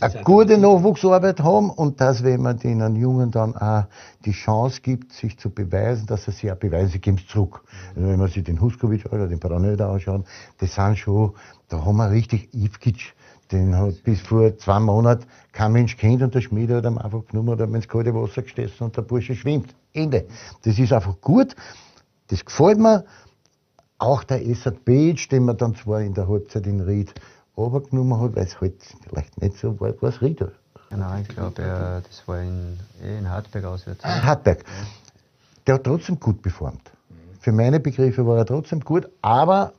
eine 0.00 0.22
gute 0.22 0.58
Nachwuchsarbeit 0.58 1.40
haben 1.40 1.70
und 1.70 2.00
dass, 2.00 2.22
wenn 2.22 2.42
man 2.42 2.58
den 2.58 2.96
Jungen 2.96 3.30
dann 3.30 3.56
auch 3.56 3.84
die 4.24 4.32
Chance 4.32 4.80
gibt, 4.80 5.12
sich 5.12 5.38
zu 5.38 5.50
beweisen, 5.50 6.06
dass 6.06 6.26
er 6.26 6.32
sich 6.32 6.50
auch 6.50 6.56
Beweise 6.56 6.98
gibt 6.98 7.28
zurück. 7.28 7.62
Also 7.94 8.08
wenn 8.08 8.18
man 8.18 8.28
sich 8.28 8.44
den 8.44 8.60
Huskovic 8.60 9.12
oder 9.12 9.28
den 9.28 9.40
Paranöder 9.40 9.88
anschaut, 9.88 10.24
das 10.58 10.74
sind 10.74 10.98
schon, 10.98 11.32
da 11.68 11.84
haben 11.84 11.96
wir 11.96 12.10
richtig 12.10 12.48
Ivkic, 12.54 13.14
den 13.50 13.76
hat 13.76 14.02
bis 14.04 14.20
vor 14.20 14.56
zwei 14.56 14.80
Monaten 14.80 15.26
kein 15.52 15.72
Mensch 15.72 15.96
kennt 15.96 16.22
und 16.22 16.34
der 16.34 16.40
Schmied 16.40 16.70
hat 16.70 16.84
ihm 16.84 16.98
einfach 16.98 17.26
genommen 17.26 17.50
oder 17.50 17.64
ins 17.64 17.88
kalte 17.88 18.14
Wasser 18.14 18.42
gestessen 18.42 18.84
und 18.84 18.96
der 18.96 19.02
Bursche 19.02 19.34
schwimmt. 19.34 19.74
Ende. 19.92 20.26
Das 20.62 20.78
ist 20.78 20.92
einfach 20.92 21.20
gut. 21.20 21.54
Das 22.28 22.44
gefällt 22.44 22.78
mir. 22.78 23.04
Auch 23.98 24.24
der 24.24 24.44
Essert 24.44 24.84
Beach, 24.84 25.28
den 25.28 25.44
man 25.44 25.56
dann 25.56 25.76
zwar 25.76 26.00
in 26.00 26.12
der 26.12 26.26
Halbzeit 26.26 26.66
in 26.66 26.80
Ried 26.80 27.14
runtergenommen 27.56 28.20
hat, 28.20 28.36
weil 28.36 28.44
es 28.44 28.60
halt 28.60 28.74
vielleicht 29.08 29.40
nicht 29.40 29.56
so 29.58 29.78
war, 29.80 30.00
war 30.00 30.08
es 30.10 30.20
Rieder. 30.22 30.52
Genau, 30.90 31.16
ich 31.18 31.28
glaube, 31.28 32.02
das 32.06 32.28
war 32.28 32.42
in, 32.42 32.78
eh 33.02 33.18
in 33.18 33.30
Hartberg 33.30 33.64
auswärts. 33.64 34.04
Hartberg. 34.04 34.64
Der 35.66 35.76
hat 35.76 35.84
trotzdem 35.84 36.20
gut 36.20 36.42
performt. 36.42 36.90
Für 37.40 37.52
meine 37.52 37.80
Begriffe 37.80 38.26
war 38.26 38.36
er 38.38 38.46
trotzdem 38.46 38.80
gut, 38.80 39.08
aber 39.22 39.72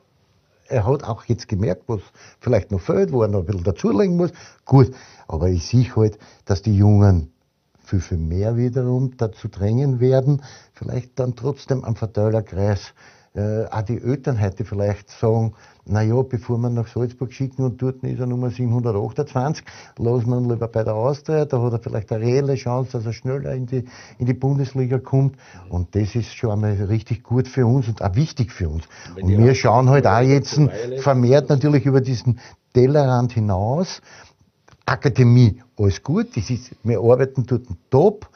er 0.68 0.86
hat 0.86 1.04
auch 1.04 1.24
jetzt 1.26 1.46
gemerkt, 1.46 1.84
was 1.86 2.00
vielleicht 2.40 2.70
noch 2.70 2.80
fehlt, 2.80 3.12
wo 3.12 3.22
er 3.22 3.28
noch 3.28 3.40
ein 3.40 3.46
bisschen 3.46 3.64
dazulegen 3.64 4.16
muss. 4.16 4.32
Gut, 4.64 4.94
aber 5.28 5.48
ich 5.48 5.66
sehe 5.66 5.94
halt, 5.94 6.18
dass 6.46 6.62
die 6.62 6.76
Jungen 6.76 7.32
viel, 7.84 8.00
viel 8.00 8.18
mehr 8.18 8.56
wiederum 8.56 9.16
dazu 9.16 9.48
drängen 9.48 10.00
werden, 10.00 10.42
vielleicht 10.72 11.18
dann 11.18 11.36
trotzdem 11.36 11.84
am 11.84 11.96
Verteilerkreis 11.96 12.94
äh, 13.34 13.66
auch 13.66 13.82
die 13.82 14.00
Eltern 14.00 14.40
heute 14.40 14.64
vielleicht 14.64 15.10
sagen, 15.10 15.54
naja, 15.86 16.22
bevor 16.22 16.56
wir 16.58 16.70
nach 16.70 16.86
Salzburg 16.86 17.32
schicken 17.32 17.64
und 17.64 17.82
dort 17.82 18.02
ist 18.04 18.20
er 18.20 18.26
Nummer 18.26 18.50
728, 18.50 19.64
lassen 19.98 20.30
wir 20.30 20.38
ihn 20.38 20.48
lieber 20.48 20.68
bei 20.68 20.84
der 20.84 20.94
Austria, 20.94 21.44
da 21.44 21.60
hat 21.60 21.72
er 21.72 21.78
vielleicht 21.80 22.12
eine 22.12 22.24
reelle 22.24 22.54
Chance, 22.54 22.92
dass 22.92 23.06
er 23.06 23.12
schneller 23.12 23.52
in 23.52 23.66
die, 23.66 23.84
in 24.18 24.26
die 24.26 24.34
Bundesliga 24.34 24.98
kommt. 24.98 25.36
Und 25.68 25.94
das 25.94 26.14
ist 26.14 26.34
schon 26.34 26.52
einmal 26.52 26.72
richtig 26.74 27.24
gut 27.24 27.48
für 27.48 27.66
uns 27.66 27.88
und 27.88 28.02
auch 28.02 28.14
wichtig 28.14 28.52
für 28.52 28.68
uns. 28.68 28.84
Und 29.20 29.28
wir 29.28 29.54
schauen 29.54 29.90
halt 29.90 30.06
auch 30.06 30.20
jetzt 30.20 30.60
vermehrt 31.00 31.48
natürlich 31.48 31.86
über 31.86 32.00
diesen 32.00 32.38
Tellerrand 32.72 33.32
hinaus. 33.32 34.00
Akademie, 34.86 35.60
alles 35.76 36.02
gut, 36.02 36.36
das 36.36 36.50
ist, 36.50 36.70
wir 36.82 37.00
arbeiten 37.00 37.46
dort 37.46 37.66
top, 37.90 38.28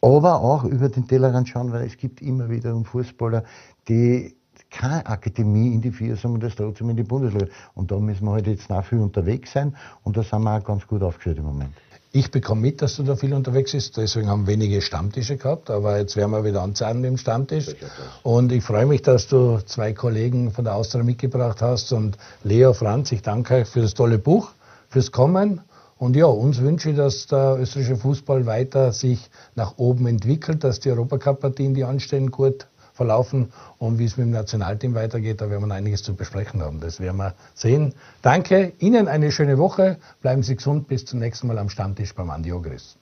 aber 0.00 0.40
auch 0.40 0.64
über 0.64 0.88
den 0.88 1.06
Tellerrand 1.06 1.48
schauen, 1.48 1.72
weil 1.72 1.86
es 1.86 1.96
gibt 1.96 2.22
immer 2.22 2.48
wieder 2.48 2.74
Fußballer, 2.84 3.44
die 3.90 4.36
keine 4.70 5.04
Akademie 5.04 5.74
in 5.74 5.80
die 5.82 5.90
Vier, 5.90 6.16
sondern 6.16 6.40
das 6.42 6.54
trotzdem 6.54 6.90
in 6.90 6.96
die 6.96 7.02
Bundesliga. 7.02 7.46
Und 7.74 7.90
da 7.90 7.98
müssen 7.98 8.24
wir 8.24 8.32
halt 8.32 8.46
jetzt 8.46 8.70
noch 8.70 8.84
viel 8.84 9.00
unterwegs 9.00 9.52
sein 9.52 9.76
und 10.04 10.16
da 10.16 10.22
sind 10.22 10.42
wir 10.42 10.56
auch 10.56 10.64
ganz 10.64 10.86
gut 10.86 11.02
aufgestellt 11.02 11.38
im 11.38 11.44
Moment. 11.44 11.72
Ich 12.12 12.30
bekomme 12.32 12.62
mit, 12.62 12.82
dass 12.82 12.96
du 12.96 13.04
da 13.04 13.14
viel 13.14 13.32
unterwegs 13.34 13.70
bist, 13.70 13.96
deswegen 13.96 14.28
haben 14.28 14.46
wir 14.46 14.54
wenige 14.54 14.80
Stammtische 14.80 15.36
gehabt, 15.36 15.70
aber 15.70 15.98
jetzt 15.98 16.16
werden 16.16 16.32
wir 16.32 16.44
wieder 16.44 16.60
anzeigen 16.62 17.04
im 17.04 17.16
Stammtisch. 17.16 17.76
Und 18.24 18.50
ich 18.50 18.64
freue 18.64 18.86
mich, 18.86 19.02
dass 19.02 19.28
du 19.28 19.58
zwei 19.64 19.92
Kollegen 19.92 20.50
von 20.50 20.64
der 20.64 20.74
Austria 20.74 21.04
mitgebracht 21.04 21.62
hast 21.62 21.92
und 21.92 22.16
Leo 22.42 22.72
Franz, 22.72 23.12
ich 23.12 23.22
danke 23.22 23.54
euch 23.54 23.68
für 23.68 23.80
das 23.80 23.94
tolle 23.94 24.18
Buch, 24.18 24.50
fürs 24.88 25.12
Kommen. 25.12 25.60
Und 25.98 26.16
ja, 26.16 26.26
uns 26.26 26.60
wünsche 26.60 26.90
ich, 26.90 26.96
dass 26.96 27.26
der 27.26 27.58
österreichische 27.60 27.96
Fußball 27.96 28.46
weiter 28.46 28.90
sich 28.92 29.30
nach 29.54 29.74
oben 29.76 30.06
entwickelt, 30.06 30.64
dass 30.64 30.80
die 30.80 30.90
Europacup-Partien, 30.90 31.74
die 31.74 31.84
anstehen, 31.84 32.30
gut 32.30 32.66
verlaufen 33.00 33.50
und 33.78 33.98
wie 33.98 34.04
es 34.04 34.18
mit 34.18 34.26
dem 34.26 34.32
Nationalteam 34.32 34.94
weitergeht, 34.94 35.40
da 35.40 35.48
werden 35.48 35.66
wir 35.66 35.74
einiges 35.74 36.02
zu 36.02 36.14
besprechen 36.14 36.60
haben. 36.60 36.80
Das 36.80 37.00
werden 37.00 37.16
wir 37.16 37.32
sehen. 37.54 37.94
Danke, 38.20 38.74
Ihnen 38.78 39.08
eine 39.08 39.32
schöne 39.32 39.56
Woche, 39.56 39.96
bleiben 40.20 40.42
Sie 40.42 40.54
gesund, 40.54 40.86
bis 40.86 41.06
zum 41.06 41.18
nächsten 41.18 41.46
Mal 41.46 41.58
am 41.58 41.70
Stammtisch 41.70 42.14
beim 42.14 42.28
Andi 42.28 42.52
Ogris. 42.52 42.99